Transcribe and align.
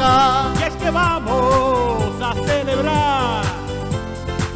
Y 0.00 0.62
es 0.62 0.74
que 0.76 0.90
vamos 0.90 2.14
a 2.22 2.32
celebrar 2.32 3.44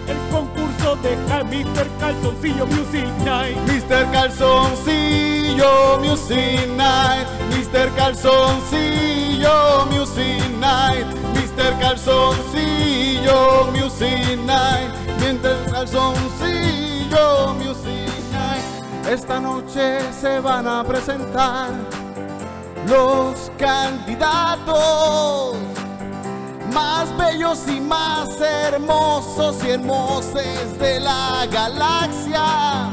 el 0.08 0.16
concurso 0.30 0.96
de 0.96 1.18
Mr. 1.44 1.86
Calzoncillo 2.00 2.66
Music 2.66 3.06
Night. 3.26 3.58
Mr. 3.66 4.10
Calzoncillo 4.10 5.98
Music 6.00 6.66
Night, 6.78 7.28
Mr. 7.50 7.90
Calzoncillo 7.94 9.84
Music 9.90 10.40
Night, 10.58 11.06
Mr. 11.34 11.78
Calzoncillo 11.78 13.70
Music 13.72 14.38
Night, 14.46 14.94
Mr. 15.20 15.70
Calzoncillo 15.70 17.54
Music 17.58 18.08
Night. 18.32 18.64
Esta 19.12 19.38
noche 19.40 20.00
se 20.18 20.40
van 20.40 20.66
a 20.66 20.82
presentar 20.84 21.68
los 22.86 23.50
candidatos 23.58 25.56
más 26.72 27.14
bellos 27.16 27.66
y 27.68 27.80
más 27.80 28.40
hermosos 28.40 29.56
y 29.64 29.70
hermosas 29.70 30.78
de 30.78 31.00
la 31.00 31.46
galaxia 31.50 32.90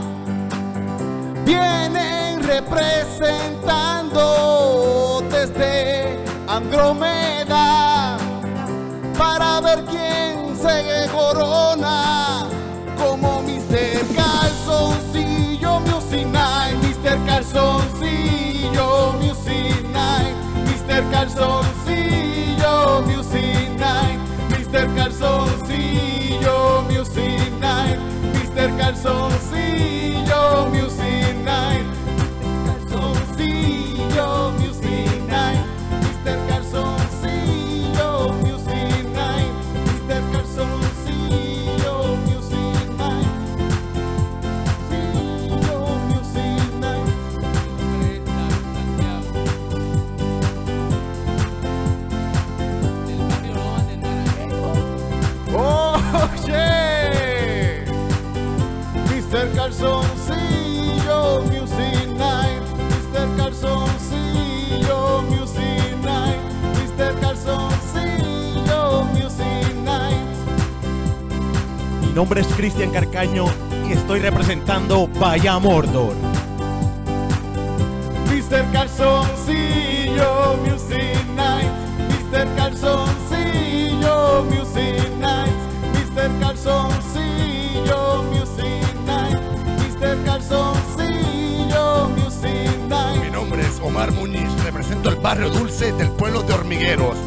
vienen 1.45 2.41
representando 2.43 5.23
desde 5.29 6.17
Andrómeda 6.47 8.17
para 9.17 9.59
ver 9.61 9.85
quién 9.85 10.55
se 10.55 11.07
corona 11.11 12.45
como 12.97 13.41
Mr. 13.41 14.05
Calzoncillo 14.15 15.79
Music 15.81 16.25
Night, 16.27 16.77
Mr. 16.83 17.17
Calzoncillo 17.25 18.50
Music 18.75 19.83
Night, 19.91 20.35
Mr. 20.65 21.03
Calzoncillo 21.11 23.01
Music 23.05 23.69
Night, 23.77 24.19
Mr. 24.49 24.87
Calzoncillo 24.95 26.83
Music 26.89 27.51
Night, 27.59 27.99
Mr. 28.33 28.69
Calzoncillo 28.77 30.69
Music 30.71 31.35
Night, 31.43 31.85
nombre 72.31 72.49
es 72.49 72.55
Cristian 72.55 72.91
Carcaño 72.91 73.47
y 73.89 73.91
estoy 73.91 74.21
representando 74.21 75.09
Vaya 75.19 75.59
Mordor. 75.59 76.15
Mr. 78.29 78.71
Calzoncillo 78.71 80.55
Music 80.63 81.17
Night, 81.35 81.69
Mr. 82.31 82.47
Calzoncillo 82.55 84.45
Music 84.45 85.11
Night, 85.19 85.51
Mr. 85.91 86.31
Calzoncillo 86.39 88.23
Music 88.31 88.95
Night, 89.05 89.41
Mr. 89.99 90.23
Calzoncillo 90.23 92.07
Music 92.15 92.71
Night. 92.87 93.25
Mi 93.25 93.29
nombre 93.29 93.61
es 93.61 93.77
Omar 93.81 94.09
Muñiz, 94.13 94.47
represento 94.63 95.09
el 95.09 95.17
barrio 95.17 95.49
dulce 95.49 95.91
del 95.91 96.09
pueblo 96.11 96.43
de 96.43 96.53
Hormigueros. 96.53 97.17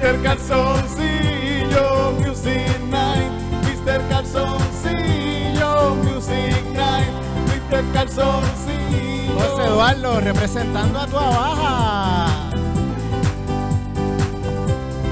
Mr. 0.00 0.22
Calzoncillo 0.22 1.86
Music 2.20 2.80
Night, 2.88 3.30
Mr. 3.66 4.00
Calzoncillo 4.08 5.94
Music 6.04 6.64
Night, 6.72 7.12
Mr. 7.48 7.84
Calzoncillo. 7.92 9.38
José 9.38 9.62
Eduardo, 9.66 10.20
representando 10.20 11.00
a 11.00 11.06
tu 11.06 11.18
abaja. 11.18 12.28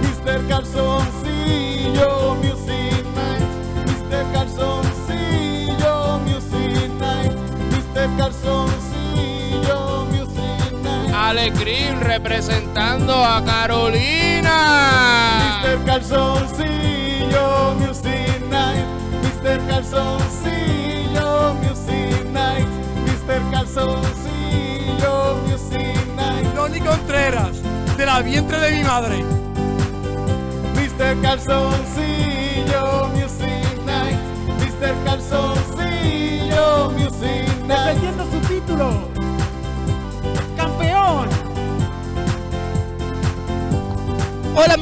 Mr. 0.01 0.49
Calzoncillo 0.49 2.37
Music 2.37 3.05
Night, 3.15 3.45
Mr. 3.85 4.25
Calzoncillo 4.33 6.19
Music 6.25 6.89
Night, 6.99 7.37
Mr. 7.73 8.09
Calzoncillo 8.17 8.88
Night. 11.29 11.29
Alecrim 11.29 12.01
representando 12.01 13.13
a 13.13 13.43
Carolina. 13.45 15.61
Mr. 15.63 15.85
Calzoncillo 15.85 17.75
Music 17.79 18.41
Night, 18.49 18.87
Mr. 19.23 19.61
Calzoncillo 19.67 21.55
Music 21.63 22.25
Night, 22.33 22.67
Mr. 23.05 23.43
Calzoncillo 23.51 25.37
Music 25.47 26.01
Night, 26.17 26.49
Johnny 26.57 26.81
Contreras, 26.81 27.61
de 27.97 28.07
la 28.07 28.23
vientre 28.23 28.59
de 28.59 28.71
mi 28.73 28.85
madre. 28.85 29.23
Mr. 30.75 31.15
Calzoncillo 31.21 33.09
Music 33.15 33.77
Night, 33.85 34.19
Mr. 34.61 34.95
Calzoncillo 35.05 35.78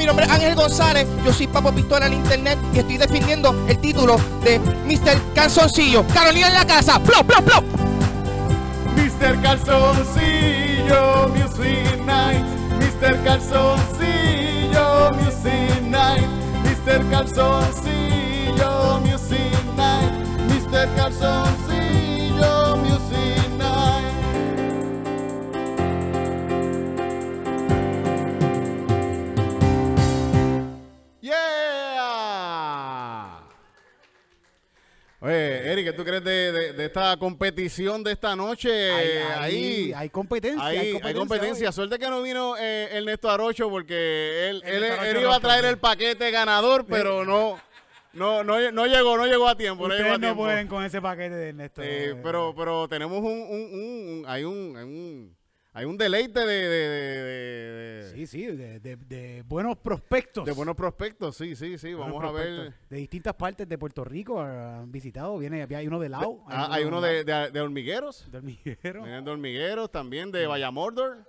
mi 0.07 0.11
nombre 0.11 0.27
es 0.27 0.31
Ángel 0.31 0.55
González, 0.55 1.05
yo 1.25 1.33
soy 1.33 1.49
Papo 1.49 1.73
Pistola 1.73 2.07
en 2.07 2.13
internet 2.13 2.57
y 2.73 2.79
estoy 2.79 2.97
defendiendo 2.97 3.53
el 3.67 3.77
título 3.79 4.21
de 4.45 4.61
Mr. 4.61 5.21
Canzoncillo. 5.35 6.07
Carolina 6.15 6.47
en 6.47 6.55
la 6.55 6.65
casa, 6.65 7.01
plop, 7.01 7.27
plop, 7.27 7.45
plop. 7.45 7.65
Mr. 8.95 9.43
Calzoncillo 9.43 11.29
Music 11.31 12.01
Night, 12.05 12.45
Mr. 12.79 13.21
Calzoncillo 13.25 15.11
Music 15.15 15.83
Night, 15.83 16.29
Mr. 16.63 17.11
Calzoncillo 17.11 19.01
Music 19.01 19.59
Night, 19.77 20.13
Mr. 20.49 20.89
Calzoncillo 20.95 21.66
tú 35.97 36.05
crees 36.05 36.23
de, 36.25 36.53
de- 36.53 36.73
de 36.73 36.85
esta 36.85 37.17
competición 37.17 38.05
de 38.05 38.13
esta 38.13 38.37
noche? 38.37 38.91
Hay, 38.93 39.09
ahí, 39.09 39.33
hay- 39.39 39.93
hay 39.95 40.11
competencia. 40.11 40.65
Hay 40.65 40.99
hay 41.03 41.15
competencia. 41.15 41.69
hoy. 41.69 41.73
Suerte 41.73 41.99
que 41.99 42.09
no 42.09 42.23
vino 42.23 42.57
eh, 42.59 42.89
Ernesto 42.93 43.31
Arocho 43.31 43.69
porque 43.69 44.49
él, 44.51 44.63
él, 44.65 45.19
iba 45.21 45.37
a 45.37 45.41
traer 45.41 45.65
el 45.65 45.79
paquete 45.79 46.31
ganador, 46.31 46.87
pero 46.87 47.25
no, 47.25 47.59
no, 48.13 48.43
no, 48.45 48.71
no 48.73 48.87
llegó, 48.87 49.17
no 49.17 49.27
llegó 49.27 49.49
a 49.49 49.57
tiempo. 49.57 49.87
No 49.89 49.95
llegó 49.95 50.11
a 50.11 50.15
Ustedes 50.15 50.31
no 50.35 50.37
pueden 50.37 50.69
con 50.69 50.85
ese 50.85 51.03
paquete 51.03 51.35
de 51.35 51.49
Ernesto. 51.51 51.83
Eh, 51.85 52.17
pero, 52.23 52.55
pero 52.57 52.89
tenemos 52.89 53.19
un, 53.19 53.27
un- 53.27 54.21
un- 54.21 54.25
hay 54.27 54.45
un, 54.45 54.75
hay 54.77 54.85
un, 54.85 55.36
hay 55.77 55.85
un 55.85 55.99
deleite 55.99 56.41
de, 56.41 56.47
de, 56.47 56.79
de- 56.79 58.11
Sí, 58.15 58.27
sí, 58.27 58.47
de, 58.47 59.45
buenos 59.47 59.77
prospectos. 59.77 60.47
de 60.47 60.53
buenos 60.53 60.75
prospectos. 60.75 61.37
Sí, 61.37 61.55
sí, 61.55 61.77
sí. 61.77 61.93
Buenos 61.93 62.15
Vamos 62.17 62.31
a 62.31 62.33
ver. 62.33 62.73
De 62.89 62.97
distintas 62.97 63.35
partes 63.35 63.69
de 63.69 63.77
Puerto 63.77 64.03
Rico 64.03 64.41
ah, 64.41 64.79
han 64.79 64.91
visitado. 64.91 65.37
Viene, 65.37 65.67
hay 65.77 65.87
uno 65.87 66.01
de 66.01 66.09
Lao. 66.09 66.43
Ah, 66.49 66.69
hay 66.71 66.85
uno 66.85 67.03
de, 67.03 67.25
de, 67.25 67.51
de 67.51 67.61
hormigueros. 67.61 68.27
de 68.31 68.39
hormiguero. 68.39 69.03
Vienen 69.03 69.23
de 69.23 69.31
hormigueros 69.31 69.93
también, 69.93 70.33
de 70.33 70.47
Vallamordor. 70.47 71.27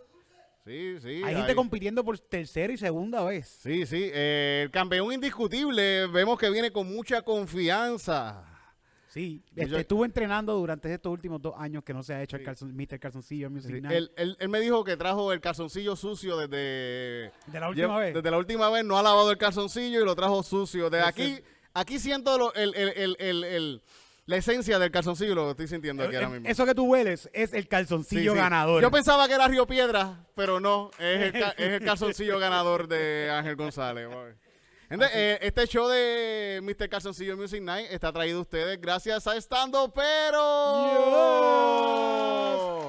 Sí, 0.63 0.95
sí. 1.01 1.21
Hay 1.25 1.35
gente 1.35 1.53
compitiendo 1.53 2.05
por 2.05 2.17
tercera 2.17 2.71
y 2.71 2.77
segunda 2.77 3.25
vez. 3.25 3.47
Sí, 3.61 3.85
sí. 3.85 4.09
eh, 4.13 4.61
el 4.63 4.71
campeón 4.71 5.11
indiscutible, 5.11 6.07
vemos 6.07 6.39
que 6.39 6.49
viene 6.49 6.71
con 6.71 6.87
mucha 6.87 7.21
confianza. 7.21 8.45
Sí, 9.09 9.41
Yo- 9.55 9.63
este, 9.63 9.79
estuvo 9.79 10.05
entrenando 10.05 10.53
durante 10.55 10.93
estos 10.93 11.11
últimos 11.11 11.41
dos 11.41 11.53
años 11.57 11.83
que 11.83 11.93
no 11.93 12.03
se 12.03 12.13
ha 12.13 12.21
hecho 12.21 12.35
el 12.37 12.45
calzon- 12.45 12.73
Mr. 12.73 12.99
Calzoncillo 12.99 13.49
Music 13.49 13.75
Sí, 13.75 13.81
Night. 13.81 13.95
él, 13.95 14.11
él- 14.17 14.37
él 14.39 14.49
me 14.49 14.59
dijo 14.59 14.83
que 14.83 14.97
trajo 14.97 15.31
el 15.31 15.39
calzoncillo 15.39 15.95
sucio 15.95 16.35
desde... 16.37 17.31
De 17.47 17.59
la 17.59 17.69
última 17.69 17.97
vez. 17.97 18.13
Desde 18.13 18.29
la 18.31 18.37
última 18.37 18.69
vez 18.69 18.83
no 18.85 18.97
ha 18.97 19.03
lavado 19.03 19.31
el 19.31 19.37
calzoncillo 19.37 20.01
y 20.01 20.05
lo 20.05 20.15
trajo 20.15 20.43
sucio. 20.43 20.87
Ese 20.87 20.99
aquí, 21.01 21.39
aquí 21.73 21.99
siento 21.99 22.37
lo- 22.37 22.53
el, 22.53 22.75
el- 22.75 22.89
el- 22.95 23.15
el- 23.19 23.43
el- 23.43 23.81
la 24.25 24.35
esencia 24.35 24.77
del 24.77 24.91
calzoncillo 24.91 25.33
lo 25.35 25.51
estoy 25.51 25.69
sintiendo 25.69 26.03
aquí 26.03 26.15
ahora 26.15 26.27
mismo. 26.27 26.49
Eso 26.49 26.65
que 26.65 26.75
tú 26.75 26.83
hueles 26.85 27.29
es 27.31 27.53
el 27.53 27.69
calzoncillo 27.69 28.33
sí. 28.33 28.37
ganador. 28.37 28.81
Yo 28.81 28.91
pensaba 28.91 29.25
que 29.25 29.33
era 29.35 29.47
Río 29.47 29.65
Piedra, 29.65 30.25
pero 30.35 30.59
no, 30.59 30.91
es 30.99 31.33
el, 31.33 31.35
es 31.57 31.81
el 31.81 31.85
calzoncillo 31.85 32.37
ganador 32.37 32.89
de 32.89 33.31
Ángel 33.31 33.55
González. 33.55 34.09
Entonces, 34.89 35.17
eh, 35.17 35.37
este 35.41 35.67
show 35.67 35.89
de 35.89 36.61
Mr. 36.63 36.87
Calzoncillo 36.87 37.35
Music 37.35 37.61
Night 37.61 37.87
está 37.91 38.13
traído 38.13 38.39
a 38.39 38.41
ustedes 38.43 38.79
gracias 38.79 39.27
a 39.27 39.35
Estando 39.35 39.91
Pero. 39.93 40.37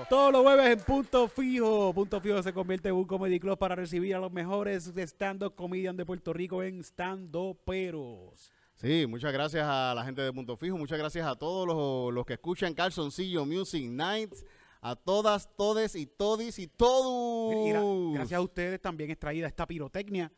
Todos 0.09 0.33
los 0.33 0.43
jueves 0.43 0.67
en 0.69 0.79
Punto 0.79 1.27
Fijo. 1.27 1.93
Punto 1.93 2.21
Fijo 2.21 2.41
se 2.41 2.53
convierte 2.53 2.91
en 2.91 2.95
un 2.95 3.05
comedy 3.05 3.41
club 3.41 3.59
para 3.59 3.75
recibir 3.75 4.15
a 4.15 4.21
los 4.21 4.31
mejores 4.31 4.93
stand-up 4.97 5.57
comedian 5.57 5.97
de 5.97 6.07
Puerto 6.07 6.33
Rico 6.33 6.63
en 6.63 6.85
stand-uperos. 6.85 8.53
Sí, 8.77 9.05
muchas 9.09 9.33
gracias 9.33 9.67
a 9.67 9.93
la 9.93 10.05
gente 10.05 10.23
de 10.23 10.33
Punto 10.33 10.57
Fijo, 10.57 10.79
muchas 10.79 10.99
gracias 10.99 11.27
a 11.27 11.35
todos 11.35 11.67
los, 11.67 12.15
los 12.15 12.25
que 12.25 12.35
escuchan 12.35 12.75
Calzoncillo 12.75 13.45
Music 13.45 13.91
Nights, 13.91 14.45
a 14.81 14.95
todas, 14.95 15.53
todes 15.57 15.97
y 15.97 16.07
todis 16.07 16.61
y 16.61 16.69
todos. 16.69 18.15
Gracias 18.15 18.39
a 18.39 18.41
ustedes 18.41 18.81
también 18.81 19.11
es 19.11 19.19
traída 19.19 19.49
esta 19.49 19.67
pirotecnia. 19.67 20.31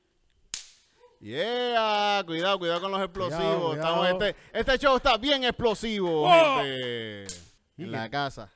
Yeah, 1.20 2.22
cuidado, 2.26 2.58
cuidado 2.58 2.80
con 2.80 2.90
los 2.92 3.00
explosivos. 3.02 3.40
Cuidado, 3.42 3.74
Estamos- 3.74 3.98
cuidado. 4.08 4.24
este, 4.24 4.36
este 4.58 4.78
show 4.78 4.96
está 4.96 5.18
bien 5.18 5.44
explosivo, 5.44 6.22
¡Oh! 6.26 6.56
gente. 6.62 7.26
En 7.76 7.92
la 7.92 8.08
casa. 8.10 8.50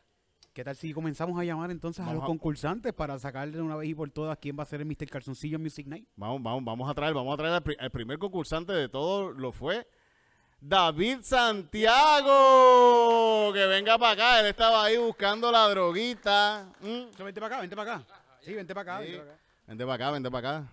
¿Qué 0.54 0.64
tal 0.64 0.74
si 0.76 0.92
comenzamos 0.94 1.38
a 1.38 1.44
llamar 1.44 1.70
entonces 1.70 2.00
a 2.00 2.04
Vamos 2.04 2.14
los 2.16 2.24
a- 2.24 2.26
concursantes 2.28 2.92
para 2.94 3.18
sacarle 3.18 3.60
una 3.60 3.76
vez 3.76 3.88
y 3.90 3.94
por 3.94 4.08
todas 4.10 4.38
quién 4.38 4.56
va 4.58 4.62
a 4.62 4.66
ser 4.66 4.80
el 4.80 4.86
Mr. 4.86 5.10
Calzoncillo 5.10 5.58
Music 5.58 5.86
Night? 5.86 6.06
Vamos, 6.16 6.42
vamos, 6.42 6.64
vamos 6.64 6.90
a 6.90 6.94
traer, 6.94 7.12
vamos 7.12 7.34
a 7.34 7.36
traer 7.36 7.52
al, 7.54 7.62
pri- 7.62 7.76
al 7.78 7.90
primer 7.90 8.18
concursante 8.18 8.72
de 8.72 8.88
todo 8.88 9.30
lo 9.32 9.50
fue 9.52 9.86
David 10.60 11.18
Santiago. 11.22 12.32
Que 13.52 13.66
venga 13.66 13.98
para 13.98 14.12
acá. 14.12 14.40
Él 14.40 14.46
estaba 14.46 14.84
ahí 14.84 14.96
buscando 14.96 15.50
la 15.52 15.68
droguita. 15.68 16.66
Mm. 16.80 17.10
Vente 17.24 17.40
para 17.40 17.46
acá, 17.46 17.60
vente 17.60 17.76
para 17.76 17.94
acá. 17.96 18.06
Sí, 18.40 18.54
vente 18.54 18.74
para 18.74 18.94
acá. 18.94 19.04
Sí. 19.04 19.10
vente 19.10 19.24
para 19.24 19.32
acá. 19.34 19.40
Vente 19.66 19.84
para 19.84 19.94
acá, 19.94 20.10
vente 20.12 20.30
para 20.30 20.48
acá. 20.60 20.68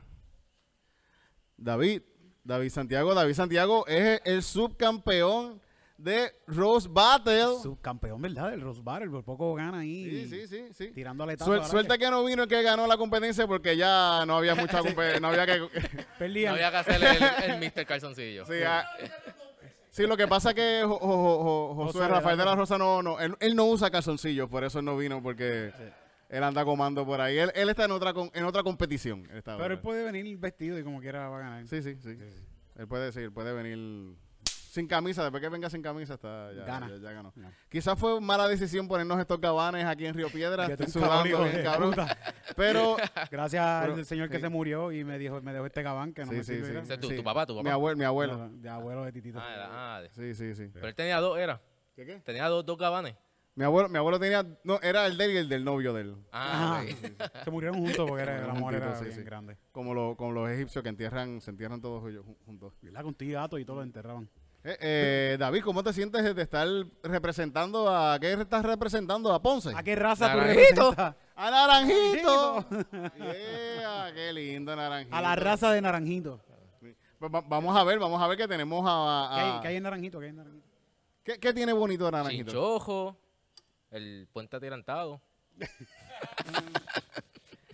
David, 1.62 2.02
David 2.44 2.70
Santiago, 2.70 3.14
David 3.14 3.34
Santiago 3.36 3.86
es 3.88 4.20
el 4.26 4.42
subcampeón 4.44 5.62
de 5.98 6.34
Rose 6.48 6.88
Battle. 6.92 7.60
Subcampeón, 7.62 8.20
¿verdad? 8.22 8.50
Del 8.50 8.62
Rose 8.62 8.82
Battle, 8.84 9.10
por 9.12 9.24
poco 9.24 9.54
gana 9.54 9.80
ahí. 9.80 10.26
Sí, 10.28 10.28
sí, 10.28 10.48
sí, 10.48 10.74
sí. 10.74 10.88
Tirando. 10.96 11.26
Suel- 11.38 11.64
suerte 11.64 11.98
que 12.00 12.10
no 12.10 12.24
vino 12.26 12.44
el 12.44 12.50
que 12.50 12.64
ganó 12.64 12.88
la 12.88 12.98
competencia 12.98 13.46
porque 13.46 13.78
ya 13.78 14.26
no 14.26 14.38
había 14.38 14.56
mucha 14.56 14.80
competencia, 14.82 15.20
no 15.20 15.28
había 15.28 15.46
que... 15.46 15.68
Perdían. 16.18 16.52
No 16.54 16.56
había 16.56 16.72
que 16.72 16.78
hacerle 16.78 17.08
el, 17.46 17.52
el 17.52 17.60
Mr. 17.72 17.86
Calzoncillo. 17.86 18.46
Sí, 18.48 18.54
ah, 18.66 18.84
sí, 19.92 20.08
lo 20.08 20.18
que 20.18 20.28
pasa 20.28 20.50
es 20.50 20.56
que 20.56 20.82
Jo- 20.84 20.98
Jo- 20.98 21.08
Jo- 21.08 21.44
Jo- 21.44 21.76
Josué 21.76 21.86
Josué 21.86 22.08
Rafael 22.08 22.38
de 22.40 22.46
la. 22.46 22.56
Rosa 22.56 22.80
no, 22.80 23.04
no 23.04 23.20
él, 23.20 23.36
él 23.40 23.56
no 23.56 23.66
usa 23.66 23.92
calzoncillos, 23.92 24.50
por 24.50 24.64
eso 24.64 24.80
él 24.80 24.86
no 24.86 24.98
vino 24.98 25.22
porque 25.22 25.72
él 26.32 26.44
anda 26.44 26.66
comando 26.66 27.06
por 27.06 27.22
ahí. 27.22 27.38
Él, 27.38 27.52
él 27.54 27.70
está 27.70 27.86
en 27.86 27.92
otra 27.92 28.14
con- 28.14 28.32
en 28.34 28.44
otra 28.46 28.64
competición. 28.64 29.28
él 29.30 29.38
está 29.38 29.52
Pero 29.54 29.64
ahora. 29.64 29.74
él 29.76 29.80
puede 29.82 30.04
venir 30.04 30.38
vestido 30.38 30.80
y 30.80 30.84
como 30.84 31.00
quiera 31.00 31.30
va 31.30 31.38
a 31.38 31.42
ganar. 31.42 31.68
Sí, 31.68 31.82
sí, 31.84 31.96
sí. 32.02 32.18
Él 32.76 32.88
puede, 32.88 33.12
sí, 33.12 33.20
él 33.20 33.32
puede 33.32 33.54
venir 33.54 34.16
sin 34.46 34.88
camisa. 34.88 35.22
Después 35.24 35.42
que 35.42 35.50
venga 35.50 35.70
sin 35.70 35.82
camisa, 35.82 36.14
está, 36.14 36.54
ya, 36.54 36.64
Gana. 36.64 36.88
ya- 36.90 36.96
ya 36.98 37.12
ganó. 37.12 37.34
No. 37.36 37.52
Quizás 37.68 38.00
fue 38.00 38.22
mala 38.22 38.48
decisión 38.48 38.88
ponernos 38.88 39.20
estos 39.20 39.42
gabanes 39.42 39.86
aquí 39.86 40.06
en 40.06 40.14
Río 40.14 40.30
Piedra. 40.30 40.66
Estoy 40.68 40.88
sudando 40.88 41.28
hijo 41.28 41.44
bien, 41.44 41.62
cabrón. 41.64 41.94
Pero 42.56 42.96
Gracias 43.30 43.82
Pero- 43.82 43.96
al 43.96 44.06
señor 44.06 44.30
que 44.30 44.38
sí. 44.38 44.42
se 44.44 44.50
murió 44.50 44.94
y 44.94 45.04
me 45.04 45.20
dijo, 45.20 45.42
me 45.42 45.52
dejó 45.52 45.66
este 45.66 45.84
gabán 45.84 46.14
que 46.14 46.24
no 46.24 46.32
Sí, 46.32 46.38
me 46.38 46.44
sí, 46.46 46.54
sirve. 46.54 46.66
sí. 46.68 46.72
mira. 46.72 46.84
Ese 46.84 46.94
es 46.94 47.00
tu, 47.02 47.10
Sí. 47.10 47.16
tu 47.18 47.24
papá, 47.26 47.46
tu 47.46 47.54
papá. 47.56 47.64
mi 47.64 47.70
abuelo, 47.70 47.98
mi 47.98 48.06
abuelo. 48.06 48.38
No, 48.38 48.50
De 48.50 48.70
abuelo 48.70 49.04
de 49.04 49.12
Titito. 49.12 49.40
Ah, 49.42 49.54
era- 49.54 49.96
ah, 49.98 50.02
de- 50.02 50.10
Sí, 50.12 50.34
sí, 50.34 50.56
sí. 50.56 50.70
Pero 50.74 50.88
él 50.88 50.96
tenía 50.96 51.20
dos, 51.20 51.38
era. 51.38 51.60
¿Qué, 51.94 52.06
qué? 52.06 52.20
Tenía 52.22 52.48
dos, 52.48 52.66
dos 52.66 52.78
gabanes. 52.78 53.16
Mi 53.54 53.66
abuelo, 53.66 53.90
mi 53.90 53.98
abuelo 53.98 54.18
tenía, 54.20 54.46
no, 54.64 54.80
era 54.82 55.06
el 55.06 55.18
de 55.18 55.26
él 55.26 55.32
y 55.32 55.38
el 55.38 55.50
del 55.50 55.64
novio 55.66 55.94
de 55.94 56.02
él. 56.02 56.16
Ah, 56.32 56.80
Ajá. 56.80 56.84
ok. 56.84 57.44
Se 57.44 57.52
murieron 57.52 57.80
juntos 57.80 58.08
porque 58.08 58.24
era, 58.24 58.48
la 58.48 58.54
mujer 58.54 58.82
era 58.82 58.96
sí, 58.96 59.06
bien 59.06 59.18
sí. 59.18 59.24
grande. 59.24 59.58
Como, 59.74 59.94
lo- 59.94 60.16
como 60.16 60.32
los 60.32 60.50
egipcios 60.50 60.82
que 60.82 60.90
entierran, 60.90 61.42
se 61.42 61.52
entierran 61.52 61.82
todos 61.82 62.10
ellos 62.10 62.26
jun- 62.26 62.38
juntos. 62.46 62.74
¿Verdad? 62.82 63.04
Con 63.04 63.14
tu 63.14 63.26
gato 63.30 63.58
y 63.58 63.66
todo 63.66 63.78
lo 63.78 63.84
enterraban. 63.84 64.30
Eh, 64.64 64.78
eh, 64.80 65.38
David, 65.40 65.64
¿cómo 65.64 65.84
te 65.84 65.92
sientes 65.92 66.36
de 66.36 66.42
estar 66.42 66.68
representando 67.04 67.90
a, 67.90 68.18
qué 68.20 68.34
estás 68.34 68.64
representando? 68.64 69.34
¿A 69.34 69.42
Ponce? 69.42 69.72
¿A 69.76 69.82
qué 69.84 69.96
raza 69.96 70.32
tú 70.32 70.38
Naranjito. 70.38 70.90
representas? 70.92 71.16
¡A 71.36 71.52
Naranjito! 71.52 72.66
Yeah, 73.18 74.12
qué 74.14 74.32
lindo 74.34 74.76
Naranjito. 74.76 75.16
A 75.16 75.22
la 75.22 75.36
raza 75.36 75.72
de 75.72 75.82
Naranjito. 75.82 76.40
Pues 77.20 77.32
va- 77.34 77.42
vamos 77.42 77.76
a 77.76 77.84
ver, 77.84 78.00
vamos 78.00 78.22
a 78.22 78.28
ver 78.28 78.38
que 78.38 78.48
tenemos 78.48 78.84
a... 78.88 78.92
a- 78.92 79.36
¿Qué 79.36 79.42
hay, 79.42 79.62
qué 79.62 79.68
hay 79.70 79.76
en 79.78 79.84
Naranjito? 79.84 80.20
¿Qué 80.20 80.26
hay 80.26 80.30
en 80.30 80.36
Naranjito? 80.38 80.68
¿Qué- 81.24 81.40
qué 81.40 81.54
tiene 81.54 81.74
bonito 81.74 82.10
Naranjito? 82.10 82.52
Chinchojo, 82.52 83.18
el 83.92 84.28
puente 84.34 84.56
atirantado. 84.58 85.22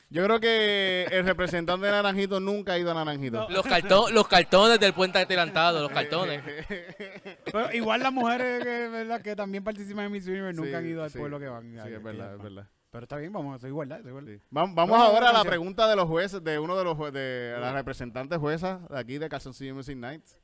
Yo 0.10 0.24
creo 0.24 0.40
que 0.40 1.06
el 1.12 1.26
representante 1.26 1.86
de 1.86 1.92
Naranjito 1.92 2.40
nunca 2.40 2.72
ha 2.74 2.78
ido 2.80 2.92
a 2.92 2.94
Naranjito. 2.94 3.46
Los, 3.50 3.66
cartón, 3.66 4.14
los 4.14 4.26
cartones 4.28 4.80
del 4.80 4.94
puente 4.94 5.20
atirantado, 5.20 5.82
los 5.82 5.92
cartones. 5.92 6.42
Pero 7.52 7.74
igual 7.74 8.02
las 8.02 8.14
mujeres 8.14 8.64
que, 8.64 8.88
¿verdad? 8.88 9.22
que 9.22 9.36
también 9.36 9.66
participan 9.66 10.06
en 10.06 10.12
Miss 10.14 10.26
Universe 10.26 10.56
nunca 10.56 10.70
Sí, 10.70 10.76
han 10.76 10.88
ido 10.88 11.04
al 11.04 11.12
sí, 11.12 11.18
pueblo 11.20 11.40
que 11.40 11.48
van. 11.48 11.74
Sí, 11.74 11.78
es 11.78 11.84
que 11.84 11.98
verdad, 11.98 12.36
es 12.36 12.42
verdad. 12.42 12.70
Pero 12.90 13.04
está 13.04 13.18
bien, 13.18 13.34
vamos, 13.34 13.58
eso 13.58 13.68
igualdad, 13.68 14.00
eso 14.00 14.08
igualdad. 14.08 14.32
Sí. 14.34 14.42
Vamos 14.50 14.88
No, 14.88 14.96
ahora 14.96 15.30
a 15.30 15.34
la 15.34 15.44
pregunta 15.44 15.90
de 15.90 15.98
los 15.98 16.06
jueces, 16.08 16.42
de 16.42 16.58
uno 16.58 16.78
de 16.78 16.86
los 16.86 16.96
jue- 16.98 17.12
de 17.12 17.58
la 17.60 17.74
representante 17.74 18.38
jueza 18.38 18.80
de 18.90 18.98
aquí 19.00 19.18
de 19.18 19.28
Calzoncillo 19.28 19.76
Music 19.76 19.98
Nights. 19.98 20.38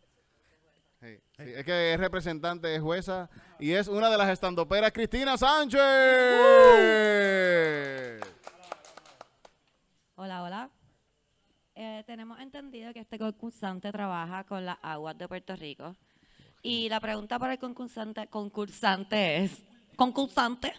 Sí, 1.03 1.17
sí, 1.35 1.43
Es 1.57 1.65
que 1.65 1.93
es 1.93 1.99
representante, 1.99 2.73
es 2.73 2.81
jueza 2.81 3.29
y 3.59 3.71
es 3.73 3.89
una 3.89 4.09
de 4.09 4.17
las 4.17 4.29
estandoperas, 4.29 4.93
Cristina 4.93 5.37
Sánchez. 5.37 5.81
Hola, 10.15 10.43
hola. 10.43 10.69
Eh, 11.75 12.03
tenemos 12.05 12.39
entendido 12.39 12.93
que 12.93 12.99
este 13.01 13.19
concursante 13.19 13.91
trabaja 13.91 14.45
con 14.45 14.65
las 14.65 14.77
aguas 14.81 15.17
de 15.17 15.27
Puerto 15.27 15.55
Rico. 15.57 15.93
Y 16.61 16.87
la 16.87 17.01
pregunta 17.01 17.37
para 17.37 17.53
el 17.53 17.59
concursante, 17.59 18.27
concursante 18.27 19.43
es, 19.43 19.61
concursante, 19.97 20.71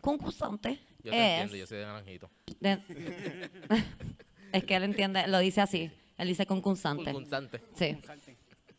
concursante 0.00 0.80
Yo 1.02 1.10
te 1.10 1.18
es, 1.18 1.40
entiendo, 1.42 1.56
yo 1.56 1.66
soy 1.66 1.78
de 1.78 1.84
naranjito. 1.84 2.30
de- 2.60 3.50
es 4.52 4.64
que 4.64 4.76
él 4.76 4.84
entiende, 4.84 5.26
lo 5.28 5.38
dice 5.40 5.60
así, 5.60 5.90
él 6.16 6.28
dice 6.28 6.46
concursante. 6.46 7.12
Constante. 7.12 7.60
Sí. 7.74 7.98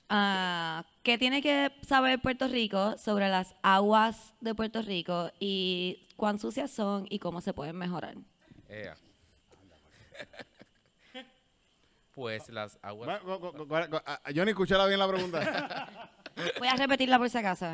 Ah, 0.09 0.85
¿Qué 1.03 1.19
tiene 1.19 1.41
que 1.41 1.71
saber 1.87 2.19
Puerto 2.19 2.47
Rico 2.47 2.97
sobre 2.97 3.29
las 3.29 3.53
aguas 3.61 4.33
de 4.41 4.55
Puerto 4.55 4.81
Rico 4.81 5.31
y 5.39 6.07
cuán 6.17 6.39
sucias 6.39 6.71
son 6.71 7.05
y 7.09 7.19
cómo 7.19 7.41
se 7.41 7.53
pueden 7.53 7.77
mejorar? 7.77 8.15
Ea. 8.67 8.95
Pues 12.15 12.49
las 12.49 12.77
aguas. 12.81 13.21
Yo 14.33 14.43
ni 14.43 14.51
escuché 14.51 14.75
bien 14.87 14.99
la 14.99 15.07
pregunta. 15.07 16.11
Voy 16.57 16.67
a 16.67 16.75
repetirla 16.75 17.17
por 17.17 17.29
si 17.29 17.37
acaso. 17.37 17.67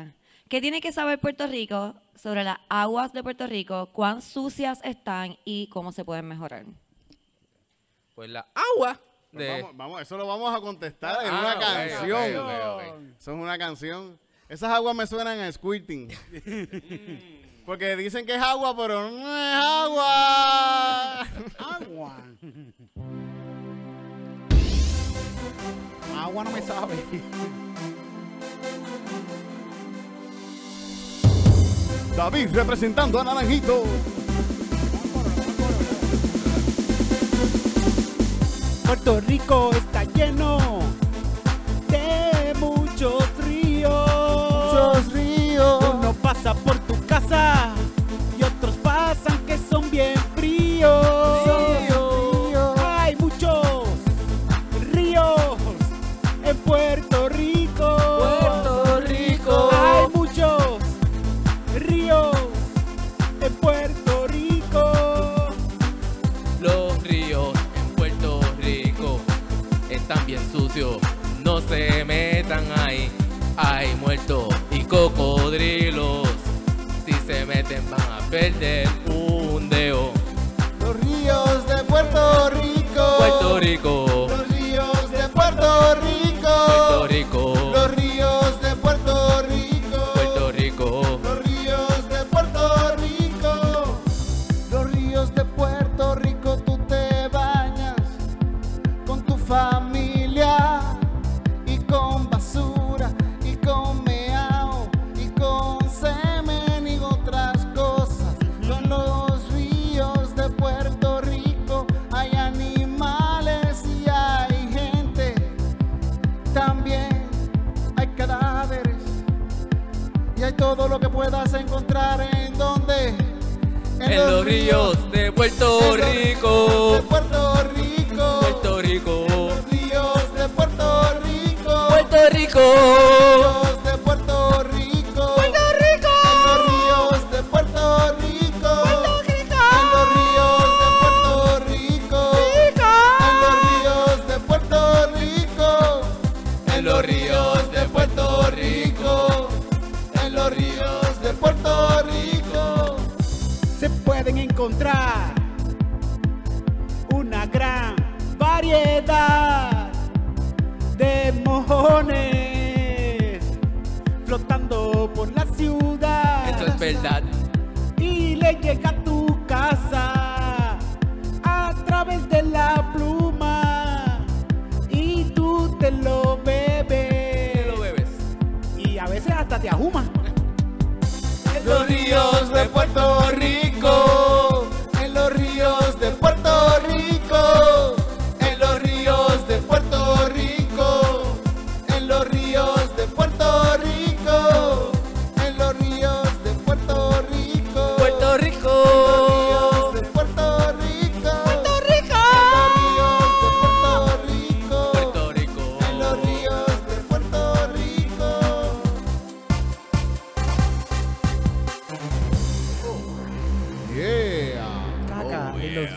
¿Qué 0.48 0.60
tiene 0.60 0.80
que 0.80 0.92
saber 0.92 1.18
Puerto 1.18 1.46
Rico 1.46 1.96
sobre 2.14 2.44
las 2.44 2.58
aguas 2.68 3.12
de 3.12 3.24
Puerto 3.24 3.46
Rico, 3.46 3.90
cuán 3.92 4.22
sucias 4.22 4.78
están 4.84 5.36
y 5.44 5.68
cómo 5.68 5.90
se 5.90 6.04
pueden 6.04 6.28
mejorar? 6.28 6.66
Pues 8.14 8.30
la 8.30 8.46
agua 8.54 9.00
Pues 9.32 9.44
de. 9.46 9.62
vamos, 9.62 9.76
vamos, 9.76 10.02
eso 10.02 10.16
lo 10.16 10.26
vamos 10.26 10.54
a 10.54 10.60
contestar 10.60 11.24
en 11.26 11.32
Ah, 11.34 11.40
una 11.40 11.58
canción. 11.58 12.40
ok, 12.40 12.44
ok, 12.44 12.74
ok. 12.74 12.82
Eso 13.18 13.32
es 13.32 13.38
una 13.38 13.58
canción. 13.58 14.18
Esas 14.48 14.70
aguas 14.70 14.94
me 14.94 15.06
suenan 15.06 15.40
a 15.40 15.50
squirting. 15.52 16.08
Porque 17.66 17.96
dicen 17.96 18.24
que 18.24 18.34
es 18.36 18.40
agua, 18.42 18.76
pero 18.76 19.10
no 19.10 19.18
es 19.36 19.54
agua. 19.56 21.20
Agua. 21.58 22.16
Agua 26.16 26.44
no 26.44 26.50
me 26.52 26.62
sabe. 26.62 26.94
David 32.16 32.48
representando 32.54 33.20
a 33.20 33.24
Naranjito. 33.24 33.84
Puerto 38.86 39.20
Rico 39.20 39.70
está 39.72 40.04
lleno 40.04 40.78
de 41.88 42.54
muchos 42.60 43.24
ríos. 43.44 43.92
Muchos 43.92 45.12
ríos. 45.12 45.84
Uno 45.92 46.12
pasa 46.22 46.54
por 46.54 46.78
tu 46.78 46.94
casa 47.04 47.74
mundeo. 79.06 80.12
Los 80.80 81.00
ríos 81.00 81.66
de 81.66 81.82
Puerto 81.82 82.50
Rico. 82.50 83.02
Puerto 83.18 83.58
Rico, 83.58 84.26
Los 84.28 84.48
ríos 84.48 85.10
de 85.10 85.28
Puerto 85.30 85.94
Rico. 85.96 86.46
Puerto 86.46 87.06
Rico, 87.08 87.54
Los 87.74 87.90
ríos 87.96 88.60
de 88.62 88.76
Puerto 88.76 89.42
Rico. 89.48 90.12
Puerto 90.14 90.52
Rico. 90.52 91.20
Los 91.24 91.44
ríos 91.44 92.08
de 92.08 92.24
Puerto 92.26 92.96
Rico. 92.96 93.98
Los 94.70 94.92
ríos 94.92 95.34
de 95.34 95.44
Puerto 95.44 96.14
Rico 96.14 96.56
tú 96.58 96.78
te 96.86 97.28
bañas 97.28 97.96
con 99.06 99.24
tu 99.24 99.36
familia 99.36 99.75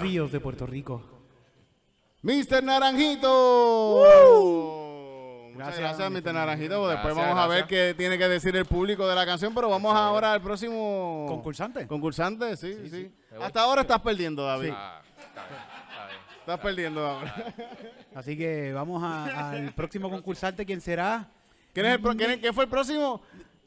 de 0.09 0.39
Puerto 0.39 0.65
Rico 0.65 1.03
Mr. 2.23 2.63
Naranjito. 2.63 4.01
Muchas 5.53 5.77
Gracias, 5.77 5.97
gracias, 5.99 6.11
Mr. 6.11 6.33
Naranjito. 6.33 6.87
Después 6.87 7.13
Gracias, 7.13 7.35
vamos 7.35 7.43
a 7.43 7.47
ver 7.47 7.65
qué 7.65 7.93
tiene 7.95 8.17
que 8.17 8.27
decir 8.27 8.55
el 8.55 8.65
público 8.65 9.07
de 9.07 9.13
la 9.15 9.25
canción, 9.25 9.53
pero 9.53 9.69
vamos 9.69 9.95
ahora 9.95 10.33
al 10.33 10.41
próximo 10.41 11.25
concursante 11.27 11.85
concursante. 11.87 12.57
Sí, 12.57 12.89
sí. 12.89 13.11
Hasta 13.39 13.61
ahora 13.61 13.81
estás 13.81 13.99
perdiendo, 14.01 14.43
David. 14.45 14.71
Ah, 14.73 15.01
está 15.19 15.45
bien, 15.47 15.61
está 15.61 16.07
bien. 16.07 16.19
Estás 16.39 16.59
perdiendo 16.59 17.05
ahora. 17.07 17.35
Así 18.15 18.35
que 18.37 18.73
vamos 18.73 19.03
a- 19.03 19.51
al 19.51 19.71
próximo 19.73 20.09
concursante, 20.09 20.65
¿quién 20.65 20.81
será? 20.81 21.27
¿Quién, 21.73 21.85
es 21.85 21.93
el 21.93 22.01
pro- 22.01 22.15
quién 22.15 22.31
es- 22.31 22.39
quién 22.39 22.53
fue 22.53 22.63
el 22.63 22.69
próximo? 22.69 23.21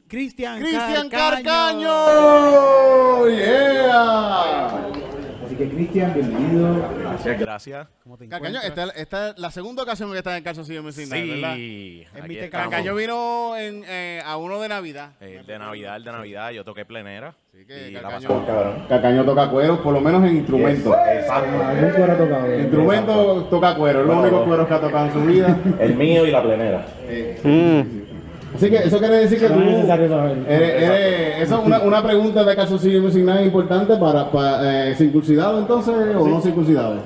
Cristian 0.09 0.59
Cristian 0.59 1.09
Carcaño. 1.09 1.87
Carcaño. 1.87 3.29
Yeah. 3.29 5.12
Así 5.53 5.63
que 5.63 5.69
Cristian, 5.69 6.13
bienvenido. 6.15 6.89
Gracias, 6.99 7.39
gracias. 7.39 7.87
¿Cómo 8.01 8.17
te 8.17 8.25
encuentras? 8.25 8.65
esta, 8.65 8.89
esta 8.89 9.29
es 9.29 9.37
la 9.37 9.51
segunda 9.51 9.83
ocasión 9.83 10.11
que 10.11 10.17
está 10.17 10.35
en 10.35 10.43
Calzoncillo 10.43 10.81
Music 10.81 11.07
Night, 11.07 11.29
¿verdad? 11.29 11.55
Sí, 11.55 12.03
Es 12.15 12.23
aquí 12.23 12.39
estamos. 12.39 12.69
Carcaño 12.69 12.95
vino 12.95 13.55
en, 13.55 13.83
eh, 13.87 14.23
a 14.25 14.37
uno 14.37 14.59
de 14.59 14.69
Navidad. 14.69 15.11
Eh, 15.21 15.43
de 15.45 15.59
Navidad, 15.59 15.97
el 15.97 16.05
de 16.05 16.11
Navidad, 16.11 16.49
yo 16.49 16.63
toqué 16.63 16.85
plenera. 16.85 17.35
Así 17.53 17.67
que 17.67 17.89
y 17.89 17.91
la 17.91 18.01
Carcaño, 18.01 18.29
pasamos. 18.29 18.87
Carcaño 18.89 19.25
toca 19.25 19.49
cuero, 19.51 19.83
por 19.83 19.93
lo 19.93 20.01
menos 20.01 20.23
en 20.23 20.37
instrumentos. 20.37 20.95
¿Algún 21.29 21.91
cuero 21.91 22.13
ha 22.13 22.17
tocado? 22.17 22.59
Instrumento 22.59 23.43
toca 23.51 23.75
cuero, 23.75 24.01
es 24.01 24.07
lo 24.07 24.19
único 24.21 24.45
cuero 24.45 24.67
que 24.67 24.73
ha 24.73 24.81
tocado 24.81 25.05
en 25.05 25.13
su 25.13 25.21
vida. 25.21 25.55
El 25.79 25.95
mío 25.95 26.25
y 26.25 26.31
la 26.31 26.41
plenera. 26.41 26.87
Así 28.55 28.69
que 28.69 28.77
eso 28.77 28.99
quiere 28.99 29.17
decir 29.17 29.39
que 29.39 29.47
tú. 29.47 29.55
No 29.59 29.69
es 29.69 29.89
eres- 29.89 30.83
eres- 30.83 31.41
eso 31.41 31.59
es 31.59 31.65
una, 31.65 31.79
una 31.79 32.03
pregunta 32.03 32.43
de 32.43 32.55
calzoncillo 32.55 33.01
Music 33.01 33.23
Night 33.23 33.45
importante 33.45 33.95
para, 33.97 34.29
para 34.29 34.89
eh, 34.89 34.95
circuncidado 34.95 35.59
entonces 35.59 35.93
o 36.17 36.27
no 36.27 36.39
circuncidado. 36.41 36.97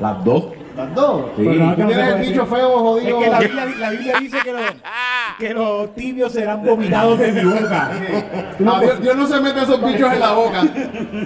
Las 0.00 0.24
dos. 0.24 0.44
Las 0.76 0.94
dos. 0.94 1.22
Pero 1.36 1.52
no, 1.54 1.74
¿Tú 1.74 1.80
no 1.80 1.86
tienes 1.88 2.08
el 2.14 2.20
bicho 2.20 2.46
feo, 2.46 2.68
Es 2.68 2.80
jodido. 2.80 3.18
que 3.20 3.28
la 3.30 3.38
Biblia, 3.40 3.64
la 3.78 3.90
Biblia 3.90 4.14
dice 4.20 4.38
que 4.44 4.52
los, 4.52 4.62
que 5.38 5.54
los 5.54 5.94
tibios 5.94 6.32
serán 6.32 6.62
vomitados 6.64 7.18
de 7.18 7.32
mi 7.32 7.44
boca. 7.44 7.90
Ah, 8.66 8.80
Dios, 8.80 9.00
Dios 9.00 9.16
no 9.16 9.26
se 9.26 9.40
mete 9.40 9.62
esos 9.62 9.82
bichos 9.84 10.12
en 10.12 10.20
la 10.20 10.32
boca. 10.32 10.62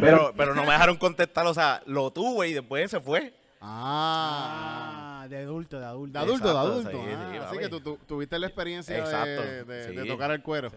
Pero, 0.00 0.32
pero 0.36 0.54
no 0.54 0.62
me 0.64 0.72
dejaron 0.72 0.96
contestar, 0.96 1.46
o 1.46 1.54
sea, 1.54 1.82
lo 1.86 2.10
tuve 2.10 2.48
y 2.48 2.52
después 2.54 2.90
se 2.90 3.00
fue. 3.00 3.32
Ah. 3.60 4.93
Ah, 5.24 5.28
de 5.28 5.38
adulto, 5.38 5.80
de 5.80 5.86
adulto. 5.86 6.18
De 6.18 6.24
adulto, 6.24 6.52
de 6.52 6.58
adulto. 6.58 6.90
sí, 6.90 6.96
ah, 7.16 7.28
sí, 7.32 7.38
así 7.38 7.58
que 7.58 7.68
tú, 7.70 7.80
tú 7.80 7.98
tuviste 8.06 8.38
la 8.38 8.46
experiencia 8.46 8.94
de, 9.24 9.64
de- 9.64 9.88
sí. 9.88 9.96
de 9.96 10.04
tocar 10.04 10.30
el 10.30 10.42
cuero. 10.42 10.70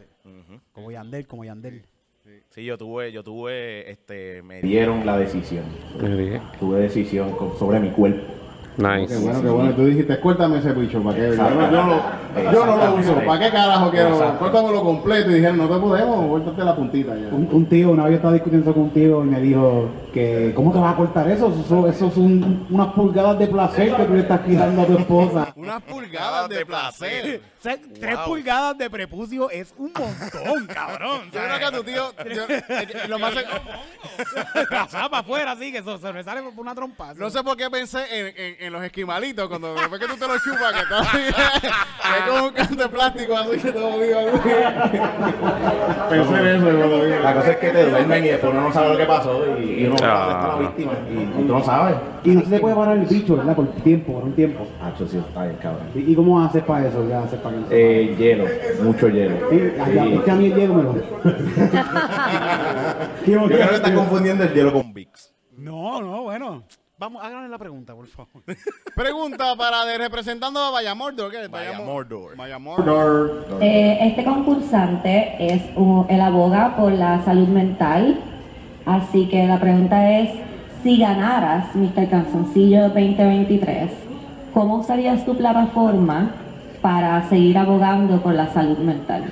Como 0.72 0.90
Yandel, 0.90 1.28
como 1.28 1.44
Yandel. 1.44 1.84
Sí, 2.50 2.64
yo 2.64 2.78
tuve, 2.78 3.12
yo 3.12 3.24
tuve, 3.24 3.90
este, 3.92 4.42
me 4.44 4.62
dieron 4.62 5.06
la 5.06 5.18
decisión. 5.18 5.66
Tuve 6.60 6.80
decisión 6.80 7.32
con- 7.34 7.58
sobre 7.60 7.80
mi 7.82 7.90
cuerpo. 7.92 8.22
Qué 8.78 8.82
bueno, 8.84 9.42
qué 9.42 9.50
bueno. 9.50 9.76
Tú 9.76 9.86
dijiste, 9.86 10.18
cuéntame 10.20 10.60
ese 10.60 10.72
bicho, 10.74 11.02
¿para 11.04 11.18
qué? 11.18 11.36
Yo 11.36 11.50
no, 11.50 11.72
yo 11.72 11.86
yo 12.44 12.66
no 12.66 12.78
lo 12.78 12.96
uso. 12.96 13.16
¿Para 13.26 13.40
qué 13.40 13.52
carajo 13.52 13.92
quiero? 13.92 14.38
Córtamelo 14.40 14.84
completo. 14.84 15.32
Y 15.32 15.36
dijeron, 15.36 15.58
no 15.58 15.68
te 15.68 15.80
podemos, 15.80 16.28
córtate 16.28 16.64
la 16.64 16.76
puntita 16.76 17.16
ya. 17.16 17.28
Un, 17.36 17.50
un 17.52 17.66
tío, 17.68 17.90
una 17.92 18.04
vez 18.04 18.12
yo 18.12 18.16
estaba 18.18 18.34
discutiendo 18.34 18.74
con 18.74 18.84
un 18.84 18.90
tío 18.92 19.24
y 19.24 19.28
me 19.28 19.40
dijo 19.42 19.90
que 20.14 20.52
¿cómo 20.56 20.72
te 20.72 20.80
vas 20.80 20.94
a 20.94 20.98
cortar 20.98 21.30
eso? 21.30 21.54
Eso, 21.64 21.88
eso 21.88 22.12
son 22.12 22.66
unas 22.70 22.88
pulgadas 22.94 23.38
de 23.40 23.48
placer 23.48 23.96
que 23.96 24.04
tú 24.04 24.14
le 24.14 24.22
estás 24.22 24.42
quitando 24.42 24.82
a 24.82 24.86
tu 24.86 24.98
esposa. 24.98 25.54
Unas 25.56 25.82
pulgadas 25.84 26.50
de 26.50 26.66
placer. 26.66 27.42
O 27.58 27.70
sea, 27.70 27.76
tres 28.00 28.18
pulgadas 28.20 28.78
de 28.78 28.88
prepucio 28.90 29.50
es 29.50 29.74
un 29.78 29.92
montón, 29.92 30.68
cabrón. 30.68 31.22
Yo 31.34 31.40
creo 31.42 31.58
que 31.58 31.66
a 31.66 31.72
tu 31.72 31.84
tío, 31.84 32.14
yo- 32.34 32.44
eh, 32.48 32.88
lo 33.10 33.18
más 33.18 33.34
Pasaba 34.70 35.10
para 35.10 35.22
afuera 35.22 35.52
así, 35.52 35.72
que 35.72 35.80
eso 35.80 35.98
se 35.98 36.14
me 36.14 36.24
sale 36.24 36.44
por 36.44 36.54
una 36.60 36.76
trompa. 36.76 37.14
no 37.16 37.30
sé 37.30 37.44
por 37.44 37.58
qué 37.58 37.70
pensé 37.70 38.00
en, 38.12 38.28
en- 38.38 38.56
en 38.60 38.74
los 38.74 38.84
esquimalitos, 38.84 39.48
cuando 39.50 39.74
después 39.74 40.00
que 40.00 40.08
tú 40.08 40.16
te 40.18 40.28
lo 40.28 40.36
chupas, 40.40 40.72
que 40.74 40.80
está 40.82 41.02
como 42.28 42.48
un 42.48 42.54
canto 42.54 42.76
de 42.84 42.90
plástico 42.90 43.38
así 43.38 43.58
que 43.60 43.72
todo 43.72 44.00
vivo 44.00 44.20
así. 44.20 44.50
Pensé 46.10 46.40
en 46.40 46.48
eso 46.48 46.66
cuando 46.66 47.02
vi. 47.04 47.10
La 47.24 47.34
cosa 47.34 47.52
es 47.52 47.58
que 47.58 47.70
te 47.70 47.90
duermen 47.90 48.26
y 48.26 48.28
después 48.30 48.54
uno 48.54 48.62
no 48.64 48.74
sabe 48.74 48.90
lo 48.92 48.98
que 48.98 49.06
pasó 49.06 49.44
y, 49.60 49.64
y 49.64 49.86
uno 49.86 49.96
dónde 49.96 50.34
está 50.34 50.48
la 50.48 50.56
víctima 50.60 50.92
y, 51.10 51.42
y 51.42 51.48
tú 51.48 51.54
no 51.54 51.64
sabes. 51.64 51.96
Y 52.24 52.30
no 52.32 52.42
se 52.42 52.50
te 52.50 52.60
puede 52.60 52.76
parar 52.76 52.98
el 52.98 53.06
bicho, 53.06 53.38
¿verdad? 53.38 53.56
Por 53.56 53.68
tiempo, 53.68 54.14
por 54.14 54.24
un 54.24 54.34
tiempo. 54.34 54.68
Hacho, 54.84 55.08
sí, 55.08 55.18
está 55.18 55.44
bien, 55.46 55.58
cabrón. 55.62 55.88
¿Y, 55.96 56.12
y 56.12 56.16
cómo 56.16 56.42
haces 56.44 56.64
para 56.64 56.88
eso? 56.88 57.06
¿Qué 57.08 57.14
haces 57.14 57.40
para 57.40 57.56
que 57.56 57.62
no 57.62 57.68
se 57.68 58.02
Eh, 58.02 58.16
hielo, 58.18 58.46
mucho 58.84 59.08
hielo. 59.10 59.36
Sí, 59.50 59.72
allá, 59.80 60.04
Sí. 60.04 60.14
es 60.14 60.22
que 60.22 60.32
a 60.32 60.36
mí 60.36 60.46
el 60.48 60.56
hielo 60.56 60.74
me 60.74 60.84
lo... 60.84 60.94
Yo 63.26 63.46
creo 63.48 63.70
que 63.70 63.76
está 63.76 63.94
confundiendo 63.94 64.44
el 64.44 64.54
hielo 64.54 64.74
con 64.74 64.94
Vicks. 64.94 65.34
No, 65.58 66.02
no, 66.02 66.24
bueno. 66.24 66.64
Vamos, 67.00 67.24
háganle 67.24 67.50
la 67.50 67.60
pregunta, 67.60 67.94
por 67.94 68.08
favor. 68.08 68.42
Pregunta 68.96 69.56
para 69.56 69.86
de 69.86 69.98
representando 70.00 70.60
a 70.60 70.72
Vallamordor. 70.72 71.32
¿qué? 71.32 71.48
Vaya 71.48 71.80
Mordor. 71.80 72.36
Vallamordor. 72.36 73.60
Eh, 73.62 74.00
este 74.02 74.24
concursante 74.24 75.36
es 75.40 75.62
un, 75.76 76.08
el 76.10 76.20
aboga 76.22 76.76
por 76.76 76.92
la 76.92 77.24
salud 77.24 77.48
mental 77.48 78.20
Así 78.88 79.28
que 79.28 79.46
la 79.46 79.60
pregunta 79.60 80.18
es, 80.18 80.30
si 80.82 80.98
ganaras 80.98 81.76
Mr. 81.76 82.10
Canzoncillo 82.10 82.84
2023, 82.84 83.92
¿cómo 84.54 84.78
usarías 84.78 85.26
tu 85.26 85.36
plataforma 85.36 86.32
para 86.82 87.28
seguir 87.28 87.58
abogando 87.58 88.22
por 88.22 88.34
la 88.34 88.48
salud 88.54 88.78
mental? 88.78 89.26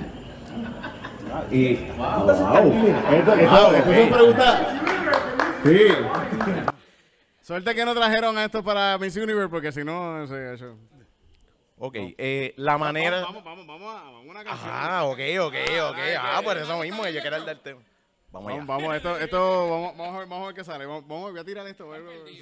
Y. 1.50 1.76
Wow. 1.96 2.26
Wow, 2.26 2.30
Esto, 2.30 3.32
esto, 3.32 3.34
esto 3.34 3.90
ok. 3.90 3.96
son 3.96 4.10
preguntas. 4.10 4.60
Sí. 5.64 6.75
Suerte 7.46 7.76
que 7.76 7.84
no 7.84 7.94
trajeron 7.94 8.36
a 8.36 8.44
esto 8.46 8.60
para 8.64 8.98
Miss 8.98 9.14
Universe, 9.14 9.48
porque 9.48 9.70
si 9.70 9.84
no, 9.84 10.18
no 10.18 10.26
sé, 10.26 10.54
eso. 10.54 10.76
Ok, 11.78 11.94
eh, 11.96 12.52
la 12.56 12.76
manera... 12.76 13.20
Vamos, 13.20 13.44
vamos, 13.44 13.64
vamos 13.64 13.88
a, 13.94 14.02
vamos 14.02 14.26
a 14.26 14.30
una 14.30 14.42
canción. 14.42 14.70
Ah, 14.72 15.04
ok, 15.04 15.20
ok, 15.42 15.54
ok. 15.90 15.98
Ah, 16.18 16.40
por 16.42 16.56
eso 16.56 16.76
mismo 16.80 17.04
que 17.04 17.12
yo 17.12 17.20
quiero 17.20 17.36
el 17.36 17.46
del 17.46 17.60
tema. 17.60 17.80
Vamos 18.32 18.50
allá. 18.52 18.64
Vamos, 18.64 18.96
esto, 18.96 19.16
esto, 19.18 19.70
vamos, 19.70 19.96
vamos 19.96 20.16
a 20.16 20.18
ver, 20.18 20.28
vamos 20.28 20.42
a 20.42 20.46
ver 20.48 20.56
qué 20.56 20.64
sale. 20.64 20.86
Vamos, 20.86 21.06
vamos, 21.06 21.30
voy 21.30 21.38
a 21.40 21.44
tirar 21.44 21.64
esto. 21.68 21.88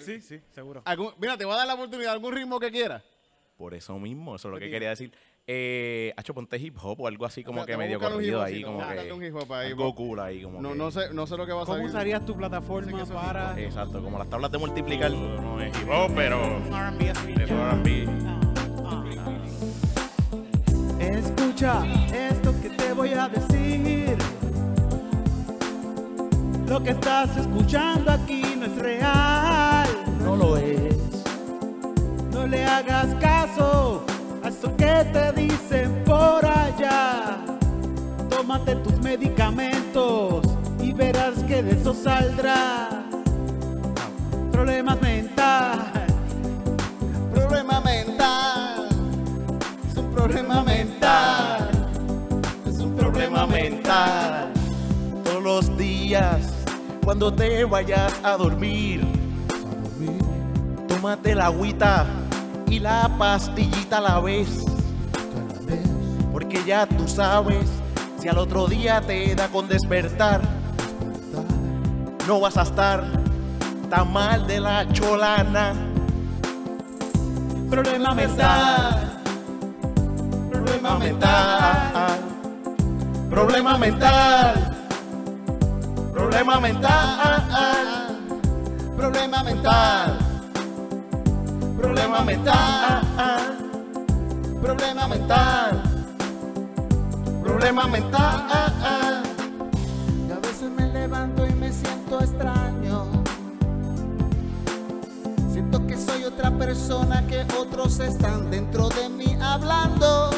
Sí, 0.00 0.22
sí, 0.22 0.40
seguro. 0.54 0.80
Algún- 0.86 1.12
mira, 1.18 1.36
te 1.36 1.44
voy 1.44 1.52
a 1.52 1.58
dar 1.58 1.66
la 1.66 1.74
oportunidad, 1.74 2.12
algún 2.14 2.32
ritmo 2.32 2.58
que 2.58 2.70
quieras. 2.70 3.02
Por 3.58 3.74
eso 3.74 3.98
mismo, 3.98 4.36
eso 4.36 4.48
es 4.48 4.54
lo 4.54 4.58
que 4.58 4.70
quería 4.70 4.88
decir. 4.88 5.12
Eh, 5.46 6.14
hecho, 6.18 6.32
ponte 6.32 6.56
hip 6.56 6.74
hop 6.82 7.02
o 7.02 7.06
algo 7.06 7.26
así 7.26 7.44
como 7.44 7.60
O 7.60 7.64
sea, 7.66 7.74
que 7.74 7.78
medio 7.78 8.00
corrido 8.00 8.42
ahí, 8.42 8.62
como 8.62 8.78
que... 8.78 8.84
buscarte 8.86 9.12
un 9.12 9.24
hip 9.24 9.34
hop 9.36 9.52
ahí, 9.52 9.70
algo 9.72 9.94
cool 9.94 10.20
ahí, 10.20 10.42
como 10.42 10.62
No, 10.62 10.70
que... 10.70 10.74
no 10.78 10.90
sé, 10.90 11.12
no 11.12 11.26
sé 11.26 11.36
lo 11.36 11.44
que 11.44 11.52
va 11.52 11.62
a 11.62 11.64
¿Cómo 11.66 11.76
salir. 11.76 11.90
usarías 11.90 12.24
tu 12.24 12.34
plataforma 12.34 13.04
para...? 13.04 13.60
Exacto, 13.60 14.02
como 14.02 14.18
las 14.18 14.30
tablas 14.30 14.50
de 14.50 14.56
multiplicar, 14.56 15.10
no 15.10 15.60
es 15.60 15.68
hip 15.78 15.88
hop, 15.90 16.10
pero... 16.14 16.58
Es 16.98 17.50
R&B. 17.50 18.06
Escucha 20.98 21.84
esto 22.14 22.54
que 22.62 22.70
te 22.70 22.92
voy 22.94 23.10
a 23.12 23.28
decir. 23.28 24.16
Lo 26.66 26.82
que 26.82 26.90
estás 26.90 27.36
escuchando 27.36 28.10
aquí 28.12 28.42
no 28.58 28.64
es 28.64 28.76
real. 28.76 29.88
No 30.20 30.36
lo 30.36 30.56
es. 30.56 30.96
No 32.32 32.46
le 32.46 32.64
hagas 32.64 33.14
caso 33.16 33.73
que 34.84 35.04
te 35.12 35.32
dicen 35.32 36.02
por 36.04 36.44
allá. 36.44 37.38
Tómate 38.28 38.76
tus 38.76 39.00
medicamentos 39.00 40.44
y 40.78 40.92
verás 40.92 41.42
que 41.48 41.62
de 41.62 41.72
eso 41.72 41.94
saldrá. 41.94 42.90
Problemas 44.52 45.00
mental. 45.00 45.78
Problema 47.32 47.80
mental. 47.80 48.88
Es 49.88 49.96
un 49.96 50.10
problema 50.10 50.62
mental. 50.62 51.70
Es 52.66 52.78
un 52.78 52.94
problema 52.94 53.46
mental. 53.46 54.52
Todos 55.24 55.42
los 55.42 55.78
días, 55.78 56.40
cuando 57.02 57.32
te 57.32 57.64
vayas 57.64 58.12
a 58.22 58.36
dormir, 58.36 59.00
tómate 60.88 61.34
la 61.34 61.46
agüita 61.46 62.06
y 62.68 62.80
la 62.80 63.10
pastillita 63.18 63.96
a 63.96 64.00
la 64.00 64.20
vez. 64.20 64.73
Porque 66.34 66.64
ya 66.64 66.84
tú 66.84 67.06
sabes, 67.06 67.64
si 68.20 68.28
al 68.28 68.38
otro 68.38 68.66
día 68.66 69.00
te 69.00 69.36
da 69.36 69.46
con 69.46 69.68
despertar, 69.68 70.40
no 72.26 72.40
vas 72.40 72.56
a 72.56 72.62
estar 72.62 73.04
tan 73.88 74.12
mal 74.12 74.44
de 74.44 74.58
la 74.58 74.84
cholana. 74.92 75.74
Problema 77.70 78.14
mental. 78.16 79.22
Problema 80.50 80.98
mental. 80.98 82.18
Problema 83.30 83.78
mental. 83.78 84.76
Problema 86.12 86.58
mental. 86.58 87.78
Problema 88.96 89.44
mental. 89.44 90.18
Problema 91.78 92.24
mental. 92.24 93.02
Problema 94.60 95.06
mental. 95.06 95.93
Problema 97.64 97.86
mental. 97.86 98.46
A 98.52 99.22
veces 100.42 100.70
me 100.70 100.86
levanto 100.86 101.46
y 101.46 101.52
me 101.54 101.72
siento 101.72 102.20
extraño. 102.20 103.06
Siento 105.50 105.86
que 105.86 105.96
soy 105.96 106.24
otra 106.24 106.50
persona 106.50 107.26
que 107.26 107.46
otros 107.58 108.00
están 108.00 108.50
dentro 108.50 108.90
de 108.90 109.08
mí 109.08 109.38
hablando. 109.40 110.30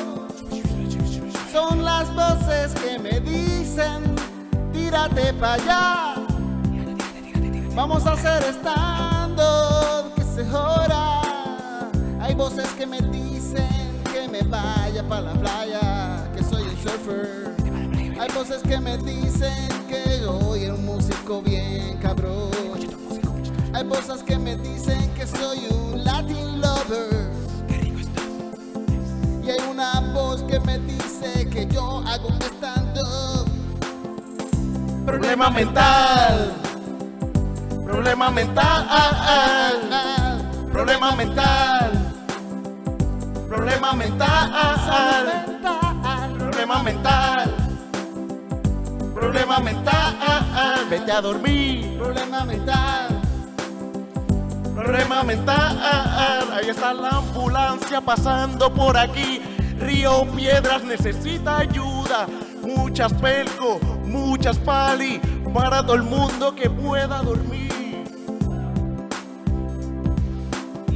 Son 1.51 1.85
las 1.85 2.15
voces 2.15 2.73
que 2.75 2.97
me 3.01 3.19
dicen, 3.19 4.05
tírate 4.73 5.33
para 5.35 5.55
allá. 5.55 6.15
Vamos 7.75 8.07
a 8.07 8.13
hacer 8.13 8.41
estando, 8.45 10.13
que 10.15 10.23
se 10.23 10.43
hora. 10.55 11.23
Hay 12.21 12.37
voces 12.37 12.69
que 12.79 12.87
me 12.87 13.01
dicen 13.01 13.67
que 14.13 14.29
me 14.29 14.43
vaya 14.43 15.03
para 15.09 15.23
la 15.23 15.33
playa, 15.33 16.16
surfer. 16.87 17.55
Hay 18.21 18.29
voces 18.33 18.63
que 18.63 18.79
me 18.79 18.97
dicen 18.99 19.69
que 19.89 20.21
soy 20.21 20.67
un 20.67 20.85
músico 20.85 21.43
bien 21.43 21.99
cabrón. 21.99 22.51
Hay 23.75 23.85
voces 23.85 24.23
que 24.23 24.39
me 24.39 24.57
dicen 24.57 25.11
que 25.15 25.27
soy 25.27 25.67
un 25.71 26.05
Latin 26.05 26.61
lover. 26.61 27.31
Y 29.45 29.51
hay 29.51 29.61
una 29.71 30.01
voz 30.15 30.43
que 30.45 30.59
me 30.61 30.79
dice 30.79 31.49
que 31.51 31.67
yo 31.67 32.03
hago 32.07 32.31
stand-up. 32.57 33.49
Problema 35.05 35.51
mental. 35.51 36.53
Problema 37.85 38.31
mental. 38.31 38.87
Problema 40.73 41.15
mental. 41.15 42.13
Problema 43.49 43.93
mental. 43.93 44.53
Problema 44.53 45.33
mental. 45.53 45.86
Problema 46.57 46.83
mental. 46.83 47.55
Vete 50.89 51.13
a 51.13 51.21
dormir. 51.21 51.99
Problema 51.99 52.45
mental. 52.45 53.21
Problema 54.75 55.23
mental. 55.23 55.79
Ahí 56.53 56.69
está 56.71 56.95
la 56.95 57.11
ambulancia 57.11 58.01
pasando 58.01 58.73
por 58.73 58.97
aquí. 58.97 59.41
Río 59.81 60.25
Piedras 60.35 60.83
necesita 60.85 61.59
ayuda. 61.59 62.27
Muchas 62.63 63.13
pelco, 63.15 63.79
muchas 64.05 64.59
pali. 64.59 65.21
Para 65.53 65.83
todo 65.83 65.95
el 65.97 66.03
mundo 66.03 66.55
que 66.55 66.69
pueda 66.71 67.21
dormir. 67.23 68.05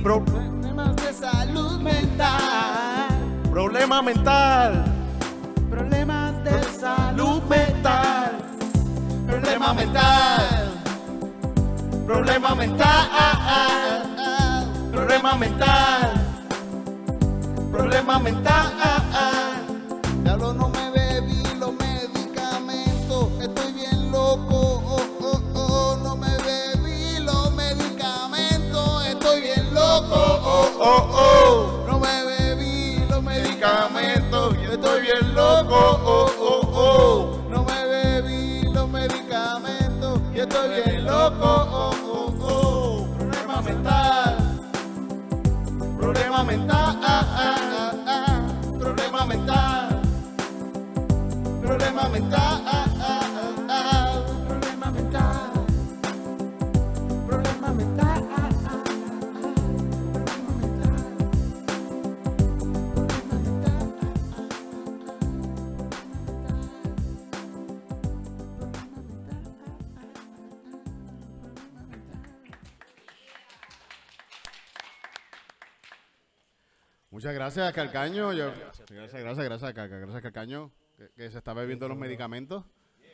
Pro- 0.02 0.24
Problemas 0.24 0.96
de 0.96 1.12
salud 1.12 1.78
mental. 1.80 3.08
problema 3.50 4.00
mental. 4.02 4.84
Problema 9.60 9.74
mental. 9.74 10.72
Problema 12.06 12.54
mental. 12.54 14.06
Problema 14.90 15.36
mental. 15.36 16.10
Problema 17.70 18.18
mental. 18.18 18.72
Diablo, 20.24 20.54
no 20.54 20.70
me 20.70 20.90
bebí 20.92 21.42
los 21.58 21.74
medicamentos. 21.74 23.28
Estoy 23.38 23.72
bien 23.74 24.10
loco. 24.10 24.80
Oh, 24.86 25.02
oh, 25.20 25.42
oh. 25.54 25.96
No 26.04 26.16
me 26.16 26.34
bebí 26.38 27.18
los 27.22 27.52
medicamentos. 27.52 29.06
Estoy 29.08 29.42
bien 29.42 29.74
loco. 29.74 30.40
Oh, 30.42 30.72
oh, 30.80 31.04
oh. 31.12 31.86
No 31.86 32.00
me 32.00 32.24
bebí 32.24 33.04
los 33.10 33.22
Medicamentos. 33.22 34.56
estoy 34.56 35.02
bien 35.02 35.34
loco. 35.34 36.00
Oh 36.02 36.29
medicamento 39.12 40.20
y 40.34 40.40
estoy 40.40 40.68
bien 40.84 41.04
loco. 41.04 41.44
Oh, 41.44 41.92
oh. 42.04 42.34
oh. 42.42 43.06
Problema 43.18 43.62
mental, 43.62 44.36
problema 45.98 46.44
mental, 46.44 46.98
ah, 47.02 47.24
ah, 47.36 47.92
ah, 48.06 48.78
problema 48.78 49.26
mental, 49.26 50.02
problema 51.62 52.08
mental. 52.08 52.69
Muchas 77.30 77.54
gracias, 77.54 77.72
Calcaño. 77.74 78.32
Yo- 78.32 78.50
gracias, 78.50 78.90
gracias, 78.90 79.22
gracias. 79.44 79.72
Gracias, 79.74 80.20
Calcaño, 80.22 80.72
que, 80.96 81.10
que 81.16 81.30
se 81.30 81.38
está 81.38 81.54
bebiendo 81.54 81.88
los 81.88 81.96
medicamentos. 81.96 82.64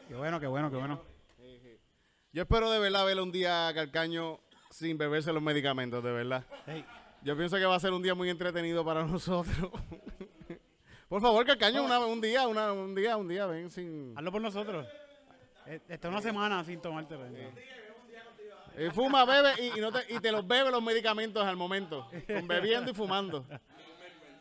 Qué 0.09 0.15
bueno, 0.15 0.41
qué 0.41 0.47
bueno, 0.47 0.71
qué 0.71 0.77
bueno. 0.79 1.03
Yo 2.33 2.43
espero 2.43 2.71
de 2.71 2.79
verdad 2.79 3.05
ver 3.05 3.21
un 3.21 3.31
día 3.31 3.69
a 3.69 3.75
Calcaño 3.75 4.41
sin 4.71 4.97
beberse 4.97 5.35
los 5.35 5.43
medicamentos, 5.43 6.03
de 6.03 6.13
verdad. 6.13 6.47
Yo 7.23 7.37
pienso 7.37 7.57
que 7.59 7.67
va 7.67 7.75
a 7.77 7.81
ser 7.81 7.93
un 7.93 8.03
día 8.03 8.15
muy 8.15 8.31
entretenido 8.31 8.83
para 8.87 9.05
nosotros. 9.07 9.71
Por 11.09 11.21
favor, 11.21 11.45
Calcaño, 11.45 11.83
una- 11.85 11.99
un 12.01 12.21
día, 12.23 12.47
una- 12.49 12.73
un 12.73 12.95
día, 12.95 13.19
un 13.19 13.29
día, 13.29 13.45
ven 13.45 13.71
sin... 13.71 14.15
Hazlo 14.17 14.33
por 14.33 14.41
nosotros. 14.41 14.87
Eh, 15.67 15.81
Está 15.91 16.09
una 16.09 16.23
semana 16.23 16.65
sin 16.65 16.81
tomártelo. 16.81 17.27
Eh, 18.79 18.91
fuma, 18.93 19.25
bebe 19.25 19.53
y, 19.59 19.79
y 19.79 19.81
no 19.81 19.91
te, 19.91 20.01
y 20.15 20.21
te 20.21 20.31
los 20.31 20.47
bebe 20.47 20.71
los 20.71 20.83
medicamentos 20.83 21.43
al 21.43 21.57
momento. 21.57 22.11
Con 22.27 22.47
bebiendo 22.47 22.91
y 22.91 22.95
fumando. 22.95 23.47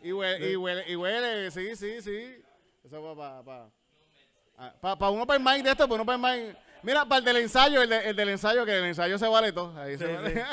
Y 0.08 0.12
huele, 0.14 0.52
y 0.52 0.56
huele, 0.56 0.84
y 0.88 0.96
huele, 0.96 1.52
sí, 1.52 1.76
sí, 1.76 2.02
sí. 2.02 2.36
Eso 2.84 3.02
va 3.02 3.16
para 3.44 3.44
pa, 3.44 4.74
pa, 4.80 4.98
pa 5.00 5.10
un 5.10 5.22
open 5.22 5.44
mic 5.44 5.64
de 5.64 5.72
esto, 5.72 5.88
pues 5.88 6.00
un 6.00 6.08
open 6.08 6.22
mic. 6.22 6.58
Mira, 6.84 7.04
para 7.06 7.18
el 7.20 7.26
del 7.26 7.38
ensayo, 7.38 7.82
el, 7.82 7.90
de- 7.90 8.10
el 8.10 8.16
del 8.16 8.30
ensayo, 8.30 8.64
que 8.64 8.78
el 8.78 8.84
ensayo 8.86 9.18
se 9.18 9.28
vale 9.28 9.52
todo. 9.52 9.76
Ahí 9.80 9.98
se 9.98 10.06
Sí, 10.06 10.14
vale. 10.14 10.44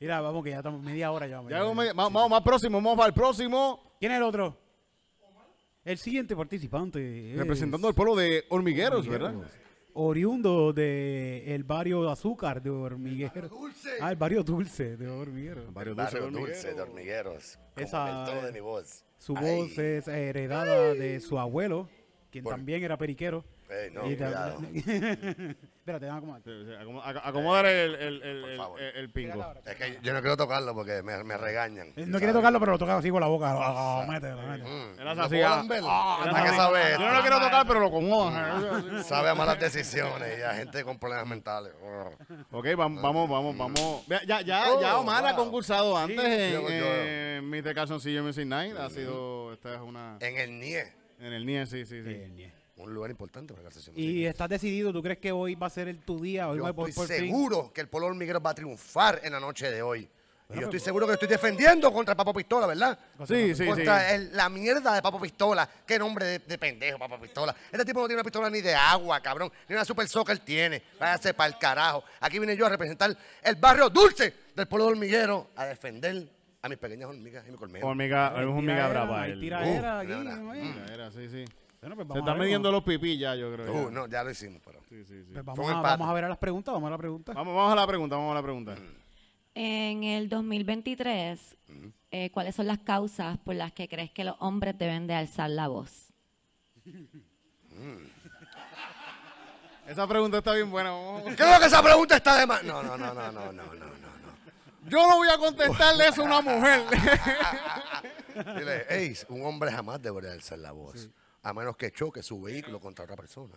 Mira, 0.00 0.20
vamos 0.20 0.44
que 0.44 0.50
ya 0.50 0.58
estamos 0.58 0.80
media 0.80 1.10
hora 1.10 1.26
ya. 1.26 1.42
Ya 1.48 1.64
vamos, 1.64 2.30
más 2.30 2.42
próximo, 2.42 2.78
vamos 2.78 2.96
para 2.96 3.08
el 3.08 3.14
próximo. 3.14 3.96
¿Quién 3.98 4.12
es 4.12 4.18
el 4.18 4.22
otro? 4.22 4.56
El 5.84 5.98
siguiente 5.98 6.36
participante. 6.36 7.32
es 7.32 7.38
Representando 7.38 7.88
al 7.88 7.94
pueblo 7.94 8.14
de 8.14 8.44
Hormigueros, 8.50 9.08
¿verdad? 9.08 9.34
Oriundo 9.94 10.72
de 10.72 11.54
el 11.54 11.64
barrio 11.64 12.08
Azúcar 12.08 12.62
de 12.62 12.70
Hormigueros. 12.70 13.50
Dulce. 13.50 13.90
Ah, 14.00 14.10
el 14.10 14.16
barrio 14.16 14.42
Dulce 14.44 14.96
de 14.96 15.08
Hormigueros. 15.08 15.72
Barrio 15.72 15.94
Barrio 15.94 16.30
dulce 16.30 16.72
de 16.74 16.80
hormigueros. 16.80 17.58
Esa- 17.76 18.20
el 18.24 18.26
tono 18.30 18.46
de 18.46 18.52
mi 18.52 18.60
voz. 18.60 19.04
Su 19.18 19.36
Ay. 19.36 19.60
voz 19.62 19.78
es 19.78 20.08
heredada 20.08 20.94
de 20.94 21.20
su 21.20 21.38
abuelo, 21.38 21.88
quien 22.30 22.44
también 22.44 22.82
era 22.84 22.96
periquero. 22.98 23.44
Ey, 23.70 23.90
no, 23.90 24.10
Y. 24.10 24.16
Espérate, 25.84 26.08
a 26.08 26.16
acomodar. 26.16 26.40
Sí, 26.42 26.50
sí, 26.64 26.72
acomo- 26.80 27.02
ac- 27.02 27.20
Acomodar 27.22 27.66
el, 27.66 27.94
el, 27.96 28.22
el, 28.22 28.40
Por 28.40 28.50
el- 28.50 28.56
favor. 28.56 28.80
el- 28.80 28.96
el 28.96 29.10
pingo. 29.10 29.54
Es 29.66 29.74
que 29.76 29.98
yo 30.00 30.14
no 30.14 30.20
quiero 30.22 30.34
tocarlo 30.34 30.72
porque 30.72 31.02
me, 31.02 31.22
me 31.24 31.36
regañan. 31.36 31.92
No 31.94 32.16
quiere 32.16 32.32
tocarlo, 32.32 32.58
pero 32.58 32.72
lo 32.72 32.78
toca 32.78 32.96
así 32.96 33.10
con 33.10 33.20
la 33.20 33.26
boca. 33.26 33.52
Ah, 33.54 34.06
mételo, 34.08 34.40
mételo. 34.46 34.64
Mm, 34.70 34.98
Era 35.00 35.14
no 35.14 35.22
así, 35.24 35.34
puedo 35.34 35.46
ah, 35.46 35.56
lamberlo. 35.56 35.88
ah, 35.90 36.16
¿Para 36.20 36.30
era 36.30 36.42
qué 36.42 36.48
así. 36.48 36.56
sabe 36.56 36.80
Yo 36.92 36.98
no 37.00 37.12
lo 37.12 37.20
quiero 37.20 37.38
tocar, 37.38 37.66
pero 37.66 37.80
lo 37.80 37.86
acomodo. 37.88 39.02
Sabe 39.04 39.28
a 39.28 39.34
malas 39.34 39.60
decisiones 39.60 40.38
y 40.38 40.40
a 40.42 40.54
gente 40.54 40.82
con 40.84 40.98
problemas 40.98 41.26
mentales. 41.26 41.74
Ok, 42.50 42.66
vamos, 42.78 43.02
vamos, 43.02 43.28
vamos, 43.28 43.58
vamos. 43.58 44.06
Vea, 44.06 44.22
Ya, 44.24 44.40
ya, 44.40 44.64
Oh, 44.72 44.80
ya 44.80 44.98
Omar 44.98 45.26
ha 45.26 45.32
wow. 45.34 45.44
concursado 45.44 45.98
antes 45.98 46.18
en, 46.18 46.52
Yo- 46.54 46.62
yo- 46.70 46.94
en 46.94 47.50
Mr. 47.50 47.74
Calzoncillo 47.74 48.22
Music 48.22 48.46
Night. 48.46 48.74
Ha 48.78 48.88
sido, 48.88 49.52
esta 49.52 49.74
es 49.74 49.80
una... 49.82 50.16
En 50.20 50.38
el 50.38 50.58
NIE, 50.58 50.84
En 51.20 51.34
el 51.34 51.44
NIE, 51.44 51.66
sí, 51.66 51.84
sí, 51.84 52.02
sí. 52.02 52.08
Bien, 52.08 52.34
bien. 52.34 52.63
Un 52.76 52.92
lugar 52.92 53.10
importante 53.10 53.52
para 53.54 53.64
la 53.64 53.70
sesión. 53.70 53.94
Y 53.98 54.24
estás 54.26 54.48
decidido, 54.48 54.92
¿tú 54.92 55.02
crees 55.02 55.18
que 55.18 55.30
hoy 55.32 55.54
va 55.54 55.68
a 55.68 55.70
ser 55.70 55.88
el, 55.88 55.98
tu 56.00 56.20
día? 56.20 56.48
Hoy 56.48 56.56
Yo 56.58 56.64
va 56.64 56.70
estoy 56.70 56.92
por 56.92 57.06
fin? 57.06 57.16
seguro 57.16 57.72
que 57.72 57.80
el 57.80 57.88
pueblo 57.88 58.08
hormiguero 58.08 58.40
va 58.40 58.50
a 58.50 58.54
triunfar 58.54 59.20
en 59.22 59.32
la 59.32 59.40
noche 59.40 59.70
de 59.70 59.80
hoy. 59.82 60.08
Y 60.50 60.56
yo 60.56 60.64
estoy 60.64 60.78
seguro 60.80 61.06
que 61.06 61.14
estoy 61.14 61.26
defendiendo 61.26 61.90
contra 61.90 62.14
Papo 62.14 62.34
Pistola, 62.34 62.66
¿verdad? 62.66 62.98
Sí, 63.26 63.54
sí, 63.54 63.64
contra 63.64 64.08
sí. 64.10 64.14
el- 64.14 64.36
la 64.36 64.48
mierda 64.50 64.94
de 64.94 65.00
Papo 65.00 65.18
Pistola. 65.18 65.68
Qué 65.86 65.98
nombre 65.98 66.26
de, 66.26 66.38
de 66.40 66.58
pendejo, 66.58 66.98
Papo 66.98 67.18
Pistola. 67.18 67.54
Este 67.72 67.84
tipo 67.84 68.00
no 68.00 68.06
tiene 68.06 68.20
una 68.20 68.24
pistola 68.24 68.50
ni 68.50 68.60
de 68.60 68.74
agua, 68.74 69.20
cabrón. 69.20 69.50
Ni 69.68 69.74
una 69.74 69.84
super 69.86 70.06
soccer 70.06 70.38
tiene. 70.40 70.82
Váyase 71.00 71.32
para 71.32 71.48
el 71.48 71.58
carajo. 71.58 72.04
Aquí 72.20 72.38
vine 72.38 72.56
yo 72.56 72.66
a 72.66 72.68
representar 72.68 73.16
el 73.42 73.54
barrio 73.56 73.88
dulce 73.88 74.34
del 74.54 74.66
pueblo 74.68 74.86
hormiguero 74.88 75.48
a 75.56 75.64
defender 75.64 76.28
a 76.60 76.68
mis 76.68 76.78
pequeñas 76.78 77.08
hormigas 77.08 77.44
y 77.48 77.50
mi 77.50 77.56
colmeno. 77.56 77.86
Hormiga, 77.86 78.28
es 78.36 78.44
hormiga 78.44 78.74
Tiraera, 78.74 78.88
brava. 78.88 79.24
tiraera 79.26 79.96
Uh, 79.96 80.00
aquí, 80.00 80.10
¿no? 80.12 80.52
mira. 80.52 80.86
Era, 80.92 81.10
sí, 81.10 81.28
sí. 81.30 81.44
Bueno, 81.86 81.96
pues 81.96 82.24
Se 82.24 82.30
ver, 82.30 82.38
midiendo 82.38 82.72
los 82.72 82.82
pipí 82.82 83.18
ya, 83.18 83.34
yo 83.34 83.52
creo. 83.52 83.70
Uh, 83.70 83.84
ya. 83.84 83.90
no, 83.90 84.06
ya 84.06 84.24
lo 84.24 84.30
hicimos, 84.30 84.62
pero. 84.64 84.80
Sí, 84.88 85.04
sí, 85.04 85.22
sí. 85.22 85.30
pues 85.34 85.44
vamos, 85.44 85.68
a, 85.68 85.72
empate. 85.72 85.88
vamos 85.98 86.08
a 86.08 86.12
ver 86.14 86.24
a 86.24 86.28
las 86.30 86.38
preguntas, 86.38 86.72
vamos 86.72 86.86
a 86.88 86.90
la 86.90 86.98
pregunta. 86.98 87.32
Vamos, 87.34 87.54
vamos 87.54 87.72
a 87.72 87.76
la 87.76 87.86
pregunta, 87.86 88.16
vamos 88.16 88.30
a 88.30 88.34
la 88.34 88.42
pregunta. 88.42 88.74
En 89.54 90.02
el 90.02 90.30
2023, 90.30 91.56
eh, 92.10 92.30
¿cuáles 92.30 92.54
son 92.54 92.68
las 92.68 92.78
causas 92.78 93.36
por 93.36 93.54
las 93.54 93.72
que 93.72 93.86
crees 93.86 94.10
que 94.12 94.24
los 94.24 94.34
hombres 94.38 94.78
deben 94.78 95.06
de 95.06 95.14
alzar 95.14 95.50
la 95.50 95.68
voz? 95.68 96.10
Esa 99.86 100.06
pregunta 100.06 100.38
está 100.38 100.54
bien 100.54 100.70
buena. 100.70 100.90
Creo 101.36 101.60
que 101.60 101.66
esa 101.66 101.82
pregunta 101.82 102.16
está 102.16 102.38
de 102.38 102.46
más. 102.46 102.64
No, 102.64 102.82
no, 102.82 102.96
no, 102.96 103.12
no, 103.12 103.30
no, 103.30 103.52
no, 103.52 103.52
no, 103.52 103.74
no. 103.74 103.84
Yo 104.88 105.06
no 105.06 105.16
voy 105.16 105.28
a 105.28 105.36
contestarle 105.36 106.08
eso 106.08 106.22
a 106.22 106.24
una 106.24 106.40
mujer. 106.40 106.82
Dile, 108.56 108.86
hey, 108.88 109.14
un 109.28 109.44
hombre 109.44 109.70
jamás 109.70 110.00
debería 110.00 110.32
alzar 110.32 110.58
la 110.58 110.72
voz. 110.72 111.10
A 111.44 111.52
menos 111.52 111.76
que 111.76 111.92
choque 111.92 112.22
su 112.22 112.40
vehículo 112.40 112.80
contra 112.80 113.04
otra 113.04 113.16
persona. 113.16 113.54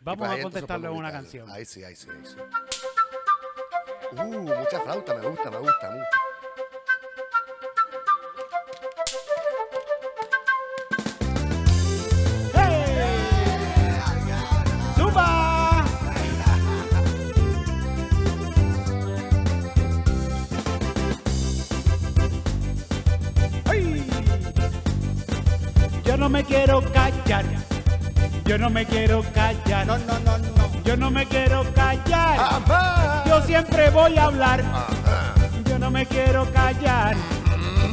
Vamos 0.00 0.28
a 0.28 0.42
contestarle 0.42 0.88
una 0.88 1.12
canción. 1.12 1.48
Ahí 1.50 1.64
sí, 1.64 1.84
ahí 1.84 1.94
sí, 1.94 2.08
ahí 2.10 2.26
sí. 2.26 2.36
Uh, 4.12 4.42
mucha 4.42 4.80
flauta, 4.80 5.14
me 5.14 5.28
gusta, 5.28 5.50
me 5.50 5.58
gusta, 5.58 5.90
mucho. 5.90 6.04
No 26.18 26.28
me 26.28 26.42
quiero 26.44 26.82
callar. 27.28 27.44
Yo 28.44 28.58
no 28.58 28.70
me 28.70 28.86
quiero 28.86 29.22
callar. 29.34 29.86
No, 29.86 29.98
no, 29.98 30.18
no, 30.20 30.38
no. 30.38 30.82
Yo 30.82 30.96
no 30.96 31.10
me 31.10 31.26
quiero 31.26 31.62
callar. 31.74 32.38
Ajá. 32.40 33.24
Yo 33.26 33.42
siempre 33.42 33.90
voy 33.90 34.16
a 34.16 34.24
hablar. 34.24 34.60
Ajá. 34.62 35.34
Yo 35.68 35.78
no 35.78 35.90
me 35.90 36.06
quiero 36.06 36.50
callar. 36.52 37.16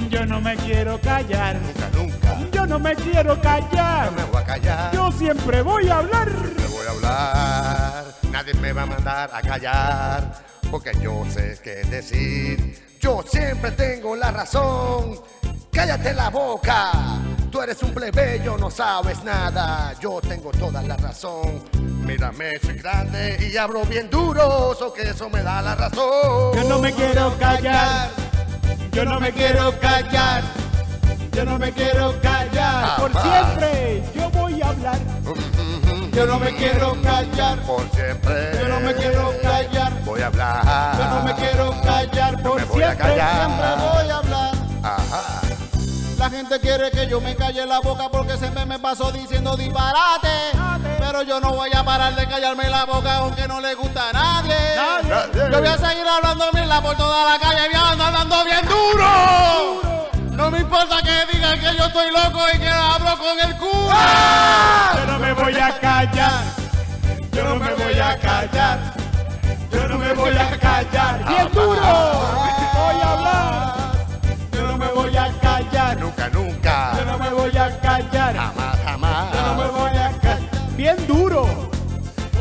Yo 0.10 0.26
no 0.26 0.40
me 0.40 0.56
quiero 0.56 1.00
callar. 1.02 1.60
Nunca, 1.62 1.90
nunca. 1.94 2.52
Yo 2.52 2.66
no 2.66 2.80
me 2.80 2.96
quiero 2.96 3.42
callar. 3.42 4.12
No 4.12 4.18
me 4.18 4.24
voy 4.32 4.42
a 4.42 4.46
callar. 4.46 4.94
Yo 4.94 5.12
siempre 5.12 5.62
voy 5.62 5.90
a 5.90 5.98
hablar. 5.98 6.32
Me 6.32 6.68
voy 6.68 6.86
a 6.88 6.92
hablar. 6.92 8.06
Nadie 8.32 8.54
me 8.54 8.72
va 8.72 8.84
a 8.84 8.86
mandar 8.86 9.30
a 9.34 9.42
callar. 9.42 10.44
Porque 10.72 10.92
yo 11.02 11.26
sé 11.30 11.60
qué 11.62 11.84
decir. 11.90 12.86
Yo 13.02 13.24
siempre 13.28 13.72
tengo 13.72 14.16
la 14.16 14.32
razón. 14.32 15.20
Cállate 15.76 16.14
la 16.14 16.30
boca. 16.30 16.92
Tú 17.52 17.62
eres 17.62 17.84
un 17.84 17.94
plebeyo, 17.94 18.58
no 18.58 18.72
sabes 18.72 19.22
nada. 19.26 19.94
Yo 20.00 20.22
tengo 20.22 20.52
toda 20.52 20.82
la 20.82 20.96
razón. 20.96 21.64
Mírame, 22.06 22.52
soy 22.64 22.78
grande 22.78 23.38
y 23.52 23.58
hablo 23.58 23.84
bien 23.84 24.10
duro. 24.10 24.74
So 24.74 24.94
que 24.94 25.02
eso 25.10 25.30
me 25.30 25.44
da 25.44 25.62
la 25.62 25.76
razón. 25.76 26.54
Yo 26.56 26.64
no 26.70 26.80
me 26.80 26.94
quiero 26.94 27.38
callar. 27.38 28.10
Yo 28.94 29.04
no 29.04 29.20
me 29.20 29.32
quiero 29.34 29.78
callar. 29.80 30.44
Yo 31.34 31.44
no 31.44 31.60
me 31.60 31.72
quiero 31.74 32.20
callar. 32.22 32.96
Por 32.98 33.12
siempre 33.22 34.04
yo 34.16 34.30
voy 34.30 34.62
a 34.62 34.70
hablar. 34.70 34.98
Yo 36.14 36.26
no 36.26 36.40
me 36.40 36.56
quiero 36.56 36.96
callar. 37.02 37.60
Por 37.64 37.90
siempre. 37.92 38.52
Yo 38.62 38.68
no 38.70 38.80
me 38.80 38.94
quiero 38.96 39.34
callar. 39.42 39.92
Voy 40.06 40.22
a 40.22 40.28
hablar. 40.28 40.98
Yo 40.98 41.10
no 41.10 41.24
me 41.24 41.34
quiero 41.36 41.72
callar. 41.84 42.34
No 42.42 42.50
Por 42.52 42.60
me 42.62 42.66
voy 42.66 42.84
a 42.84 42.86
siempre, 42.88 43.08
callar. 43.10 43.36
siempre 43.36 43.68
voy 43.76 44.10
a 44.10 44.16
hablar. 44.18 44.25
La 46.26 46.32
gente 46.32 46.60
quiere 46.60 46.90
que 46.90 47.08
yo 47.08 47.22
me 47.22 47.36
calle 47.36 47.68
la 47.68 47.80
boca 47.82 48.10
porque 48.10 48.36
siempre 48.36 48.66
me 48.66 48.80
paso 48.80 49.12
diciendo 49.12 49.56
disparate. 49.56 50.58
Pero 50.98 51.22
yo 51.22 51.40
no 51.40 51.54
voy 51.54 51.70
a 51.72 51.84
parar 51.84 52.16
de 52.16 52.26
callarme 52.26 52.68
la 52.68 52.84
boca 52.84 53.18
aunque 53.18 53.48
no 53.48 53.62
le 53.62 53.76
gusta 53.76 54.10
a 54.10 54.12
nadie. 54.12 54.56
Yo 55.36 55.60
voy 55.60 55.68
a 55.68 55.78
seguir 55.78 56.08
hablando 56.08 56.46
mierda 56.52 56.82
por 56.82 56.98
toda 56.98 57.30
la 57.30 57.38
calle 57.38 57.70
y 57.72 57.76
ando 57.76 58.04
andando 58.04 58.44
bien 58.44 58.66
duro. 58.66 59.82
No 60.32 60.50
me 60.50 60.62
importa 60.62 60.96
que 61.04 61.32
digan 61.32 61.60
que 61.60 61.78
yo 61.78 61.86
estoy 61.86 62.10
loco 62.10 62.44
y 62.56 62.58
que 62.58 62.70
hablo 62.70 63.18
con 63.20 63.40
el 63.48 63.56
cura. 63.58 64.94
Yo 64.96 65.06
no 65.06 65.20
me 65.20 65.32
voy 65.32 65.56
a 65.60 65.80
callar. 65.80 66.44
Yo 67.34 67.44
no 67.44 67.56
me 67.58 67.72
voy 67.76 68.00
a 68.00 68.18
callar. 68.18 68.80
Yo 69.72 69.88
no 69.90 69.98
me 70.00 70.14
voy 70.16 70.36
a 70.36 70.58
callar. 70.58 71.28
Bien 71.28 71.52
duro. 71.54 71.76
Voy 71.76 73.00
a 73.00 73.12
hablar. 73.12 73.75
Callar. 78.26 78.54
Jamás, 78.54 78.80
jamás. 78.84 79.34
Yo 79.34 79.42
no 79.42 79.56
me 79.56 79.68
voy 79.68 79.98
a 79.98 80.12
callar. 80.20 80.50
Bien 80.76 80.96
duro. 81.08 81.48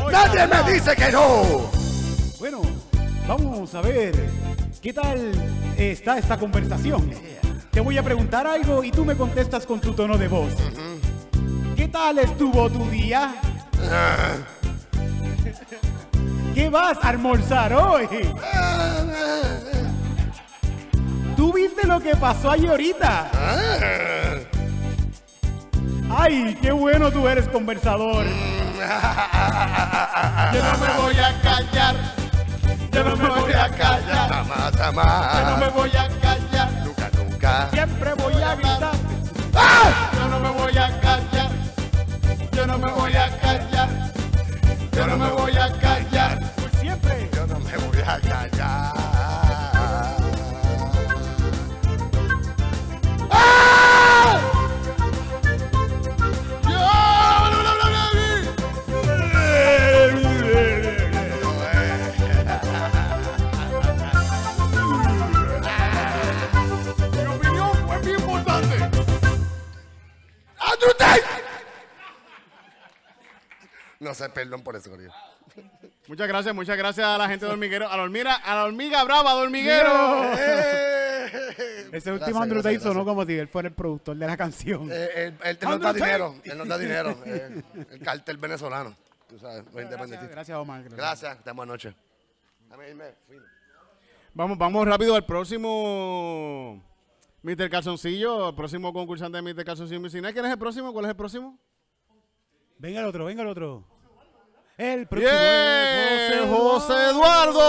Voy 0.01 0.11
Nadie 0.11 0.47
me 0.47 0.73
dice 0.73 0.95
que 0.95 1.11
no. 1.11 1.69
Bueno, 2.39 2.61
vamos 3.27 3.73
a 3.75 3.81
ver 3.81 4.13
qué 4.81 4.93
tal 4.93 5.31
está 5.77 6.17
esta 6.17 6.37
conversación. 6.37 7.09
Te 7.71 7.81
voy 7.81 7.97
a 7.97 8.03
preguntar 8.03 8.47
algo 8.47 8.83
y 8.83 8.91
tú 8.91 9.03
me 9.03 9.15
contestas 9.15 9.65
con 9.65 9.81
tu 9.81 9.93
tono 9.93 10.17
de 10.17 10.27
voz. 10.27 10.53
¿Qué 11.75 11.87
tal 11.87 12.19
estuvo 12.19 12.69
tu 12.69 12.89
día? 12.89 13.35
¿Qué 16.53 16.69
vas 16.69 16.97
a 17.01 17.09
almorzar 17.09 17.73
hoy? 17.73 18.07
¿Tú 21.35 21.51
viste 21.51 21.85
lo 21.85 21.99
que 21.99 22.15
pasó 22.15 22.51
ayer 22.51 22.69
ahorita? 22.69 24.14
¡Ay, 26.17 26.57
qué 26.61 26.71
bueno 26.71 27.11
tú 27.11 27.27
eres 27.27 27.45
conversador! 27.49 28.25
Yo 30.53 30.63
no 30.63 30.77
me 30.77 30.87
voy 31.01 31.17
a 31.17 31.41
callar. 31.41 31.95
Yo 32.91 33.03
no 33.03 33.15
me 33.17 33.27
voy 33.27 33.51
a 33.51 33.69
callar. 33.69 34.29
Jamás, 34.29 34.71
Yo 34.71 34.79
no 34.79 34.91
me 35.57 35.65
jamás. 35.65 35.73
voy 35.73 35.89
a 35.89 36.07
callar. 36.21 36.71
Nunca, 36.85 37.09
nunca. 37.17 37.69
Siempre 37.71 38.13
voy 38.13 38.41
a 38.41 38.55
gritar. 38.55 38.95
Yo 40.13 40.27
no 40.29 40.39
me 40.39 40.49
voy 40.51 40.77
a 40.77 40.99
callar. 41.01 41.49
Yo 42.53 42.65
no 42.65 42.77
me 42.77 42.91
voy 42.91 43.13
a 43.15 43.37
callar. 43.39 43.89
Yo 44.93 45.07
no 45.07 45.17
me 45.17 45.29
voy 45.31 45.57
a 45.57 45.71
callar. 45.79 46.39
Por 46.55 46.69
siempre. 46.79 47.29
Yo 47.33 47.45
no 47.47 47.59
me 47.59 47.75
voy 47.77 47.99
a 48.05 48.19
callar. 48.21 49.04
No 73.99 74.13
sé, 74.13 74.29
perdón 74.29 74.61
por 74.63 74.75
eso, 74.75 74.89
Corillo. 74.89 75.11
Muchas 76.07 76.27
gracias, 76.27 76.53
muchas 76.53 76.77
gracias 76.77 77.05
a 77.07 77.17
la 77.17 77.27
gente 77.29 77.45
de 77.45 77.51
Hormiguero, 77.51 77.89
a 77.89 77.95
la 77.97 78.03
hormiga, 78.03 78.35
a 78.35 78.55
la 78.55 78.65
hormiga 78.65 79.03
brava 79.03 79.33
de 79.35 79.41
Hormiguero. 79.41 80.33
Ese 81.91 82.11
último 82.11 82.41
Andrew 82.41 82.61
Tate 82.61 82.79
sonó 82.81 83.05
como 83.05 83.25
si 83.25 83.37
él 83.37 83.47
fuera 83.47 83.69
el 83.69 83.73
productor 83.73 84.17
de 84.17 84.27
la 84.27 84.35
canción. 84.37 84.89
Eh, 84.91 85.09
él, 85.27 85.37
él 85.43 85.57
nos 85.61 85.79
da 85.79 85.93
dinero, 85.93 86.35
él 86.43 86.57
nos 86.57 86.67
da 86.67 86.77
dinero. 86.77 87.17
eh, 87.25 87.63
el 87.91 87.99
cartel 88.01 88.37
venezolano. 88.37 88.95
Tú 89.27 89.39
sabes, 89.39 89.63
los 89.63 89.73
Gracias, 89.73 89.83
independentistas. 89.85 90.29
gracias, 90.29 90.57
Omar. 90.57 90.81
gracias. 90.83 90.97
Gracias, 90.99 91.43
te 91.43 91.51
buenas 91.51 91.73
noches. 91.73 91.95
Vamos, 94.33 94.57
vamos 94.57 94.85
rápido 94.85 95.15
al 95.15 95.25
próximo 95.25 96.83
Mr. 97.45 97.69
Calzoncillo, 97.69 98.49
el 98.49 98.55
próximo 98.55 98.91
concursante 98.91 99.39
de 99.39 99.43
Mr. 99.53 99.63
Calzoncillo 99.63 100.01
Music 100.01 100.19
Night. 100.19 100.33
¿Quién 100.33 100.45
es 100.47 100.51
el 100.51 100.57
próximo? 100.57 100.91
¿Cuál 100.91 101.05
es 101.05 101.09
el 101.11 101.15
próximo? 101.15 101.59
Venga 102.79 103.01
el 103.01 103.05
otro, 103.05 103.25
venga 103.25 103.43
el 103.43 103.49
otro. 103.49 103.85
El 104.77 105.07
próximo 105.07 105.31
¡Bien! 105.31 106.43
es 106.43 106.49
José 106.49 106.93
Eduardo. 107.11 107.61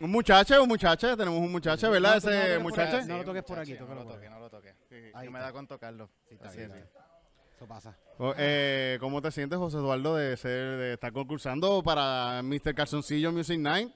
Un 0.00 0.10
muchacho, 0.10 0.62
un 0.62 0.68
muchacho, 0.68 1.16
tenemos 1.16 1.40
un 1.40 1.50
muchacho, 1.50 1.90
¿verdad? 1.90 2.22
No, 2.22 2.30
Ese 2.30 2.54
no, 2.56 2.60
muchacho. 2.60 3.06
No 3.06 3.16
lo 3.16 3.24
toques 3.24 3.42
por 3.42 3.58
aquí, 3.58 3.72
Sí, 3.72 3.78
no 3.80 3.86
lo 3.94 4.04
por 4.04 4.12
toque, 4.12 4.26
aquí. 4.26 4.34
no 4.34 4.38
lo 4.40 4.50
toque. 4.50 4.74
Ahí 5.14 5.24
Yo 5.24 5.30
me 5.32 5.38
está. 5.38 5.46
da 5.46 5.52
con 5.52 5.66
tocarlo. 5.66 6.10
Así 6.44 6.60
es. 6.60 6.70
Eso 7.56 7.66
pasa. 7.66 7.96
Eh, 8.36 8.98
¿Cómo 9.00 9.22
te 9.22 9.30
sientes, 9.32 9.58
José 9.58 9.78
Eduardo, 9.78 10.14
de 10.14 10.36
ser, 10.36 10.76
de 10.76 10.92
estar 10.92 11.10
concursando 11.12 11.82
para 11.82 12.42
Mr. 12.42 12.74
Calzoncillo 12.74 13.32
Music 13.32 13.58
Night? 13.58 13.92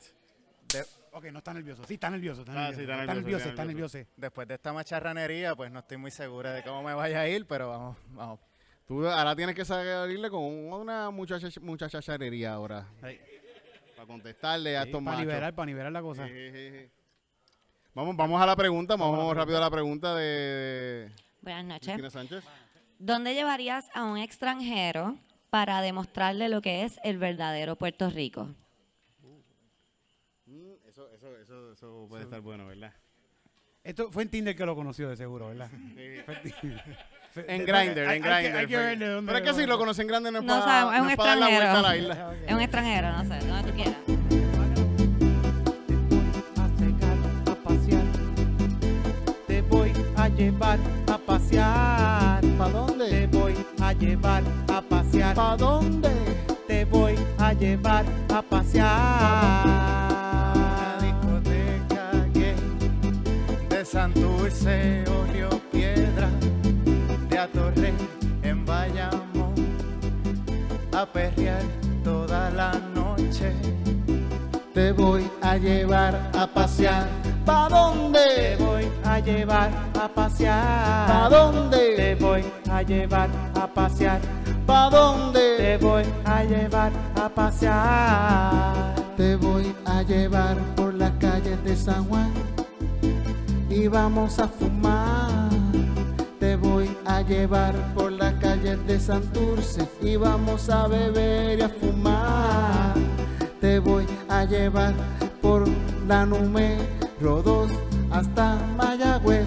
Ok, 1.14 1.24
no 1.26 1.38
está 1.38 1.52
nervioso. 1.52 1.84
Sí, 1.84 1.94
está 1.94 2.08
nervioso. 2.10 2.40
Está 2.40 2.52
Ah, 2.52 2.54
nervioso. 2.70 2.76
sí, 2.76 2.82
está 2.82 2.92
está 3.00 3.14
nervioso, 3.14 3.20
nervioso, 3.20 3.38
está 3.50 3.50
está 3.50 3.64
nervioso. 3.66 3.98
Después 4.16 4.48
de 4.48 4.54
esta 4.54 4.72
macharranería, 4.72 5.54
pues 5.54 5.70
no 5.70 5.80
estoy 5.80 5.98
muy 5.98 6.10
segura 6.10 6.52
de 6.54 6.62
cómo 6.62 6.82
me 6.82 6.94
vaya 6.94 7.20
a 7.20 7.28
ir, 7.28 7.46
pero 7.46 7.68
vamos, 7.68 7.96
vamos. 8.10 8.40
Tú 8.86 9.06
ahora 9.06 9.36
tienes 9.36 9.54
que 9.54 9.64
salirle 9.64 10.30
con 10.30 10.42
una 10.42 11.10
muchacha, 11.10 11.48
muchacha 11.60 12.00
charería 12.02 12.54
ahora. 12.54 12.86
Para 13.00 14.06
contestarle 14.06 14.76
a 14.76 14.82
estos 14.82 15.00
para 15.02 15.16
machos. 15.16 15.20
liberar, 15.20 15.54
para 15.54 15.66
liberar 15.66 15.92
la 15.92 16.00
cosa. 16.02 16.26
Sí. 16.26 16.90
Vamos, 17.94 18.16
vamos 18.16 18.40
a 18.40 18.46
la 18.46 18.56
pregunta, 18.56 18.96
vamos, 18.96 19.36
rápido 19.36 19.58
a 19.58 19.60
la 19.60 19.70
pregunta 19.70 20.14
de 20.16 21.12
Buenas 21.42 21.64
noches. 21.66 21.88
Cristina 21.88 22.10
Sánchez. 22.10 22.44
¿Dónde 22.98 23.34
llevarías 23.34 23.90
a 23.94 24.04
un 24.04 24.16
extranjero 24.16 25.18
para 25.50 25.82
demostrarle 25.82 26.48
lo 26.48 26.62
que 26.62 26.84
es 26.84 26.98
el 27.04 27.18
verdadero 27.18 27.76
Puerto 27.76 28.08
Rico? 28.08 28.48
Eso, 30.88 31.71
eso, 31.82 32.06
puede 32.08 32.22
estar 32.24 32.40
bueno, 32.40 32.66
¿verdad? 32.66 32.92
Esto 33.82 34.12
fue 34.12 34.22
en 34.22 34.28
Tinder 34.30 34.54
que 34.54 34.64
lo 34.64 34.76
conoció, 34.76 35.08
de 35.08 35.16
seguro, 35.16 35.48
¿verdad? 35.48 35.68
Fue 37.32 37.44
en. 37.48 37.62
En 37.62 37.66
Grindr, 37.66 38.06
Hay- 38.06 38.18
en 38.22 38.24
hay 38.28 38.66
que- 38.66 38.76
Grindr. 38.76 39.24
Pero 39.26 39.38
es 39.38 39.42
que 39.42 39.54
si 39.54 39.66
lo 39.66 39.78
conocen 39.78 40.06
grande 40.06 40.30
no 40.30 40.38
es 40.40 40.44
No 40.44 40.52
para, 40.60 40.64
sabemos, 40.64 40.92
es 40.94 40.98
no 40.98 41.04
un 41.04 41.10
es 41.10 41.16
para 41.16 41.30
dar 41.30 41.38
la 41.38 41.46
vuelta 41.48 41.78
a 41.78 41.82
la 41.82 41.96
extranjero. 41.96 42.32
isla. 42.34 42.46
Es 42.46 42.54
un 42.54 42.60
extranjero, 42.60 43.12
no 43.12 43.22
sé, 43.22 43.46
donde 43.46 43.70
tú 43.70 43.74
quieras. 43.76 43.96
a 47.46 47.54
pasear. 47.64 48.04
Te 49.46 49.62
voy 49.62 49.92
a 50.16 50.28
llevar 50.28 50.78
a 51.08 51.18
pasear. 51.18 52.40
¿Para 52.58 52.70
dónde? 52.70 53.08
Te 53.10 53.26
voy 53.26 53.54
a 53.80 53.92
llevar 53.94 54.42
a 54.68 54.80
pasear. 54.82 55.34
¿Para 55.34 55.56
dónde? 55.56 56.10
Te 56.68 56.84
voy 56.84 57.14
a 57.38 57.52
llevar 57.54 58.04
a 58.32 58.42
pasear. 58.42 60.11
Santurce, 63.92 65.04
o 65.06 65.30
Río 65.30 65.50
Piedra, 65.70 66.30
de 67.28 67.38
Atorrey 67.38 67.92
en 68.42 68.64
Bayamón, 68.64 69.52
a 70.96 71.04
perrear 71.04 71.60
toda 72.02 72.48
la 72.52 72.72
noche. 72.94 73.52
Te 74.72 74.92
voy 74.92 75.30
a 75.42 75.58
llevar 75.58 76.30
a 76.32 76.46
pasear. 76.46 77.06
¿Pa 77.44 77.68
Te 77.68 77.74
dónde? 77.74 78.56
voy 78.58 78.88
a 79.04 79.18
llevar 79.20 79.70
a 80.00 80.08
pasear. 80.08 81.06
¿Pa 81.06 81.28
dónde? 81.28 81.94
Te 81.94 82.14
voy 82.14 82.44
a 82.70 82.82
llevar 82.82 83.28
a 83.54 83.66
pasear. 83.66 84.20
¿Pa 84.64 84.88
Te 84.88 84.96
dónde? 84.96 85.78
voy 85.82 86.04
a 86.24 86.44
llevar 86.44 86.92
a 87.14 87.28
pasear. 87.28 88.94
Te 89.18 89.36
voy 89.36 89.74
a 89.84 90.02
llevar 90.02 90.56
por 90.76 90.94
las 90.94 91.10
calles 91.20 91.62
de 91.62 91.76
San 91.76 92.08
Juan 92.08 92.51
y 93.72 93.88
vamos 93.88 94.38
a 94.38 94.48
fumar. 94.48 95.48
Te 96.38 96.56
voy 96.56 96.94
a 97.06 97.22
llevar 97.22 97.74
por 97.94 98.12
las 98.12 98.34
calles 98.34 98.84
de 98.86 99.00
Santurce 99.00 99.88
y 100.02 100.16
vamos 100.16 100.68
a 100.68 100.86
beber 100.86 101.58
y 101.58 101.62
a 101.62 101.68
fumar. 101.68 102.94
Te 103.60 103.78
voy 103.78 104.06
a 104.28 104.44
llevar 104.44 104.92
por 105.40 105.64
la 106.06 106.26
número 106.26 107.42
2 107.42 107.70
hasta 108.10 108.58
Mayagüez 108.76 109.46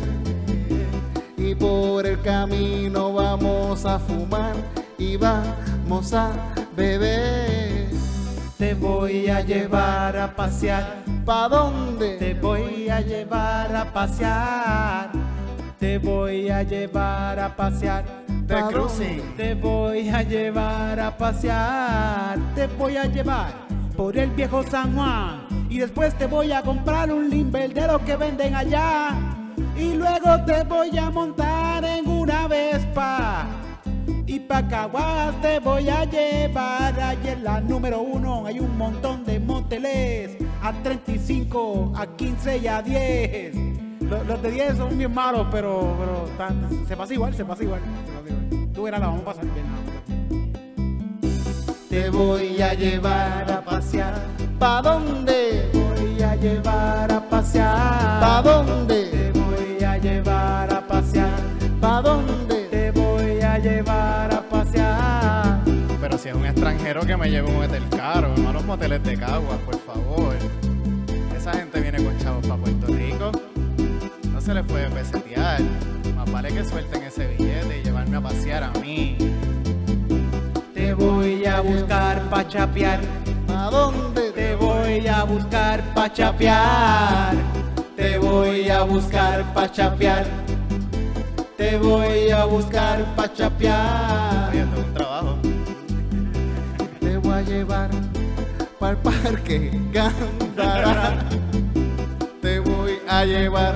y 1.37 1.53
por 1.53 2.07
el 2.07 2.19
camino 2.21 3.13
vamos 3.13 3.85
a 3.85 3.99
fumar 3.99 4.55
y 4.97 5.17
vamos 5.17 6.13
a 6.13 6.31
beber. 6.75 7.89
Te 8.57 8.73
voy 8.73 9.27
a 9.27 9.41
llevar 9.41 10.17
a 10.17 10.35
pasear. 10.35 11.04
¿Pa 11.25 11.49
dónde? 11.49 12.17
Te 12.17 12.35
voy 12.35 12.87
a 12.87 13.01
llevar 13.01 13.75
a 13.75 13.91
pasear. 13.91 15.09
Te 15.79 15.97
voy 15.97 16.51
a 16.51 16.61
llevar 16.61 17.39
a 17.39 17.55
pasear. 17.55 18.05
De 18.27 18.53
¿Pa 18.53 18.67
cruising. 18.67 19.35
Te 19.35 19.55
voy 19.55 20.07
a 20.09 20.21
llevar 20.21 20.99
a 20.99 21.17
pasear. 21.17 22.37
Te 22.53 22.67
voy 22.67 22.97
a 22.97 23.05
llevar 23.05 23.53
por 23.97 24.15
el 24.15 24.29
viejo 24.29 24.61
San 24.69 24.95
Juan. 24.95 25.47
Y 25.67 25.79
después 25.79 26.13
te 26.15 26.27
voy 26.27 26.51
a 26.51 26.61
comprar 26.61 27.11
un 27.11 27.27
limber 27.27 27.73
de 27.73 27.87
los 27.87 28.03
que 28.03 28.15
venden 28.15 28.53
allá. 28.53 29.09
Y 29.75 29.93
luego 29.93 30.45
te 30.45 30.63
voy 30.63 30.95
a 30.95 31.09
montar 31.09 31.83
en 31.85 32.07
una 32.07 32.47
Vespa. 32.47 33.64
Y 34.35 34.39
pa' 34.41 34.67
Caguas 34.67 35.39
te 35.41 35.59
voy 35.59 35.87
a 35.87 36.03
llevar. 36.03 36.99
Allí 36.99 37.29
en 37.29 37.43
la 37.45 37.61
número 37.61 38.01
uno 38.01 38.45
hay 38.45 38.59
un 38.59 38.77
montón 38.77 39.23
de 39.23 39.39
moteles. 39.39 40.35
A 40.61 40.73
35, 40.73 41.93
a 41.95 42.05
15 42.17 42.57
y 42.57 42.67
a 42.67 42.81
10. 42.81 43.55
Los, 44.01 44.27
los 44.27 44.41
de 44.41 44.51
10 44.51 44.75
son 44.77 44.97
bien 44.97 45.13
malos, 45.13 45.47
pero, 45.49 45.95
pero 45.97 46.25
están- 46.27 46.85
se 46.85 46.97
pasa 46.97 47.13
igual, 47.13 47.33
se 47.33 47.45
pasa 47.45 47.63
igual. 47.63 47.79
se 47.79 48.11
pasa 48.11 48.27
igual. 48.29 48.73
Tú 48.73 48.83
verás, 48.83 48.99
la 48.99 49.07
vamos 49.07 49.21
a 49.21 49.25
pasar 49.25 49.45
bien. 49.45 49.65
Te 51.89 52.09
voy 52.09 52.61
a 52.61 52.73
llevar 52.73 53.49
a 53.51 53.61
pasear. 53.61 54.15
¿Pa 54.59 54.81
dónde? 54.81 55.69
Voy 55.73 56.21
a 56.21 56.35
llevar 56.35 57.09
a 57.09 57.21
pasear. 57.29 58.19
¿Pa 58.19 58.41
dónde? 58.41 59.05
Te 59.05 59.31
voy 59.39 59.83
a 59.85 59.97
llevar 59.97 60.73
a 60.73 60.85
pasear. 60.85 61.29
¿Pa 61.79 62.01
dónde? 62.01 62.67
Te 62.69 62.91
voy 62.91 63.39
a 63.41 63.57
llevar 63.59 64.14
si 66.25 66.29
es 66.29 66.35
un 66.35 66.45
extranjero 66.47 67.05
que 67.05 67.15
me 67.15 67.29
lleve 67.29 67.47
un 67.47 67.63
hotel 67.63 67.83
caro, 67.95 68.33
no 68.35 68.49
a 68.49 68.53
los 68.53 68.65
moteles 68.65 69.03
de 69.03 69.15
Caguas, 69.15 69.59
por 69.59 69.77
favor. 69.77 70.33
Esa 71.37 71.53
gente 71.53 71.79
viene 71.79 72.03
con 72.03 72.17
chavos 72.17 72.47
para 72.47 72.59
Puerto 72.61 72.87
Rico. 72.87 73.31
No 74.31 74.41
se 74.41 74.55
les 74.55 74.63
puede 74.63 74.89
pesetear. 74.89 75.61
Más 76.15 76.31
vale 76.31 76.51
que 76.51 76.65
suelten 76.65 77.03
ese 77.03 77.27
billete 77.27 77.79
y 77.79 77.83
llevarme 77.83 78.17
a 78.17 78.21
pasear 78.21 78.63
a 78.63 78.71
mí. 78.79 79.17
Te 80.73 80.95
voy 80.95 81.45
a 81.45 81.61
buscar 81.61 82.19
pa' 82.27 82.47
chapear. 82.47 83.01
¿Pa 83.45 83.69
dónde? 83.69 84.31
Te 84.31 84.55
voy 84.55 85.05
a 85.05 85.25
buscar 85.25 85.93
pa' 85.93 86.11
chapear. 86.11 87.35
Te 87.95 88.17
voy 88.17 88.67
a 88.67 88.81
buscar 88.81 89.53
pa' 89.53 89.71
chapear. 89.71 90.25
Te 91.55 91.77
voy 91.77 92.31
a 92.31 92.45
buscar 92.45 93.05
pa' 93.15 93.31
chapear. 93.31 94.34
Llevar 97.55 97.89
pa'l 98.79 98.97
parque 98.97 99.71
Gándara. 99.93 101.25
Te 102.41 102.59
voy 102.59 102.93
a 103.07 103.25
llevar 103.25 103.75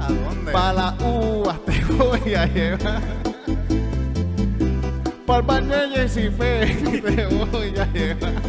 ¿A 0.00 0.06
dónde? 0.08 0.52
pa' 0.52 0.72
la 0.72 0.94
uvas, 1.04 1.58
te 1.66 1.84
voy 1.94 2.34
a 2.34 2.46
llevar. 2.46 3.02
Pa'l 5.26 5.42
baño 5.42 5.76
de 5.76 5.88
Jessy 5.94 6.28
Fe, 6.30 6.66
te 7.02 7.26
voy 7.26 7.68
a 7.76 7.84
llevar. 7.92 8.42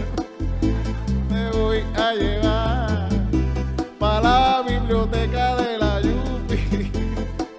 Te 1.29 1.58
voy 1.58 1.84
a 1.95 2.13
llevar 2.13 3.10
pa' 3.99 4.21
la 4.21 4.63
biblioteca 4.67 5.55
de 5.55 5.77
la 5.77 6.01
Yupi. 6.01 6.91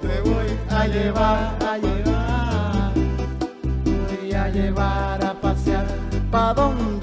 Te 0.01 0.15
voy 0.29 0.51
a 0.71 0.87
llevar, 0.87 1.57
a 1.71 1.77
llevar. 1.77 2.93
Voy 3.85 4.33
a 4.33 4.49
llevar 4.49 5.25
a 5.25 5.35
pasear. 5.35 5.87
¿Pa 6.31 6.55
dónde? 6.55 7.00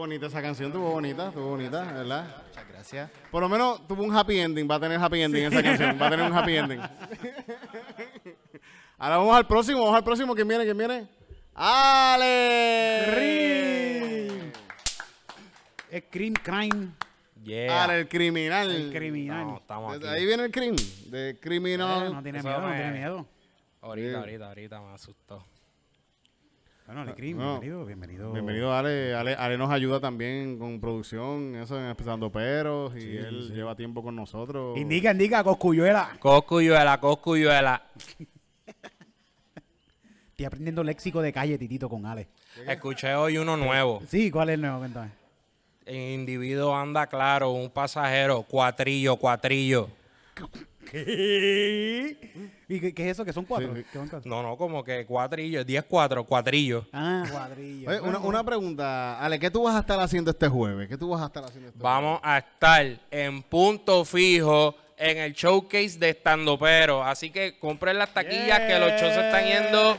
Bonita 0.00 0.26
esa 0.26 0.42
canción, 0.42 0.68
estuvo 0.68 0.90
bonita, 0.90 1.28
estuvo 1.28 1.50
bonita, 1.50 1.84
¿verdad? 1.92 2.42
Muchas 2.48 2.68
gracias. 2.68 3.10
Por 3.30 3.42
lo 3.42 3.48
menos 3.48 3.86
tuvo 3.86 4.02
un 4.02 4.16
happy 4.16 4.40
ending, 4.40 4.68
va 4.68 4.76
a 4.76 4.80
tener 4.80 4.98
happy 4.98 5.20
ending 5.22 5.44
esa 5.44 5.62
canción, 5.62 5.98
va 6.00 6.06
a 6.06 6.10
tener 6.10 6.30
un 6.30 6.36
happy 6.36 6.56
ending. 6.56 6.80
Ahora 8.98 9.16
vamos 9.18 9.36
al 9.36 9.46
próximo, 9.46 9.80
vamos 9.80 9.96
al 9.96 10.04
próximo, 10.04 10.34
¿quién 10.34 10.48
viene? 10.48 10.64
¿Quién 10.64 10.76
viene? 10.78 11.06
¡Ale! 11.54 13.06
Es 15.90 16.04
Cream 16.10 16.34
Crime. 16.34 16.88
Yeah. 17.42 17.84
El 17.96 18.08
criminal. 18.08 18.70
El 18.70 18.92
criminal. 18.92 19.46
No, 19.46 19.56
estamos 19.58 19.92
aquí. 19.94 20.02
Desde 20.02 20.16
ahí 20.16 20.26
viene 20.26 20.44
el 20.44 20.50
crimen, 20.50 20.76
de 21.10 21.30
Eh, 21.30 21.38
criminal. 21.40 22.12
no 22.14 22.22
tiene 22.22 22.42
miedo, 22.42 22.60
no 22.60 22.68
tiene 22.74 22.90
miedo. 22.92 23.26
Ahorita, 23.82 24.18
ahorita, 24.18 24.46
ahorita 24.48 24.80
me 24.80 24.92
asustó. 24.94 25.44
Bueno, 26.92 27.02
Ale 27.02 27.12
No. 27.12 27.60
bienvenido, 27.60 27.86
bienvenido. 27.86 28.32
Bienvenido, 28.32 28.74
Ale. 28.74 29.14
Ale. 29.14 29.34
Ale 29.36 29.56
nos 29.56 29.70
ayuda 29.70 30.00
también 30.00 30.58
con 30.58 30.80
producción, 30.80 31.54
eso 31.54 31.78
en 31.78 31.86
Empezando 31.86 32.32
Peros, 32.32 32.96
y 32.96 33.16
él 33.16 33.52
lleva 33.54 33.76
tiempo 33.76 34.02
con 34.02 34.16
nosotros. 34.16 34.76
Indica, 34.76 35.12
indica, 35.12 35.44
Coscuyuela. 35.44 36.16
Coscuyuela, 36.18 36.98
coscuyuela. 36.98 37.80
Estoy 40.30 40.46
aprendiendo 40.46 40.82
léxico 40.82 41.22
de 41.22 41.32
calle, 41.32 41.56
Titito, 41.58 41.88
con 41.88 42.06
Ale. 42.06 42.26
Escuché 42.66 43.14
hoy 43.14 43.38
uno 43.38 43.56
nuevo. 43.56 44.02
Sí, 44.08 44.32
¿cuál 44.32 44.48
es 44.48 44.54
el 44.54 44.62
nuevo? 44.62 44.78
Cuéntame. 44.78 45.12
El 45.86 46.14
individuo 46.14 46.74
anda 46.74 47.06
claro, 47.06 47.52
un 47.52 47.70
pasajero, 47.70 48.42
cuatrillo, 48.42 49.14
cuatrillo. 49.14 49.88
¿Qué? 50.90 52.18
¿Y 52.68 52.80
qué, 52.80 52.94
qué 52.94 53.04
es 53.04 53.12
eso? 53.12 53.24
¿Que 53.24 53.32
son 53.32 53.44
cuatro? 53.44 53.74
Sí, 53.74 53.82
sí. 53.82 53.86
¿Qué 53.92 53.98
son 53.98 54.08
cuatro? 54.08 54.28
No, 54.28 54.42
no, 54.42 54.56
como 54.56 54.82
que 54.82 55.06
cuatrillo, 55.06 55.64
10-4, 55.64 56.26
cuatrillo. 56.26 56.86
Ah, 56.92 57.24
cuadrillo. 57.30 57.88
Oye, 57.88 58.00
una, 58.00 58.18
una 58.18 58.44
pregunta, 58.44 59.20
Ale, 59.20 59.38
¿qué 59.38 59.50
tú 59.50 59.62
vas 59.62 59.76
a 59.76 59.80
estar 59.80 60.00
haciendo 60.00 60.30
este 60.30 60.48
jueves? 60.48 60.88
¿Qué 60.88 60.96
tú 60.96 61.10
vas 61.10 61.22
a 61.22 61.26
estar 61.26 61.44
haciendo 61.44 61.68
este 61.68 61.80
Vamos 61.80 62.20
a 62.22 62.38
estar 62.38 62.86
en 63.10 63.42
punto 63.42 64.04
fijo 64.04 64.74
en 64.96 65.18
el 65.18 65.32
showcase 65.32 65.98
de 65.98 66.10
Estando 66.10 66.58
Pero. 66.58 67.02
Así 67.02 67.30
que 67.30 67.58
compren 67.58 67.98
las 67.98 68.12
taquillas 68.12 68.60
que 68.60 68.78
los 68.78 68.90
shows 69.00 69.14
se 69.14 69.26
están 69.26 69.44
yendo 69.44 69.96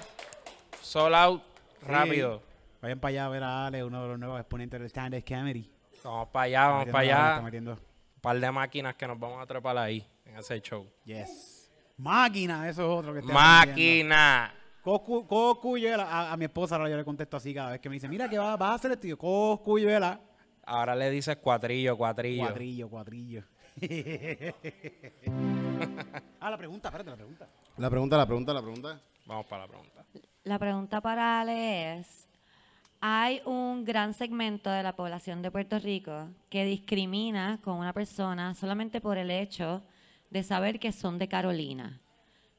sold 0.82 1.16
out 1.16 1.44
rápido. 1.82 2.42
Vayan 2.82 3.00
para 3.00 3.10
allá 3.10 3.26
a 3.26 3.30
ver 3.30 3.44
a 3.44 3.66
Ale, 3.68 3.84
uno 3.84 4.02
de 4.02 4.08
los 4.10 4.20
nuevos 4.20 4.40
exponentes 4.40 4.80
del 4.80 4.90
stand-up 4.90 5.24
comedy. 5.28 5.70
Vamos 6.04 6.30
para 6.30 6.46
allá, 6.46 6.68
vamos 6.68 6.88
para 6.88 7.00
allá. 7.00 7.82
Par 8.22 8.40
de 8.40 8.52
máquinas 8.52 8.96
que 8.96 9.08
nos 9.08 9.20
vamos 9.20 9.42
a 9.42 9.46
trepar 9.46 9.78
ahí 9.78 10.06
en 10.26 10.38
ese 10.38 10.62
show. 10.62 10.88
Yes. 11.06 11.70
Máquina, 11.98 12.70
eso 12.70 12.84
es 12.84 13.00
otro 13.00 13.14
que 13.14 13.20
estoy 13.20 13.34
Máquina. 13.34 14.54
Coscu- 14.84 15.28
Coscuyuela. 15.28 16.04
A, 16.10 16.32
a 16.34 16.38
mi 16.38 16.46
esposa 16.46 16.76
ahora 16.76 16.90
yo 16.90 16.98
le 16.98 17.04
contesto 17.06 17.38
así 17.38 17.54
cada 17.54 17.72
vez 17.72 17.80
que 17.82 17.90
me 17.90 17.96
dice, 17.96 18.08
mira 18.08 18.30
que 18.30 18.38
vas, 18.38 18.58
vas 18.58 18.72
a 18.72 18.74
hacer 18.76 18.92
esto. 18.92 19.18
Coscuyuela. 19.18 20.20
Ahora 20.66 20.96
le 20.96 21.10
dices 21.10 21.38
cuatrillo, 21.38 21.98
cuatrillo. 21.98 22.44
Cuadrillo, 22.44 22.90
cuadrillo. 22.90 23.44
ah, 26.40 26.50
la 26.50 26.58
pregunta, 26.58 26.90
espérate, 26.90 27.10
la 27.10 27.16
pregunta. 27.16 27.48
La 27.78 27.90
pregunta, 27.90 28.18
la 28.18 28.26
pregunta, 28.26 28.54
la 28.54 28.62
pregunta. 28.62 29.02
Vamos 29.26 29.46
para 29.46 29.64
la 29.64 29.68
pregunta. 29.68 30.06
La 30.44 30.60
pregunta 30.60 31.02
para 31.02 31.42
Ale 31.42 32.00
es, 32.00 32.21
hay 33.02 33.42
un 33.46 33.84
gran 33.84 34.14
segmento 34.14 34.70
de 34.70 34.84
la 34.84 34.96
población 34.96 35.42
de 35.42 35.50
Puerto 35.50 35.80
Rico 35.80 36.28
que 36.50 36.66
discrimina 36.66 37.60
con 37.64 37.78
una 37.78 37.94
persona 37.94 38.54
solamente 38.54 39.02
por 39.02 39.18
el 39.18 39.32
hecho 39.32 39.82
de 40.30 40.44
saber 40.44 40.80
que 40.80 40.92
son 40.92 41.18
de 41.18 41.28
Carolina. 41.28 42.00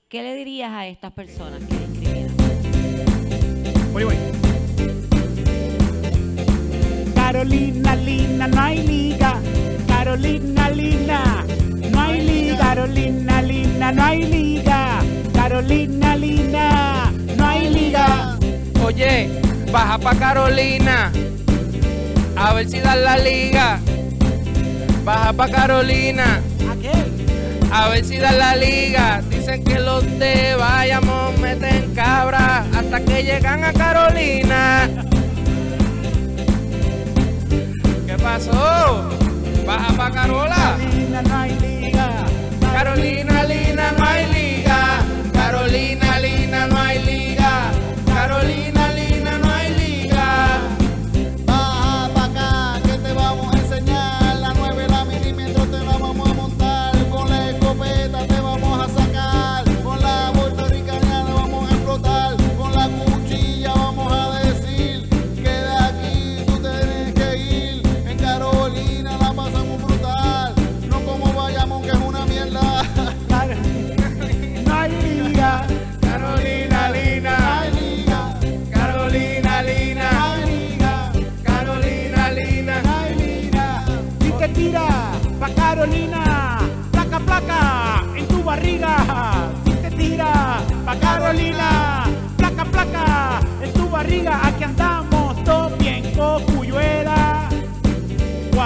¿Qué 0.09 0.21
le 0.23 0.35
dirías 0.35 0.73
a 0.73 0.89
estas 0.89 1.13
personas 1.13 1.63
que 1.65 1.77
discriminan? 1.77 2.37
Voy, 3.93 4.03
voy. 4.03 4.17
Carolina, 7.15 7.95
Lina, 7.95 8.49
no 8.49 8.61
hay 8.61 8.83
liga. 8.83 9.41
Carolina, 9.87 10.71
Lina, 10.71 11.47
no 11.93 12.01
hay 12.01 12.21
liga. 12.21 12.59
Carolina, 12.59 13.43
Lina, 13.43 13.93
no 13.93 14.03
hay 14.03 14.23
liga. 14.25 15.01
Carolina, 15.33 16.17
Lina, 16.17 17.13
no 17.37 17.47
hay 17.47 17.71
liga. 17.71 18.39
Oye, 18.85 19.42
baja 19.73 19.99
pa' 19.99 20.15
Carolina. 20.15 21.11
A 22.37 22.53
ver 22.53 22.69
si 22.69 22.79
dan 22.81 23.03
la 23.03 23.17
liga. 23.17 23.81
Baja 25.05 25.33
pa' 25.33 25.49
Carolina. 25.49 26.41
¿A 27.73 27.89
ver 27.89 28.05
si 28.05 28.19
dan 28.19 28.39
la 28.39 28.55
liga. 28.55 29.23
Dicen 29.31 29.65
que 29.65 29.81
los 29.81 30.05
de 30.19 30.55
Bayamón 30.57 31.41
meten 31.41 31.95
cabra 31.95 32.67
hasta 32.77 33.01
que 33.01 33.25
llegan 33.25 33.65
a 33.65 33.73
Carolina. 33.73 34.89
¿Qué 38.07 38.17
pasó? 38.23 39.09
Baja 39.67 39.93
pa' 39.97 40.11
Carola. 40.11 40.77
Carolina, 40.77 41.23
no 41.23 41.37
hay 41.39 41.59
liga. 41.61 42.11
Carolina, 42.61 43.45
Lina, 43.45 43.62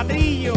cuadrillo. 0.06 0.54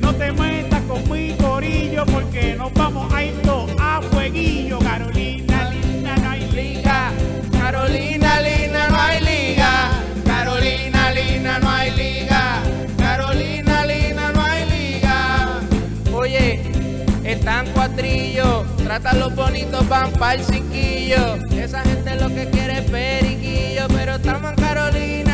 No 0.00 0.14
te 0.14 0.32
metas 0.32 0.82
con 0.82 1.10
mi 1.10 1.32
corillo 1.34 2.04
porque 2.06 2.54
nos 2.56 2.72
vamos 2.74 3.12
a 3.12 3.24
ir 3.24 3.34
a 3.78 4.00
fueguillo. 4.10 4.78
Carolina, 4.78 5.70
linda, 5.70 6.16
no 6.16 6.30
hay 6.30 6.50
liga. 6.50 7.12
Carolina, 7.52 8.40
Lina, 8.40 8.88
no 8.88 8.98
hay 8.98 9.20
liga. 9.20 9.90
Carolina, 10.24 11.10
Lina, 11.12 11.58
no 11.58 11.70
hay 11.70 11.90
liga. 11.92 12.62
Carolina, 12.96 13.84
Lina, 13.84 14.32
no 14.32 14.42
hay 14.42 14.64
liga. 14.68 15.60
Oye, 16.12 16.62
están 17.24 17.66
cuatrillos. 17.72 18.64
Tratan 18.78 19.20
los 19.20 19.34
bonitos, 19.34 19.88
van 19.88 20.12
pa'l 20.12 20.42
cinquillo. 20.44 21.36
Esa 21.52 21.82
gente 21.82 22.16
lo 22.16 22.28
que 22.28 22.48
quiere 22.50 22.78
es 22.78 22.90
periquillo. 22.90 23.86
Pero 23.88 24.14
estamos 24.16 24.50
en 24.50 24.56
Carolina. 24.56 25.27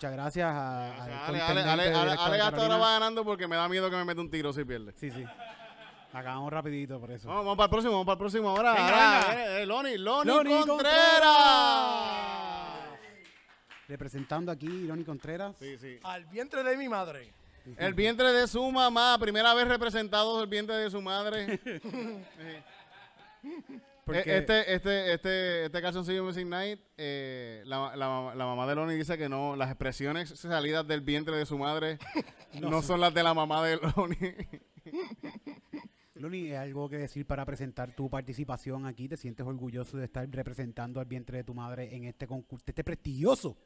Gracias 0.00 0.46
a, 0.46 1.04
al 1.04 1.40
Ale, 1.40 1.90
hasta 1.92 2.62
ahora 2.62 2.76
va 2.76 2.92
ganando 2.92 3.24
porque 3.24 3.46
me 3.48 3.56
da 3.56 3.68
miedo 3.68 3.90
que 3.90 3.96
me 3.96 4.04
meta 4.04 4.20
un 4.20 4.30
tiro 4.30 4.52
si 4.52 4.64
pierde. 4.64 4.92
Sí, 4.96 5.10
sí. 5.10 5.24
Acabamos 6.12 6.50
rapidito 6.52 6.98
por 6.98 7.10
eso. 7.10 7.28
Vamos, 7.28 7.44
vamos 7.44 7.56
para 7.56 7.66
el 7.66 7.70
próximo, 7.70 7.92
vamos 7.92 8.06
para 8.06 8.14
el 8.14 8.18
próximo. 8.18 8.48
Ahora, 8.48 8.72
Venga, 8.72 8.86
ahora, 9.18 9.28
venga. 9.28 9.44
eh, 9.58 9.62
eh, 9.62 9.66
Loni, 9.66 9.98
Loni, 9.98 10.30
Loni 10.30 10.66
Contreras. 10.66 10.98
Representando 13.88 14.52
aquí 14.52 14.86
Ronnie 14.86 15.04
Contreras. 15.04 15.56
Sí, 15.58 15.76
sí. 15.78 15.98
Al 16.02 16.24
vientre 16.26 16.62
de 16.62 16.76
mi 16.76 16.88
madre. 16.88 17.32
El 17.76 17.92
vientre 17.92 18.32
de 18.32 18.46
su 18.48 18.70
mamá, 18.70 19.18
primera 19.20 19.52
vez 19.52 19.68
representado 19.68 20.42
el 20.42 20.48
vientre 20.48 20.76
de 20.76 20.90
su 20.90 21.02
madre. 21.02 21.60
Porque- 24.08 24.30
Eh, 24.30 24.38
Este, 24.38 24.74
este, 24.74 25.12
este, 25.12 25.64
este 25.66 25.82
calzoncillo 25.82 26.24
Music 26.24 26.46
Night, 26.46 26.80
eh, 26.96 27.62
la, 27.66 27.94
la- 27.94 28.32
la 28.34 28.46
mamá 28.46 28.66
de 28.66 28.74
Loni 28.74 28.94
dice 28.96 29.16
que 29.18 29.28
no, 29.28 29.54
las 29.54 29.68
expresiones 29.70 30.30
salidas 30.30 30.86
del 30.88 31.02
vientre 31.02 31.36
de 31.36 31.44
su 31.46 31.58
madre 31.58 31.98
no, 32.60 32.70
No, 32.70 32.82
son 32.82 33.00
las 33.00 33.12
de 33.12 33.22
la 33.22 33.34
mamá 33.34 33.64
de 33.66 33.76
Loni. 33.76 34.16
Loni, 36.14 36.52
¿algo 36.52 36.88
que 36.88 36.96
decir 36.98 37.26
para 37.26 37.44
presentar 37.44 37.94
tu 37.94 38.10
participación 38.10 38.86
aquí? 38.86 39.08
¿Te 39.08 39.16
sientes 39.16 39.46
orgulloso 39.46 39.96
de 39.98 40.06
estar 40.06 40.28
representando 40.28 40.98
al 41.00 41.06
vientre 41.06 41.38
de 41.38 41.44
tu 41.44 41.54
madre 41.54 41.94
en 41.94 42.04
este 42.04 42.26
concurso, 42.26 42.64
este 42.66 42.82
prestigioso, 42.82 43.56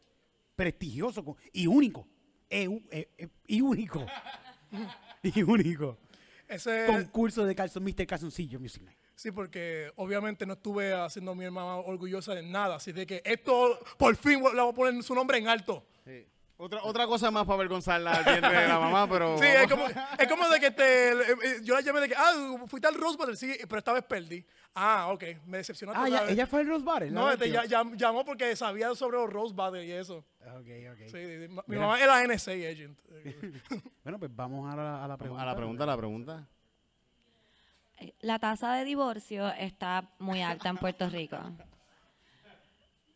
prestigioso 0.54 1.36
y 1.52 1.66
único, 1.66 2.06
e- 2.50 2.68
e- 2.90 3.08
e- 3.16 3.28
y 3.46 3.60
único, 3.62 4.04
y 5.22 5.42
único 5.42 5.98
Ese, 6.46 6.84
concurso 6.86 7.46
de 7.46 7.54
calzón, 7.54 7.84
Mr. 7.84 8.06
Calzoncillo 8.06 8.60
Music 8.60 8.82
Night? 8.82 8.98
Sí, 9.14 9.30
porque 9.30 9.92
obviamente 9.96 10.46
no 10.46 10.54
estuve 10.54 10.92
haciendo 10.92 11.32
a 11.32 11.34
mi 11.34 11.44
hermana 11.44 11.76
orgullosa 11.76 12.34
de 12.34 12.42
nada. 12.42 12.76
Así 12.76 12.92
de 12.92 13.06
que 13.06 13.22
esto, 13.24 13.78
por 13.98 14.16
fin, 14.16 14.42
le 14.42 14.60
voy 14.60 14.70
a 14.70 14.74
poner 14.74 15.02
su 15.02 15.14
nombre 15.14 15.38
en 15.38 15.48
alto. 15.48 15.84
Otra, 16.58 16.80
otra 16.84 17.06
cosa 17.08 17.28
más 17.32 17.44
para 17.44 17.54
avergonzarla 17.56 18.12
al 18.12 18.24
de 18.24 18.40
la 18.68 18.78
mamá, 18.78 19.08
pero... 19.08 19.36
Sí, 19.36 19.46
es 19.46 19.66
como, 19.68 19.84
es 19.86 20.28
como 20.28 20.48
de 20.48 20.60
que 20.60 20.70
te, 20.70 21.10
eh, 21.12 21.14
eh, 21.44 21.56
yo 21.64 21.74
la 21.74 21.80
llamé 21.80 22.00
de 22.02 22.08
que, 22.08 22.14
ah, 22.16 22.54
fuiste 22.68 22.86
al 22.86 22.94
Rose 22.94 23.16
Battle, 23.18 23.34
sí, 23.34 23.52
pero 23.68 23.78
esta 23.78 23.92
vez 23.92 24.04
perdí. 24.04 24.46
Ah, 24.72 25.08
ok, 25.10 25.24
me 25.46 25.56
decepcionó. 25.58 25.92
Ah, 25.96 26.06
ella, 26.06 26.28
ella 26.28 26.46
fue 26.46 26.60
al 26.60 26.68
Rose 26.68 26.84
Battle. 26.84 27.10
No, 27.10 27.32
este, 27.32 27.50
ya- 27.50 27.64
llamó 27.64 28.24
porque 28.24 28.54
sabía 28.54 28.94
sobre 28.94 29.16
los 29.16 29.28
Rose 29.28 29.52
Battle 29.56 29.84
y 29.84 29.90
eso. 29.90 30.18
Ok, 30.40 30.68
ok. 30.92 31.08
Sí, 31.08 31.16
mi 31.16 31.48
Mira. 31.66 31.80
mamá 31.80 32.00
era 32.00 32.22
NSA 32.24 32.52
agent. 32.52 32.96
Bueno, 34.04 34.20
pues 34.20 34.30
vamos 34.34 34.72
a 34.72 34.76
la, 34.76 35.04
a 35.04 35.08
la 35.08 35.16
pregunta. 35.16 35.42
A 35.42 35.46
la 35.46 35.56
pregunta, 35.56 35.82
a 35.82 35.86
la 35.86 35.96
pregunta. 35.96 36.48
Eh, 38.02 38.14
La 38.20 38.38
tasa 38.38 38.72
de 38.74 38.84
divorcio 38.84 39.48
está 39.54 40.10
muy 40.18 40.42
alta 40.42 40.68
en 40.68 40.76
Puerto 40.76 41.08
Rico. 41.08 41.38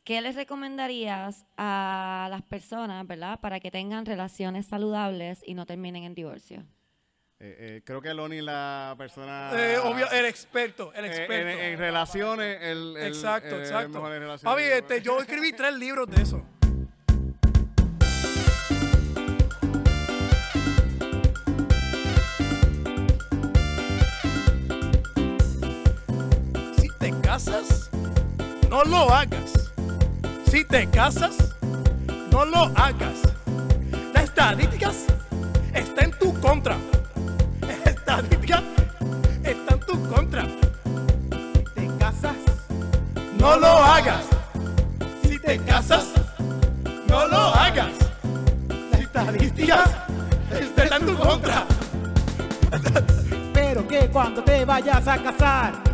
¿Qué 0.05 0.21
les 0.21 0.37
recomendarías 0.37 1.45
a 1.57 2.29
las 2.31 2.43
personas, 2.43 3.05
verdad, 3.07 3.41
para 3.41 3.59
que 3.59 3.73
tengan 3.73 4.07
relaciones 4.07 4.67
saludables 4.67 5.41
y 5.45 5.55
no 5.55 5.67
terminen 5.67 6.05
en 6.05 6.15
divorcio? 6.15 6.61
Eh, 7.39 7.57
eh, 7.59 7.83
creo 7.85 8.01
que 8.01 8.15
Loni 8.15 8.41
la 8.41 8.95
persona... 8.97 9.51
Eh, 9.53 9.77
obvio, 9.79 10.09
el 10.13 10.25
experto, 10.27 10.93
el 10.95 11.05
Eh, 11.07 11.09
experto. 11.09 11.49
en, 11.49 11.59
en 11.73 11.79
relaciones, 11.79 12.59
el, 12.63 12.97
el- 12.97 13.07
exacto, 13.09 13.57
el 13.57 13.63
exacto. 13.63 13.89
mejor 13.91 14.13
en 14.13 14.21
relaciones. 14.21 14.55
Papi, 14.55 14.63
este, 14.63 15.03
yo 15.03 15.19
escribí 15.21 15.53
tres 15.53 15.75
libros 15.75 16.07
de 16.09 16.23
eso. 16.23 16.43
No 28.77 28.85
lo 28.85 29.11
hagas. 29.11 29.73
Si 30.51 30.63
te 30.65 30.87
casas, 30.91 31.35
no 32.31 32.45
lo 32.45 32.71
hagas. 32.77 33.23
Las 34.13 34.25
estadísticas 34.25 35.07
están 35.73 36.05
en 36.05 36.19
tu 36.19 36.39
contra. 36.41 36.77
Estadísticas 37.87 38.63
están 39.43 39.81
en 39.81 39.87
tu 39.87 40.09
contra. 40.11 40.47
¿Te 41.75 41.87
casas? 41.99 42.37
No 43.41 43.57
lo 43.57 43.67
hagas. 43.67 44.25
Si 45.23 45.39
te 45.39 45.59
casas, 45.61 46.09
no 47.09 47.27
lo 47.29 47.39
hagas. 47.39 47.93
Las 48.91 49.01
estadísticas 49.01 49.89
están 50.51 51.01
en 51.01 51.07
tu 51.07 51.17
contra. 51.17 51.65
Pero 53.55 53.89
que 53.89 54.11
cuando 54.11 54.45
te 54.45 54.67
vayas 54.67 55.09
a 55.09 55.17
casar, 55.17 55.86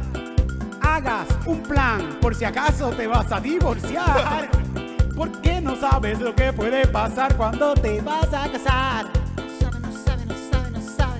hagas 0.96 1.26
un 1.46 1.62
plan 1.62 2.18
por 2.20 2.34
si 2.34 2.44
acaso 2.44 2.90
te 2.90 3.06
vas 3.06 3.30
a 3.32 3.40
divorciar. 3.40 4.50
Porque 5.16 5.60
no 5.60 5.76
sabes 5.76 6.20
lo 6.20 6.34
que 6.34 6.52
puede 6.52 6.86
pasar 6.86 7.34
cuando 7.36 7.74
te 7.74 8.00
vas 8.00 8.32
a 8.32 8.50
casar. 8.50 9.06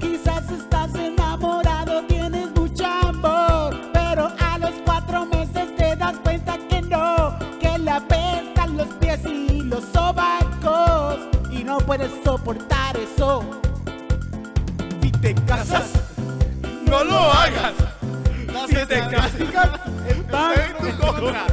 Quizás 0.00 0.50
estás 0.50 0.94
enamorado, 0.94 2.04
tienes 2.06 2.54
mucho 2.54 2.84
amor, 2.86 3.74
pero 3.92 4.30
a 4.38 4.58
los 4.58 4.72
cuatro 4.84 5.26
meses 5.26 5.74
te 5.76 5.96
das 5.96 6.16
cuenta 6.22 6.58
que 6.68 6.82
no, 6.82 7.38
que 7.60 7.78
le 7.78 7.90
apestan 7.90 8.76
los 8.76 8.88
pies 9.00 9.20
y 9.24 9.62
los 9.62 9.84
sobacos 9.84 11.18
y 11.50 11.64
no 11.64 11.78
puedes 11.78 12.10
soportar 12.24 12.41
Si 18.68 18.74
te 18.86 19.00
casas, 19.00 19.32
están 20.08 20.52
en 20.52 20.76
tu 20.78 20.98
contra. 20.98 21.44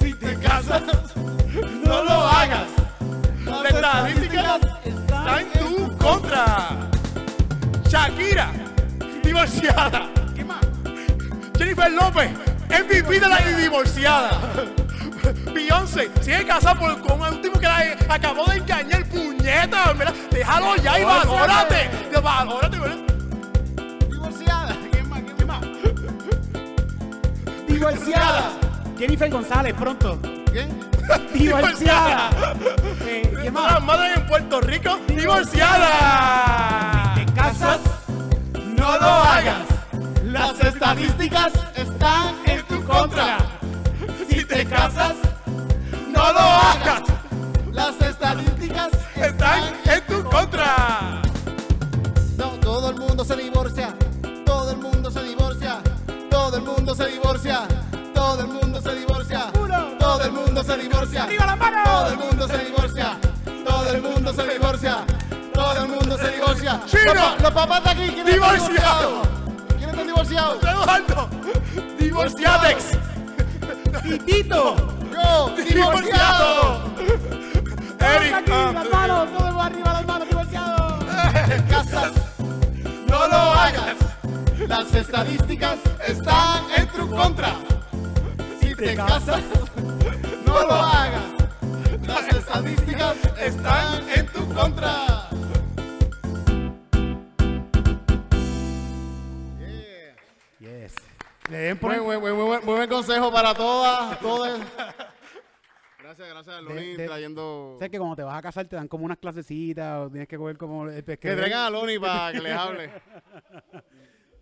Si 0.00 0.14
te 0.14 0.38
casas, 0.38 0.82
no 1.84 2.04
lo 2.04 2.26
hagas. 2.26 2.66
Las 3.44 3.64
estadísticas 3.74 4.60
están 4.84 5.38
en 5.40 5.52
tu 5.52 5.98
contra. 5.98 6.68
Shakira, 7.88 8.50
divorciada. 9.22 10.08
¿Qué 10.34 10.44
más? 10.44 10.60
Jennifer 11.58 11.92
López, 11.92 12.30
MVP 12.70 13.20
de 13.20 13.28
la 13.28 13.38
divorciada. 13.38 14.40
Beyoncé, 15.54 16.10
sigue 16.20 16.44
casada 16.46 16.74
por- 16.74 17.00
con 17.02 17.20
un 17.20 17.40
tipo 17.42 17.58
que 17.58 17.66
la 17.66 17.96
acabó 18.08 18.46
de 18.46 18.56
engañar, 18.56 19.04
puñeta. 19.06 19.92
Mira, 19.94 20.12
déjalo 20.30 20.76
ya 20.76 20.98
y 20.98 21.04
valórate. 21.04 21.90
Valórate, 22.22 22.78
¿verdad? 22.78 22.96
Divorciada. 27.72 28.50
Jennifer 28.98 29.30
González, 29.30 29.74
pronto. 29.74 30.18
¿Quién? 30.52 30.68
Divorciada. 31.34 32.30
Eh, 33.04 33.22
¿Qué 33.42 33.50
Todas 33.50 33.72
las 33.72 33.82
más? 33.82 33.98
madres 33.98 34.16
en 34.18 34.26
Puerto 34.26 34.60
Rico, 34.60 34.98
divorciadas. 35.08 37.14
¿Te 37.16 37.24
casas? 37.32 37.80
No 38.76 38.96
lo 38.98 39.06
hagas. 39.08 39.66
Las 40.24 40.60
estadísticas 40.60 41.52
están 41.74 42.34
en 42.46 42.62
tu 42.66 42.82
contra. 42.84 43.38
Si 44.28 44.44
te 44.44 44.64
casas, 44.66 45.14
no 46.08 46.32
lo 46.32 46.38
hagas. 46.40 47.02
Las 47.72 48.00
estadísticas 48.00 48.90
Están 49.16 49.62
en 49.86 50.00
tu 50.06 50.22
contra. 50.28 51.11
Divorcia. 61.12 61.22
¡Arriba 61.24 61.46
la 61.46 61.56
mano! 61.56 61.84
Todo 61.84 62.08
el 62.08 62.18
mundo 62.18 62.48
se 62.48 62.58
divorcia. 62.58 63.18
Todo 63.64 63.90
el 63.90 64.02
mundo 64.02 64.32
se 64.32 64.48
divorcia. 64.48 64.96
Todo 65.54 65.82
el 65.82 65.88
mundo 65.88 66.18
se 66.18 66.28
divorcia. 66.30 66.80
¡Chino! 66.86 67.14
Los, 67.14 67.22
pa- 67.24 67.36
los 67.42 67.50
papás 67.52 67.84
de 67.84 67.90
aquí, 67.90 68.12
¿quiénes 68.12 68.34
están 68.34 68.54
¡Divorciado! 68.54 68.68
divorciados? 68.68 69.28
¿Quiénes 69.68 69.88
están 69.90 70.06
divorciados? 70.06 70.58
Eduardo, 70.62 71.28
divorciadex. 71.98 72.84
Y 74.04 74.18
Tito. 74.18 74.76
Yo, 75.12 75.54
divorciado. 75.56 76.80
Eric, 78.00 78.34
Aquí, 78.34 78.50
las 78.50 78.90
manos, 78.90 79.28
todo 79.38 79.60
arriba 79.60 79.92
las 79.92 80.06
manos, 80.06 80.28
divorciado. 80.28 80.98
Te 81.46 81.64
casas. 81.64 82.12
No 83.06 83.28
lo 83.28 83.36
hagas. 83.36 83.96
Las 84.66 84.94
estadísticas 84.94 85.76
están 86.06 86.64
en 86.76 86.86
tu 86.88 87.08
contra. 87.10 87.54
Si 88.60 88.74
te 88.74 88.94
casas, 88.96 89.40
no 90.52 90.66
lo 90.66 90.72
hagas. 90.74 91.22
Las 92.06 92.28
estadísticas 92.28 93.16
están 93.38 94.08
en 94.10 94.26
tu 94.28 94.48
contra. 94.54 95.28
Yes. 100.58 100.94
Le 101.50 101.56
den 101.58 101.78
por 101.78 101.90
Muy, 101.96 102.00
muy, 102.04 102.18
muy, 102.18 102.32
muy 102.32 102.44
buen- 102.44 102.64
muy 102.64 102.74
buen 102.74 102.88
consejo 102.88 103.32
para 103.32 103.54
todas, 103.54 104.18
todas. 104.20 104.60
Gracias, 105.98 106.28
gracias, 106.28 106.62
Loni, 106.62 106.74
De- 106.92 106.96
de- 106.98 107.06
trayendo... 107.06 107.76
Sé 107.78 107.90
que 107.90 107.98
cuando 107.98 108.16
te 108.16 108.22
vas 108.22 108.36
a 108.38 108.42
casar 108.42 108.66
te 108.66 108.76
dan 108.76 108.86
como 108.88 109.04
unas 109.04 109.18
clasecitas 109.18 109.98
o 110.06 110.10
tienes 110.10 110.28
que 110.28 110.36
coger 110.36 110.56
como... 110.58 110.88
eh, 110.88 111.02
pues, 111.02 111.18
Que 111.18 111.34
traigan 111.34 111.60
a 111.66 111.70
Loni 111.70 111.98
para 111.98 112.32
que 112.32 112.40
les 112.40 112.52
hable. 112.54 112.90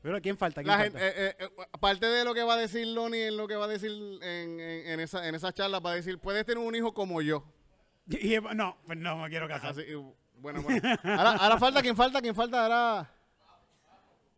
Pero 0.03 0.21
¿quién 0.23 0.37
falta? 0.39 0.63
¿Quién 0.63 0.69
La 0.77 0.79
falta? 0.85 0.99
gente, 0.99 1.21
eh, 1.27 1.37
eh, 1.39 1.45
eh, 1.59 1.67
aparte 1.73 2.07
de 2.07 2.25
lo 2.25 2.33
que 2.33 2.43
va 2.43 2.55
a 2.55 2.57
decir 2.57 2.87
Loni, 2.87 3.19
en 3.19 3.37
lo 3.37 3.47
que 3.47 3.57
va 3.57 3.67
a 3.67 3.69
decir 3.69 3.91
en, 4.23 4.59
en, 4.61 4.87
en 4.87 5.01
esa, 5.01 5.29
en 5.29 5.35
esa 5.35 5.53
charla, 5.53 5.79
va 5.79 5.91
a 5.93 5.95
decir, 5.97 6.19
puedes 6.19 6.45
tener 6.47 6.65
un 6.65 6.75
hijo 6.75 6.93
como 6.95 7.21
yo. 7.23 7.45
Y- 8.09 8.35
y- 8.37 8.41
no, 8.55 8.77
pues 8.87 8.99
no 8.99 9.17
me 9.19 9.29
quiero 9.29 9.47
casar. 9.47 9.71
Así, 9.73 9.83
y- 9.83 10.15
bueno, 10.41 10.63
bueno. 10.63 10.81
Ahora, 11.05 11.33
ahora 11.33 11.59
falta, 11.59 11.83
¿quién 11.83 11.95
falta? 11.95 12.21
¿Quién 12.23 12.35
falta? 12.35 12.63
Ahora... 12.65 13.11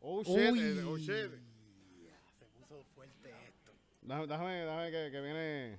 Oh, 0.01 0.23
shit. 0.25 0.51
Uy. 0.53 0.61
eh, 0.61 0.85
Oh, 0.85 0.99
shit. 0.99 1.31
Déjame, 4.03 4.27
déjame, 4.27 4.55
déjame 4.65 4.91
que, 4.91 5.11
que 5.13 5.21
viene... 5.21 5.79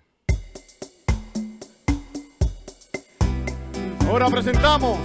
Ahora 4.07 4.29
presentamos 4.29 4.97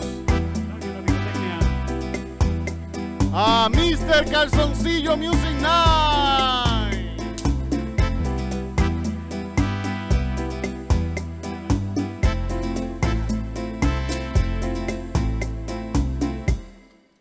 a 3.33 3.69
Mr. 3.71 4.25
Calzoncillo 4.31 5.17
Music 5.17 5.61
Night. 5.61 6.99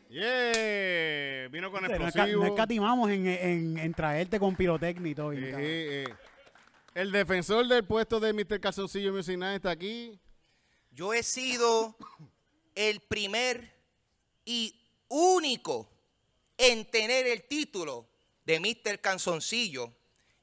Yeah, 0.10 1.48
vino 1.52 1.72
con 1.72 1.84
No, 1.84 1.90
esca- 1.90 2.06
explosivo. 2.06 2.44
no 2.44 2.48
escatimamos 2.50 3.10
en, 3.12 3.28
en, 3.28 3.78
en 3.78 3.94
traerte 3.94 4.40
con 4.40 4.56
pirotecnia 4.56 5.12
y 5.12 5.16
todo. 5.16 5.30
bien, 5.30 5.56
Eh, 5.60 6.06
eh, 6.06 6.14
El 6.96 7.12
defensor 7.12 7.68
del 7.68 7.84
puesto 7.86 8.20
de 8.20 8.34
Mr. 8.34 8.60
Calzoncillo 8.60 9.14
Music 9.14 9.38
Night 9.38 9.58
está 9.58 9.72
aquí. 9.72 10.20
Yo 10.92 11.14
he 11.14 11.22
sido 11.22 11.96
el 12.74 13.00
primer 13.02 13.72
y 14.46 14.74
único 15.10 15.88
en 16.58 16.86
tener 16.90 17.28
el 17.28 17.44
título 17.44 18.08
de 18.46 18.60
Mr. 18.60 19.00
Canzoncillo. 19.00 19.94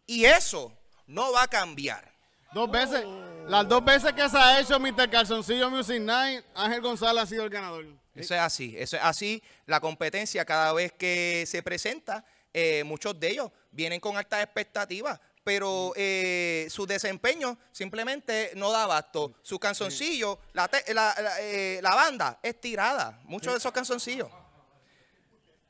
Y 0.06 0.24
eso 0.24 0.72
no 1.06 1.32
va 1.32 1.42
a 1.44 1.48
cambiar. 1.48 2.12
Dos 2.52 2.70
veces, 2.70 3.04
las 3.48 3.68
dos 3.68 3.84
veces 3.84 4.12
que 4.12 4.28
se 4.28 4.36
ha 4.38 4.60
hecho 4.60 4.78
Mr. 4.78 5.10
Calzoncillo 5.10 5.68
Music 5.70 6.00
Night, 6.00 6.44
Ángel 6.54 6.80
González 6.82 7.24
ha 7.24 7.26
sido 7.26 7.44
el 7.44 7.50
ganador. 7.50 7.84
Eso 8.14 8.32
es 8.34 8.40
así, 8.40 8.74
eso 8.78 8.96
es 8.96 9.02
así. 9.02 9.42
La 9.66 9.80
competencia 9.80 10.44
cada 10.44 10.72
vez 10.72 10.92
que 10.92 11.44
se 11.48 11.62
presenta, 11.64 12.24
eh, 12.52 12.84
muchos 12.84 13.18
de 13.18 13.30
ellos 13.30 13.50
vienen 13.72 13.98
con 13.98 14.16
altas 14.16 14.40
expectativas, 14.44 15.18
pero 15.42 15.92
eh, 15.96 16.68
su 16.70 16.86
desempeño 16.86 17.58
simplemente 17.72 18.52
no 18.54 18.70
da 18.70 18.84
abasto. 18.84 19.34
Su 19.42 19.58
canzoncillo, 19.58 20.38
la, 20.52 20.68
te- 20.68 20.94
la- 20.94 21.14
la, 21.20 21.40
eh, 21.40 21.80
la 21.82 21.94
banda 21.96 22.38
es 22.40 22.60
tirada, 22.60 23.18
muchos 23.24 23.52
de 23.52 23.58
esos 23.58 23.72
canzoncillos. 23.72 24.28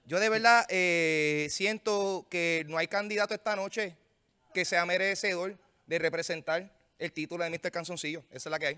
Yo 0.06 0.20
de 0.20 0.28
verdad 0.28 0.66
eh, 0.68 1.46
siento 1.50 2.26
que 2.30 2.64
no 2.68 2.76
hay 2.76 2.88
candidato 2.88 3.32
esta 3.34 3.56
noche 3.56 3.96
que 4.52 4.64
sea 4.64 4.84
merecedor 4.84 5.56
de 5.86 5.98
representar 5.98 6.70
el 6.98 7.12
título 7.12 7.42
de 7.44 7.50
Mr. 7.50 7.70
Canzoncillo. 7.70 8.22
Esa 8.30 8.48
es 8.48 8.50
la 8.50 8.58
que 8.58 8.66
hay. 8.66 8.76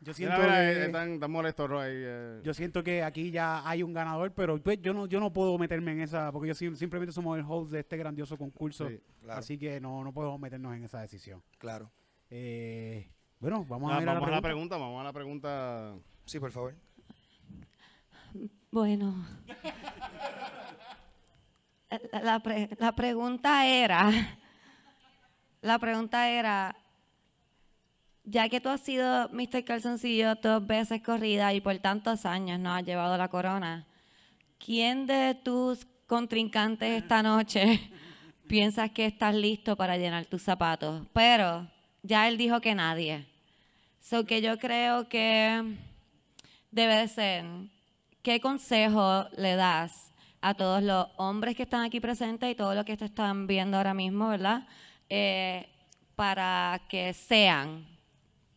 Yo 0.00 0.14
siento, 0.14 0.36
Mira, 0.36 0.48
mira, 0.48 0.60
que, 0.72 0.78
eh, 0.80 0.86
están, 0.86 1.12
están 1.14 1.30
molestos 1.30 1.68
Roy, 1.68 1.90
eh. 1.92 2.40
yo 2.44 2.54
siento 2.54 2.84
que 2.84 3.02
aquí 3.02 3.32
ya 3.32 3.68
hay 3.68 3.82
un 3.82 3.92
ganador, 3.92 4.32
pero 4.32 4.62
pues, 4.62 4.80
yo 4.80 4.94
no 4.94 5.06
yo 5.06 5.18
no 5.18 5.32
puedo 5.32 5.58
meterme 5.58 5.90
en 5.90 6.00
esa, 6.02 6.30
porque 6.30 6.48
yo 6.48 6.54
sim- 6.54 6.76
simplemente 6.76 7.12
somos 7.12 7.36
el 7.36 7.44
host 7.46 7.72
de 7.72 7.80
este 7.80 7.96
grandioso 7.96 8.38
concurso, 8.38 8.88
Sí, 8.88 9.00
claro. 9.20 9.40
así 9.40 9.58
que 9.58 9.80
no, 9.80 10.04
no 10.04 10.12
podemos 10.14 10.38
meternos 10.38 10.74
en 10.76 10.84
esa 10.84 11.00
decisión. 11.00 11.42
Claro. 11.58 11.90
Eh, 12.30 13.10
bueno, 13.40 13.64
vamos 13.68 13.90
Ah, 13.92 13.96
a 13.96 13.98
ver 13.98 14.06
vamos 14.06 14.22
la 14.22 14.26
a 14.28 14.30
la 14.30 14.42
pregunta. 14.42 14.76
vamos 14.76 15.00
a 15.00 15.04
la 15.04 15.12
pregunta. 15.12 15.94
Sí, 16.24 16.38
por 16.40 16.50
favor. 16.52 16.74
Bueno. 18.70 19.14
La, 22.12 22.20
la 22.20 22.40
pre- 22.40 22.68
la 22.78 22.92
pregunta 22.94 23.66
era, 23.66 24.10
la 25.62 25.78
pregunta 25.78 26.28
era, 26.28 26.76
ya 28.24 28.48
que 28.50 28.60
tú 28.60 28.68
has 28.68 28.82
sido 28.82 29.30
Mr. 29.30 29.64
Calzoncillo 29.64 30.34
dos 30.34 30.66
veces 30.66 31.00
corrida 31.02 31.54
y 31.54 31.62
por 31.62 31.78
tantos 31.78 32.26
años 32.26 32.60
no 32.60 32.74
has 32.74 32.84
llevado 32.84 33.16
la 33.16 33.28
corona, 33.28 33.86
¿quién 34.62 35.06
de 35.06 35.34
tus 35.42 35.86
contrincantes 36.06 37.02
esta 37.02 37.22
noche 37.22 37.90
piensas 38.48 38.90
que 38.90 39.06
estás 39.06 39.34
listo 39.34 39.74
para 39.74 39.96
llenar 39.96 40.26
tus 40.26 40.42
zapatos? 40.42 41.06
Pero 41.14 41.66
ya 42.08 42.26
él 42.26 42.38
dijo 42.38 42.60
que 42.60 42.74
nadie. 42.74 43.26
So 44.00 44.24
que 44.24 44.40
yo 44.40 44.58
creo 44.58 45.08
que 45.08 45.76
debe 46.70 46.96
de 46.96 47.08
ser, 47.08 47.44
¿qué 48.22 48.40
consejo 48.40 49.28
le 49.36 49.56
das 49.56 50.10
a 50.40 50.54
todos 50.54 50.82
los 50.82 51.06
hombres 51.16 51.54
que 51.54 51.64
están 51.64 51.82
aquí 51.84 52.00
presentes 52.00 52.50
y 52.50 52.54
todos 52.54 52.74
los 52.74 52.86
que 52.86 52.96
te 52.96 53.04
están 53.04 53.46
viendo 53.46 53.76
ahora 53.76 53.92
mismo, 53.92 54.28
verdad? 54.28 54.66
Eh, 55.10 55.68
para 56.16 56.80
que 56.88 57.12
sean, 57.12 57.86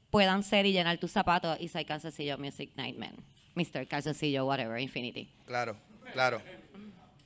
puedan 0.10 0.44
ser 0.44 0.66
y 0.66 0.72
llenar 0.72 0.98
tus 0.98 1.12
zapatos 1.12 1.58
y 1.60 1.68
ser 1.68 1.86
Calzoncillo 1.86 2.38
Music 2.38 2.72
Nightman. 2.76 3.16
Mr. 3.56 3.86
Calzoncillo, 3.86 4.46
whatever, 4.46 4.80
Infinity. 4.80 5.30
Claro, 5.46 5.76
claro. 6.14 6.42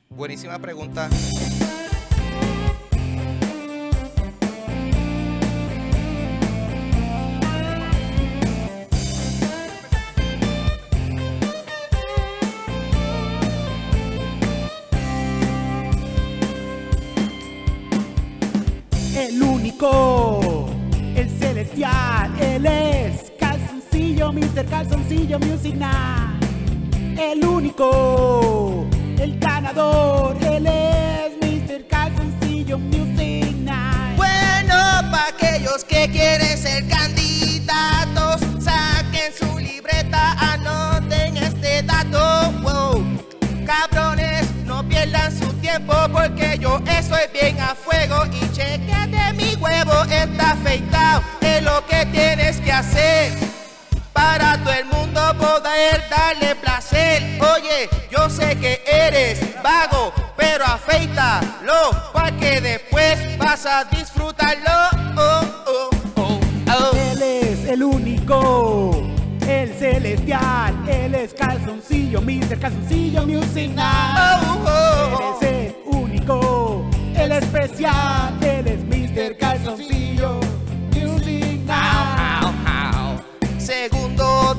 Buenísima 0.10 0.58
pregunta. 0.58 1.08
Mr. 24.34 24.66
Calzoncillo 24.66 25.40
Music 25.40 25.76
Night. 25.76 26.44
El 27.18 27.46
único, 27.46 28.88
el 29.20 29.40
ganador, 29.40 30.38
él 30.44 30.66
es 30.68 31.38
Mr. 31.42 31.88
Calzoncillo 31.88 32.78
Music 32.80 33.56
Night. 33.58 34.18
Bueno, 34.18 34.76
para 35.12 35.28
aquellos 35.28 35.84
que 35.84 36.10
quieren 36.10 36.58
ser 36.58 36.88
candidatos, 36.88 38.42
saquen 38.60 39.32
su 39.38 39.60
libreta, 39.60 40.32
anoten 40.54 41.38
este 41.38 41.84
dato. 41.84 42.52
Wow. 42.62 43.06
Cabrones, 43.66 44.48
no 44.66 44.88
pierdan 44.88 45.32
su 45.38 45.54
tiempo 45.56 45.94
porque 46.12 46.58
yo 46.60 46.82
estoy 46.88 47.22
bien 47.34 47.60
a 47.60 47.76
fuego 47.76 48.26
y 48.28 48.52
chequete 48.52 49.34
mi 49.34 49.56
huevo 49.56 50.04
está 50.10 50.52
afeitado. 50.52 51.22
Es 51.42 51.62
lo 51.62 51.86
que 51.86 52.06
tienes 52.08 52.58
que 52.58 52.72
hacer 52.72 53.55
para 54.16 54.58
todo 54.64 54.74
el 54.74 54.86
mundo 54.86 55.22
poder 55.38 56.02
darle 56.10 56.56
placer. 56.56 57.22
Oye, 57.54 57.90
yo 58.10 58.30
sé 58.30 58.58
que 58.58 58.82
eres 58.88 59.40
vago, 59.62 60.14
pero 60.38 60.64
afeítalo 60.66 61.92
para 62.14 62.36
que 62.38 62.62
después 62.62 63.38
vas 63.38 63.66
a 63.66 63.84
disfrutarlo. 63.84 64.72
Oh, 65.18 65.42
oh, 65.68 65.90
oh, 66.16 66.40
oh. 66.68 66.96
Él 66.96 67.22
es 67.22 67.68
el 67.68 67.84
único, 67.84 69.04
el 69.48 69.74
celestial, 69.76 70.74
él 70.88 71.14
es 71.16 71.34
Calzoncillo, 71.34 72.22
Mr. 72.22 72.58
Calzoncillo 72.58 73.28
Music 73.28 73.72
Night. 73.76 74.42
Él 75.12 75.26
es 75.30 75.50
el 75.50 75.76
único, 75.86 76.90
el 77.16 77.32
especial, 77.34 78.34
él 78.42 78.68
es 78.68 78.84
Mr. 78.86 79.38
Calzoncillo 79.38 79.95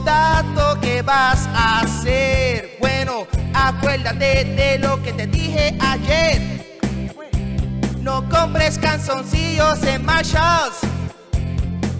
dato 0.06 0.80
que 0.80 1.02
vas 1.02 1.46
a 1.52 1.80
hacer. 1.80 2.78
Bueno, 2.80 3.26
acuérdate 3.52 4.44
de 4.44 4.78
lo 4.78 5.02
que 5.02 5.12
te 5.12 5.26
dije 5.26 5.76
ayer. 5.80 6.40
No 8.00 8.26
compres 8.28 8.78
canzoncillos 8.78 9.82
en 9.82 10.04
Marshalls. 10.06 10.78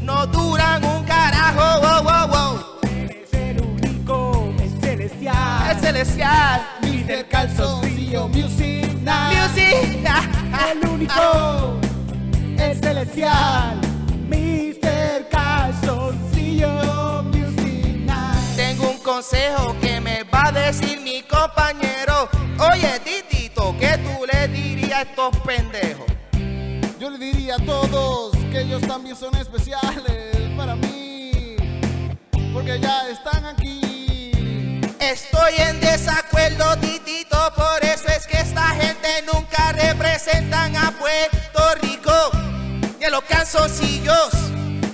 No 0.01 0.27
duran 0.27 0.85
un 0.85 1.05
carajo. 1.05 1.81
Wow, 1.83 2.03
wow, 2.05 2.29
wow. 2.29 2.53
Es 3.11 3.35
el 3.35 3.61
único, 3.61 4.55
el 4.63 4.81
celestial, 4.81 5.71
Es 5.73 5.81
celestial. 5.81 6.67
Mr. 6.83 7.29
Calzoncillo 7.29 8.29
Music 8.29 8.87
Night. 9.03 9.37
Music. 9.37 10.09
El 10.71 10.89
único, 10.89 11.79
el 12.59 12.81
celestial, 12.81 13.81
Mr. 14.29 15.29
Calzoncillo 15.31 16.96
consejo 19.17 19.75
que 19.81 19.99
me 19.99 20.25
va 20.25 20.49
a 20.49 20.53
decir 20.53 21.01
mi 21.01 21.23
compañero. 21.23 22.29
Oye, 22.71 23.01
Titito, 23.03 23.75
¿qué 23.81 23.97
tú 23.97 24.27
le 24.31 24.47
dirías 24.49 24.93
a 24.93 25.03
estos 25.03 25.35
pendejos? 25.39 26.05
Yo 27.01 27.09
le 27.09 27.17
diría 27.17 27.55
a 27.55 27.65
todos 27.65 28.37
que 28.53 28.61
ellos 28.61 28.83
también 28.83 29.17
son 29.17 29.35
especiales 29.37 30.37
para 30.55 30.77
mí, 30.77 31.57
porque 32.53 32.79
ya 32.79 33.09
están 33.09 33.47
aquí. 33.47 34.83
Estoy 35.01 35.55
en 35.67 35.81
desacuerdo, 35.81 36.77
Titito, 36.77 37.39
por 37.57 37.83
eso 37.85 38.09
es 38.09 38.27
que 38.27 38.37
esta 38.37 38.69
gente 38.75 39.09
nunca 39.33 39.73
representan 39.73 40.77
a 40.77 40.91
Puerto 40.91 41.75
Rico. 41.81 42.13
calzoncillos 43.27 44.29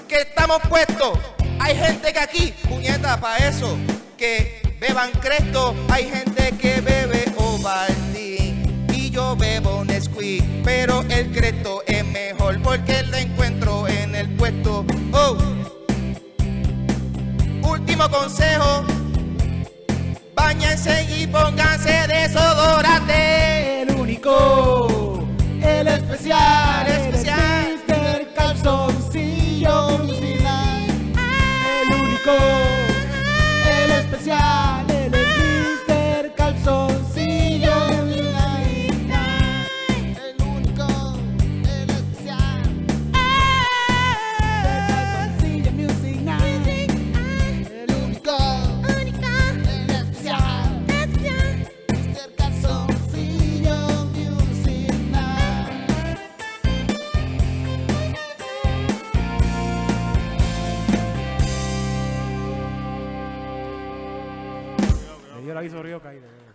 que 0.07 0.19
estamos 0.19 0.63
puestos. 0.69 1.19
Hay 1.59 1.77
gente 1.77 2.13
que 2.13 2.19
aquí, 2.21 2.55
puñeta 2.69 3.21
para 3.21 3.49
eso, 3.49 3.77
que 4.23 4.63
beban 4.79 5.11
cresto. 5.21 5.75
Hay 5.89 6.05
gente 6.05 6.53
que 6.57 6.81
bebe 6.81 7.25
Ovaltine 7.37 8.87
y 8.95 9.11
yo 9.11 9.35
bebo 9.35 9.85
Nesquik. 9.85 10.45
Pero 10.63 11.03
el 11.09 11.33
cresto 11.33 11.83
es 11.89 12.05
mejor 12.05 12.63
porque 12.63 13.03
lo 13.03 13.17
encuentro 13.17 13.89
en 13.89 14.15
el 14.15 14.29
puesto. 14.37 14.87
Oh. 15.13 15.37
Último 17.69 18.09
consejo. 18.09 18.85
Báñense 20.37 21.05
y 21.19 21.27
pónganse 21.27 22.07
desodorante. 22.07 23.83
El 23.83 23.91
único, 23.97 25.27
el 25.61 25.89
especial, 25.89 26.87
El 26.87 27.07
especial. 27.07 27.83
Mr. 27.89 28.35
Calzoncillo 28.37 29.02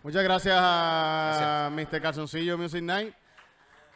Muchas 0.08 0.24
gracias 0.24 0.56
a 0.58 1.70
Mr. 1.74 2.02
Calzoncillo 2.02 2.58
Music 2.58 2.82
Night. 2.82 3.14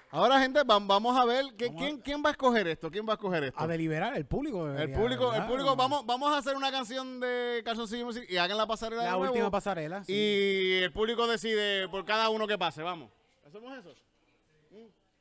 Ahora, 0.10 0.42
gente, 0.42 0.60
vam- 0.66 0.86
vamos 0.86 1.18
a 1.18 1.24
ver 1.24 1.46
que- 1.58 1.74
quién, 1.74 2.00
quién 2.02 2.22
va 2.22 2.28
a 2.28 2.32
escoger 2.34 2.68
esto. 2.68 2.92
¿Quién 2.92 3.08
va 3.08 3.12
a 3.12 3.16
escoger 3.16 3.46
esto? 3.46 3.58
A 3.58 3.66
deliberar 3.66 4.18
el 4.18 4.26
público. 4.26 4.70
El 4.70 4.92
público, 4.92 5.34
el 5.34 5.46
público, 5.46 5.74
vamos, 5.78 6.06
vamos 6.06 6.34
a 6.36 6.40
hacer 6.40 6.58
una 6.58 6.70
canción 6.70 7.22
de 7.22 7.62
Calzoncillo 7.64 8.06
Music 8.08 8.26
y 8.28 8.36
hagan 8.36 8.58
la 8.58 8.68
pasarela 8.68 9.04
de 9.04 9.08
La 9.10 9.16
nuevo. 9.16 9.32
última 9.32 9.50
pasarela. 9.50 10.04
sí. 10.04 10.12
Y 10.12 10.74
el 10.84 10.92
público 10.92 11.26
decide 11.28 11.88
por 11.88 12.04
cada 12.04 12.28
uno 12.28 12.46
que 12.46 12.58
pase, 12.58 12.82
vamos. 12.84 13.10
¿Hacemos 13.48 13.78
eso? 13.78 13.94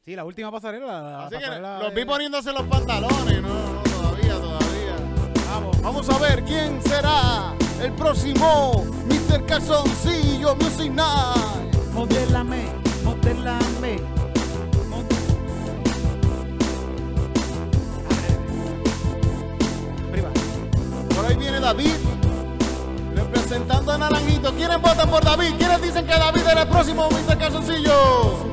Sí, 0.05 0.17
la 0.17 0.25
última 0.25 0.51
pasarela. 0.51 0.87
La 1.03 1.27
Así 1.27 1.37
que 1.39 1.47
los 1.85 1.95
vi 1.95 2.05
poniéndose 2.05 2.53
los 2.53 2.65
pantalones, 2.65 3.43
no. 3.43 3.90
Vamos. 5.61 5.83
Vamos 5.83 6.09
a 6.09 6.19
ver 6.19 6.45
quién 6.45 6.81
será 6.83 7.55
el 7.83 7.93
próximo 7.93 8.85
Mr. 9.07 9.45
Calzoncillo 9.47 10.55
Music 10.57 10.93
Night. 10.93 11.77
Modélame, 11.93 12.69
modélame. 13.05 14.01
Por 21.15 21.27
ahí 21.27 21.37
viene 21.37 21.61
David, 21.61 21.95
representando 23.15 23.93
a 23.93 23.99
Naranjito. 23.99 24.55
¿Quiénes 24.55 24.81
votan 24.81 25.11
por 25.11 25.23
David? 25.23 25.55
¿Quiénes 25.59 25.83
dicen 25.83 26.07
que 26.07 26.13
David 26.13 26.43
era 26.51 26.63
el 26.63 26.69
próximo 26.69 27.09
Mr. 27.11 27.39
Calzoncillo? 27.39 28.51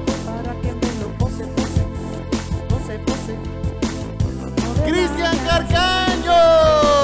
Cristian 4.86 5.38
Carcaño. 5.46 6.97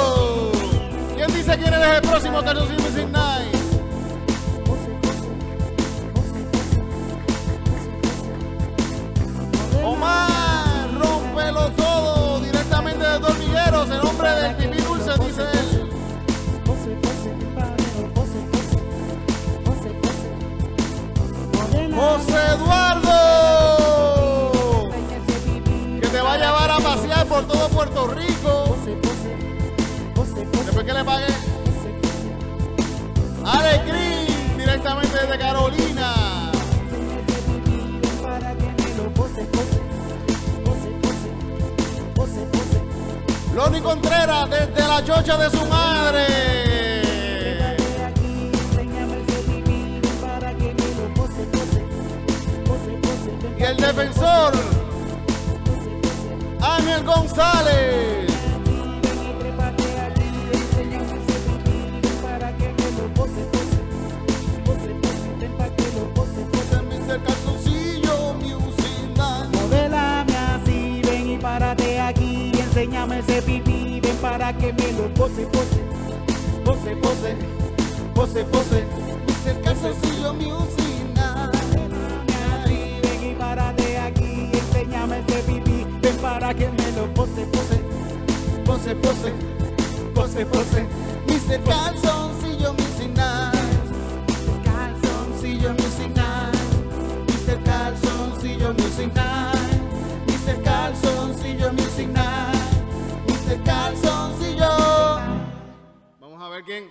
¿Quién 1.56 1.66
dice 1.66 1.72
quién 1.78 1.92
es 1.92 1.96
el 1.98 2.02
próximo 2.02 2.44
Calzoncillo 2.44 2.82
Music 2.82 3.08
Night? 3.12 3.43
Desde 35.24 35.38
Carolina. 35.38 36.52
Loni 43.56 43.82
Contreras, 43.82 44.50
desde 44.50 44.88
la 44.88 45.04
chocha 45.04 45.38
de 45.38 45.50
su 45.50 45.66
madre. 45.68 46.26
Y 53.58 53.64
el 53.64 53.78
defensor, 53.78 54.54
Ángel 56.60 57.04
González. 57.06 58.23
Ven 73.42 74.18
para 74.22 74.56
que 74.56 74.72
me 74.74 74.92
lo 74.92 75.12
pose, 75.16 75.48
pose. 75.48 75.82
Pose, 76.64 76.96
pose, 76.98 77.36
pose, 78.14 78.44
pose. 78.46 78.86
Mr. 79.26 79.62
Calzoncillo 79.64 80.34
Music. 80.36 81.18
Así, 81.18 83.00
ven 83.02 83.32
y 83.32 83.34
párate 83.34 83.98
aquí. 83.98 84.52
Enséñame 84.54 85.24
ese 85.28 85.40
pipí, 85.48 85.84
ven 86.04 86.16
para 86.18 86.54
que 86.54 86.70
me 86.70 86.92
lo 86.92 87.12
pose, 87.16 87.48
pose. 87.48 87.82
Pose, 88.66 88.96
pose, 88.98 89.34
pose, 90.14 90.46
pose. 90.46 90.88
Mr. 91.26 91.60
Calzoncillo 91.64 92.74
Music. 92.74 93.16
Calzoncillo 94.64 95.74
Music. 95.74 96.12
Mr. 97.28 97.64
Calzoncillo 97.64 98.74
Music 98.76 99.12
ver 106.56 106.64
quién. 106.64 106.90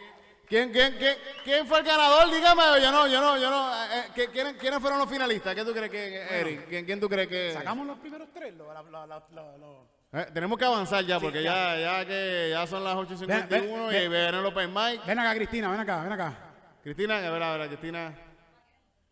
¿Quién, 0.49 0.71
quién, 0.71 0.95
quién, 0.99 1.17
quién 1.45 1.67
fue 1.67 1.79
el 1.79 1.85
ganador? 1.87 2.31
Dígame, 2.31 2.63
yo 2.83 2.93
no, 2.93 3.07
yo 3.07 3.21
no, 3.23 3.39
yo 3.39 3.49
no. 3.49 3.73
Eh, 3.75 3.87
eh, 3.95 4.05
¿qui- 4.15 4.29
¿quiénes, 4.31 4.55
¿Quiénes 4.55 4.81
fueron 4.81 4.99
los 4.99 5.09
finalistas? 5.09 5.55
¿Qué 5.55 5.65
tú 5.65 5.73
crees 5.73 5.91
que, 5.91 6.41
Eric? 6.41 6.69
¿Quién, 6.69 6.85
quién 6.85 7.01
tú 7.01 7.09
crees 7.09 7.27
que.? 7.29 7.53
Sacamos 7.55 7.87
los 7.87 7.99
primeros 7.99 8.29
tres. 8.35 8.53
lo- 8.55 8.71
la- 8.73 9.07
lo- 9.33 9.89
Eh, 10.13 10.27
tenemos 10.35 10.59
que 10.59 10.65
avanzar 10.67 11.03
ya, 11.07 11.19
Sí, 11.19 11.25
porque 11.25 11.43
ya. 11.43 11.77
ya, 11.79 12.01
ya 12.01 12.07
que 12.07 12.49
ya 12.51 12.67
son 12.67 12.85
las 12.85 12.95
8.51 12.97 13.27
Ven, 13.29 13.49
ven, 13.89 14.03
y 14.05 14.09
ven. 14.09 14.35
el 14.35 14.45
Open 14.45 14.75
Mic. 14.75 15.07
Ven 15.07 15.19
acá, 15.19 15.35
Cristina, 15.37 15.71
ven 15.71 15.81
acá, 15.81 16.03
ven 16.03 16.13
acá. 16.13 16.35
Cristina, 16.83 17.17
a 17.17 17.31
ver, 17.31 17.43
a 17.43 17.57
ver, 17.57 17.69
Cristina. 17.69 18.15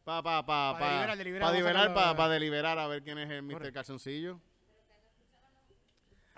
Pa, 0.05 0.23
pa, 0.23 0.45
pa, 0.45 0.73
Pa 0.75 0.79
pa, 0.79 1.17
deliberar, 1.17 1.53
deliberar, 1.53 1.95
pa 1.95 2.29
deliberar 2.29 2.79
a 2.79 2.87
ver 2.87 3.03
quién 3.03 3.17
es 3.17 3.31
el 3.31 3.43
Mr. 3.45 3.73
Calzoncillo. 3.73 4.41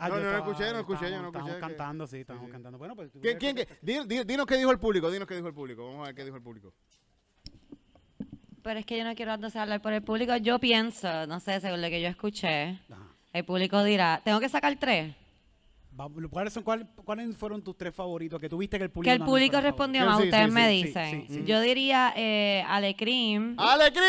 Ah, 0.04 0.08
no, 0.08 0.16
yo 0.16 0.22
no, 0.32 0.36
escuché, 0.38 0.72
no 0.72 0.78
escuché, 0.80 1.10
yo 1.10 1.22
no 1.22 1.28
escuché. 1.28 1.38
Estábamos 1.38 1.56
cantando, 1.60 2.06
sí, 2.06 2.18
estábamos 2.18 2.50
cantando. 2.50 2.78
Bueno, 2.78 2.96
pues. 2.96 3.10
tú 3.12 3.20
¿Quién, 3.20 3.38
quién, 3.38 3.54
qué- 3.56 3.68
di- 3.80 4.00
di- 4.06 4.24
dinos 4.24 4.46
qué 4.46 4.56
dijo 4.56 4.70
el 4.70 4.78
público, 4.78 5.10
dinos 5.10 5.28
qué 5.28 5.34
dijo 5.36 5.48
el 5.48 5.54
público. 5.54 5.84
Vamos 5.86 6.00
a 6.02 6.06
ver 6.06 6.14
qué 6.14 6.24
dijo 6.24 6.36
el 6.36 6.42
público. 6.42 6.72
Pero 8.62 8.78
es 8.80 8.86
que 8.86 8.96
yo 8.98 9.04
no 9.04 9.14
quiero 9.14 9.34
entonces 9.34 9.60
hablar 9.60 9.80
por 9.82 9.92
el 9.92 10.02
público. 10.02 10.36
Yo 10.36 10.58
pienso, 10.58 11.26
no 11.26 11.40
sé, 11.40 11.60
según 11.60 11.82
lo 11.82 11.88
que 11.88 12.00
yo 12.00 12.08
escuché, 12.08 12.78
el 13.32 13.44
público 13.44 13.82
dirá, 13.82 14.20
¿tengo 14.24 14.38
que 14.40 14.48
sacar 14.48 14.76
tres? 14.78 15.14
¿Cuáles, 16.30 16.52
son, 16.54 16.62
cuál- 16.62 16.88
¿Cuáles 17.04 17.36
fueron 17.36 17.62
tus 17.62 17.76
tres 17.76 17.94
favoritos? 17.94 18.40
Que 18.40 18.48
tuviste 18.48 18.78
que 18.78 18.84
el 18.84 18.90
público 18.90 19.10
Que 19.10 19.14
el 19.14 19.22
público 19.24 19.60
respondió 19.60 20.06
más, 20.06 20.18
Sí, 20.18 20.24
ustedes 20.24 20.46
sí, 20.46 20.50
me 20.52 20.68
sí, 20.68 20.82
dicen. 20.84 21.26
sí, 21.28 21.34
sí. 21.34 21.44
Yo 21.44 21.60
diría 21.60 22.12
eh, 22.16 22.64
Alecrim. 22.66 23.56
¡Alecrim! 23.58 24.02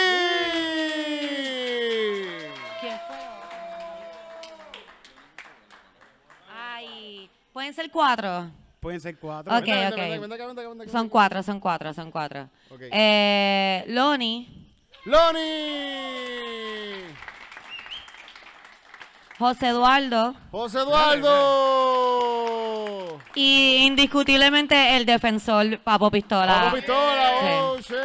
¿Pueden 7.53 7.73
ser 7.73 7.89
cuatro? 7.91 8.51
Pueden 8.79 8.99
ser 8.99 9.17
cuatro. 9.17 9.55
Ok, 9.55 9.65
Vente, 9.65 9.87
ok. 9.87 9.95
vente, 9.95 10.19
vente 10.19 10.35
acá, 10.35 10.45
vente 10.47 10.61
acá, 10.61 10.69
vente 10.69 10.83
acá. 10.83 10.91
Son 10.91 11.07
cuatro, 11.09 11.41
son 11.43 11.59
cuatro, 11.59 11.93
son 11.93 12.11
cuatro. 12.11 12.49
Ok. 12.69 12.81
Eh, 12.91 13.83
Loni. 13.87 14.67
¡Loni! 15.05 15.39
José 19.39 19.69
Eduardo 19.69 20.35
José 20.51 20.77
Eduardo. 20.79 21.29
y 23.35 23.77
indiscutiblemente 23.85 24.95
el 24.95 25.05
defensor 25.05 25.79
Papo 25.79 26.09
Pistola. 26.11 26.65
Papo 26.65 26.75
Pistola, 26.77 27.29
Sí. 27.41 27.47
oh, 27.61 27.77
shit. 27.79 27.97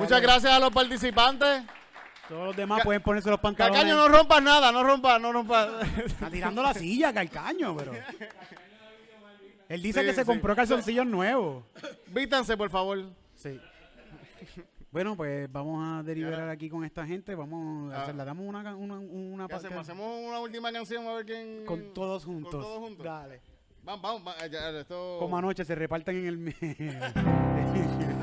Muchas 0.00 0.20
gracias 0.20 0.52
a 0.52 0.58
los 0.58 0.70
participantes. 0.70 1.62
Todos 2.28 2.46
los 2.46 2.56
demás 2.56 2.82
pueden 2.84 3.02
ponerse 3.02 3.28
los 3.30 3.40
pantalones. 3.40 3.80
Calcaño, 3.82 3.96
no 3.96 4.08
rompas 4.08 4.42
nada, 4.42 4.72
no 4.72 4.82
rompas, 4.82 5.20
no 5.20 5.32
rompas. 5.32 5.68
Está 6.06 6.30
tirando 6.30 6.62
la 6.62 6.72
silla, 6.74 7.12
Calcaño, 7.12 7.76
pero. 7.76 7.92
Él 9.68 9.82
dice 9.82 10.00
Sí, 10.00 10.06
que 10.06 10.12
se 10.14 10.20
sí. 10.22 10.26
compró 10.26 10.54
calzoncillos 10.56 11.06
nuevos. 11.06 11.64
Vístanse, 12.08 12.56
por 12.56 12.70
favor. 12.70 13.04
Sí. 13.34 13.60
Bueno, 14.90 15.16
pues 15.16 15.50
vamos 15.50 15.82
a 15.98 16.02
deliberar 16.02 16.48
aquí 16.48 16.68
con 16.70 16.84
esta 16.84 17.04
gente. 17.06 17.34
Vamos 17.34 17.92
a 17.92 17.96
Ah. 17.98 18.02
hacer, 18.04 18.14
le 18.14 18.24
damos 18.24 18.46
una, 18.46 18.74
una, 18.76 18.98
una 18.98 19.48
¿Qué 19.48 19.54
hacemos? 19.56 19.78
¿Hacemos 19.80 20.06
una 20.26 20.38
última 20.38 20.70
canción 20.72 21.06
a 21.06 21.14
ver 21.14 21.26
quién...? 21.26 21.64
con 21.66 21.92
todos 21.92 22.24
juntos. 22.24 22.52
Con 22.52 22.60
todos 22.62 22.78
juntos. 22.78 23.04
Dale. 23.04 23.40
Vamos, 23.82 24.02
vamos, 24.02 24.22
va- 24.26 24.36
esto... 24.80 25.16
Como 25.18 25.36
anoche 25.36 25.64
se 25.64 25.74
reparten 25.74 26.16
en 26.16 26.26
el 26.26 26.38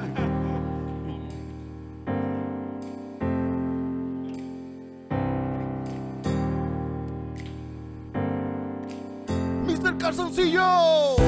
Calzoncillo. 10.12 11.21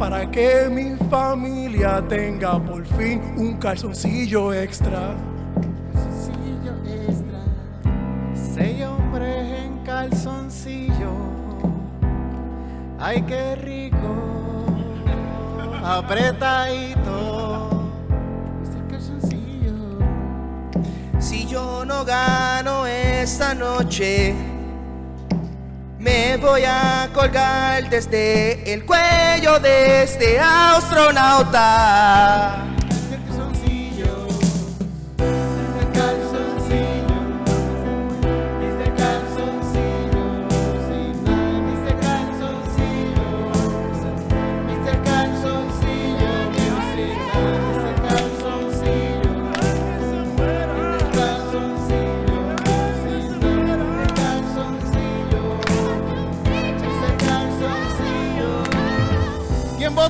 Para 0.00 0.28
que 0.28 0.68
mi 0.68 0.96
familia 1.08 2.02
tenga 2.08 2.58
por 2.58 2.84
fin 2.84 3.22
un 3.36 3.56
calzoncillo 3.56 4.52
extra. 4.52 5.14
Calzoncillo 5.92 6.72
extra. 7.08 7.38
Seis 8.34 8.84
hombres 8.84 9.60
en 9.62 9.78
calzoncillo. 9.84 11.12
Ay, 12.98 13.22
qué 13.22 13.54
rico. 13.56 14.66
Apretadito. 15.84 17.70
Si 21.20 21.46
yo 21.46 21.84
no 21.84 22.04
gano 22.04 22.86
esta 22.86 23.54
noche, 23.54 24.34
me 26.06 26.36
voy 26.36 26.62
a 26.64 27.10
colgar 27.12 27.90
desde 27.90 28.72
el 28.72 28.84
cuello 28.84 29.58
de 29.58 30.04
este 30.04 30.38
astronauta. 30.38 31.66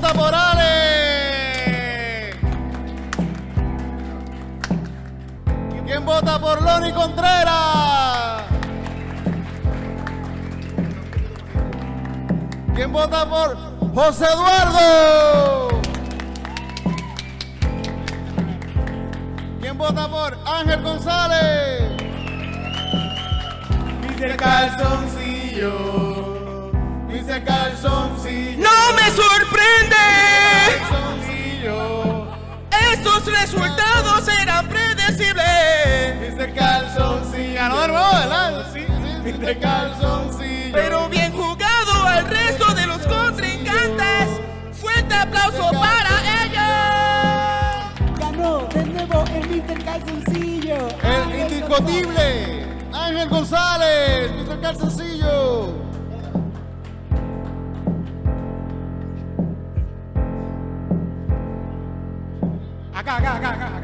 ¿Quién 0.06 0.14
vota 0.14 0.24
por 0.24 0.34
Ale? 0.34 0.70
¿Quién 5.84 6.04
vota 6.04 6.38
por 6.40 6.62
Loni 6.62 6.92
Contreras? 6.92 8.44
¿Quién 12.74 12.92
vota 12.92 13.28
por 13.28 13.56
José 13.94 14.26
Eduardo? 14.26 15.80
¿Quién 19.60 19.76
vota 19.76 20.08
por 20.08 20.38
Ángel 20.46 20.82
González? 20.82 21.96
Mr. 24.02 24.36
Calzoncillo. 24.36 25.72
Mr. 27.08 27.42
Calzoncillo. 27.44 28.62
¡No 28.62 28.92
me 28.94 29.10
sorprende! 29.10 29.95
Resultados 33.26 34.28
eran 34.40 34.68
predecibles. 34.68 36.34
Mr. 36.36 36.54
Calzoncillo. 36.54 37.60
Mr. 39.24 39.58
Calzoncillo. 39.58 40.72
Pero 40.72 41.08
bien 41.08 41.32
jugado 41.32 42.06
al 42.06 42.26
resto 42.28 42.72
de 42.74 42.86
los 42.86 42.98
contrincantes. 43.06 44.40
Fuerte 44.72 45.14
aplauso 45.14 45.70
para 45.72 46.44
ellos. 46.44 48.20
Ganó 48.20 48.66
de 48.72 48.86
nuevo 48.86 49.24
el 49.34 49.48
Mr. 49.48 49.84
Calzoncillo. 49.84 50.88
El 51.02 51.40
indiscutible. 51.40 52.66
Ángel 52.92 53.28
González. 53.28 54.30
Mr. 54.32 54.60
Calzoncillo. 54.60 55.15
Acá, 63.16 63.32
acá, 63.36 63.48
acá, 63.48 63.66
acá, 63.66 63.75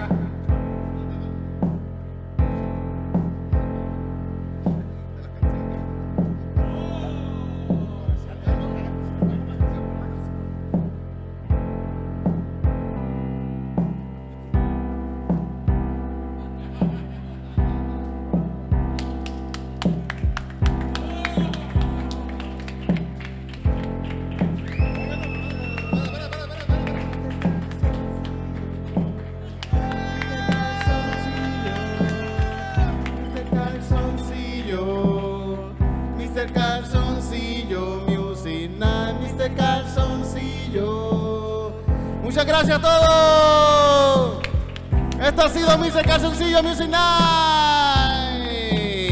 Calzoncillo 46.12 46.62
Music 46.62 46.90
Night. 46.90 48.10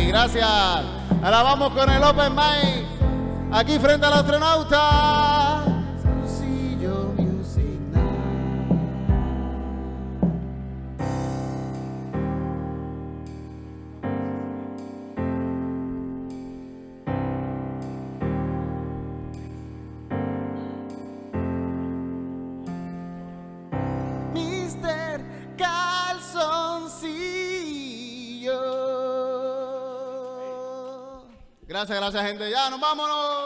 Gracias. 0.09 0.47
Ahora 1.23 1.43
vamos 1.43 1.73
con 1.73 1.89
el 1.89 2.05
Open 2.05 2.35
Mic. 2.35 2.85
Aquí 3.51 3.79
frente 3.79 4.05
al 4.05 4.13
astronauta. 4.13 5.40
Gracias, 31.81 31.99
gracias, 31.99 32.23
gente. 32.27 32.51
Ya, 32.51 32.69
nos 32.69 32.79
vámonos. 32.79 33.40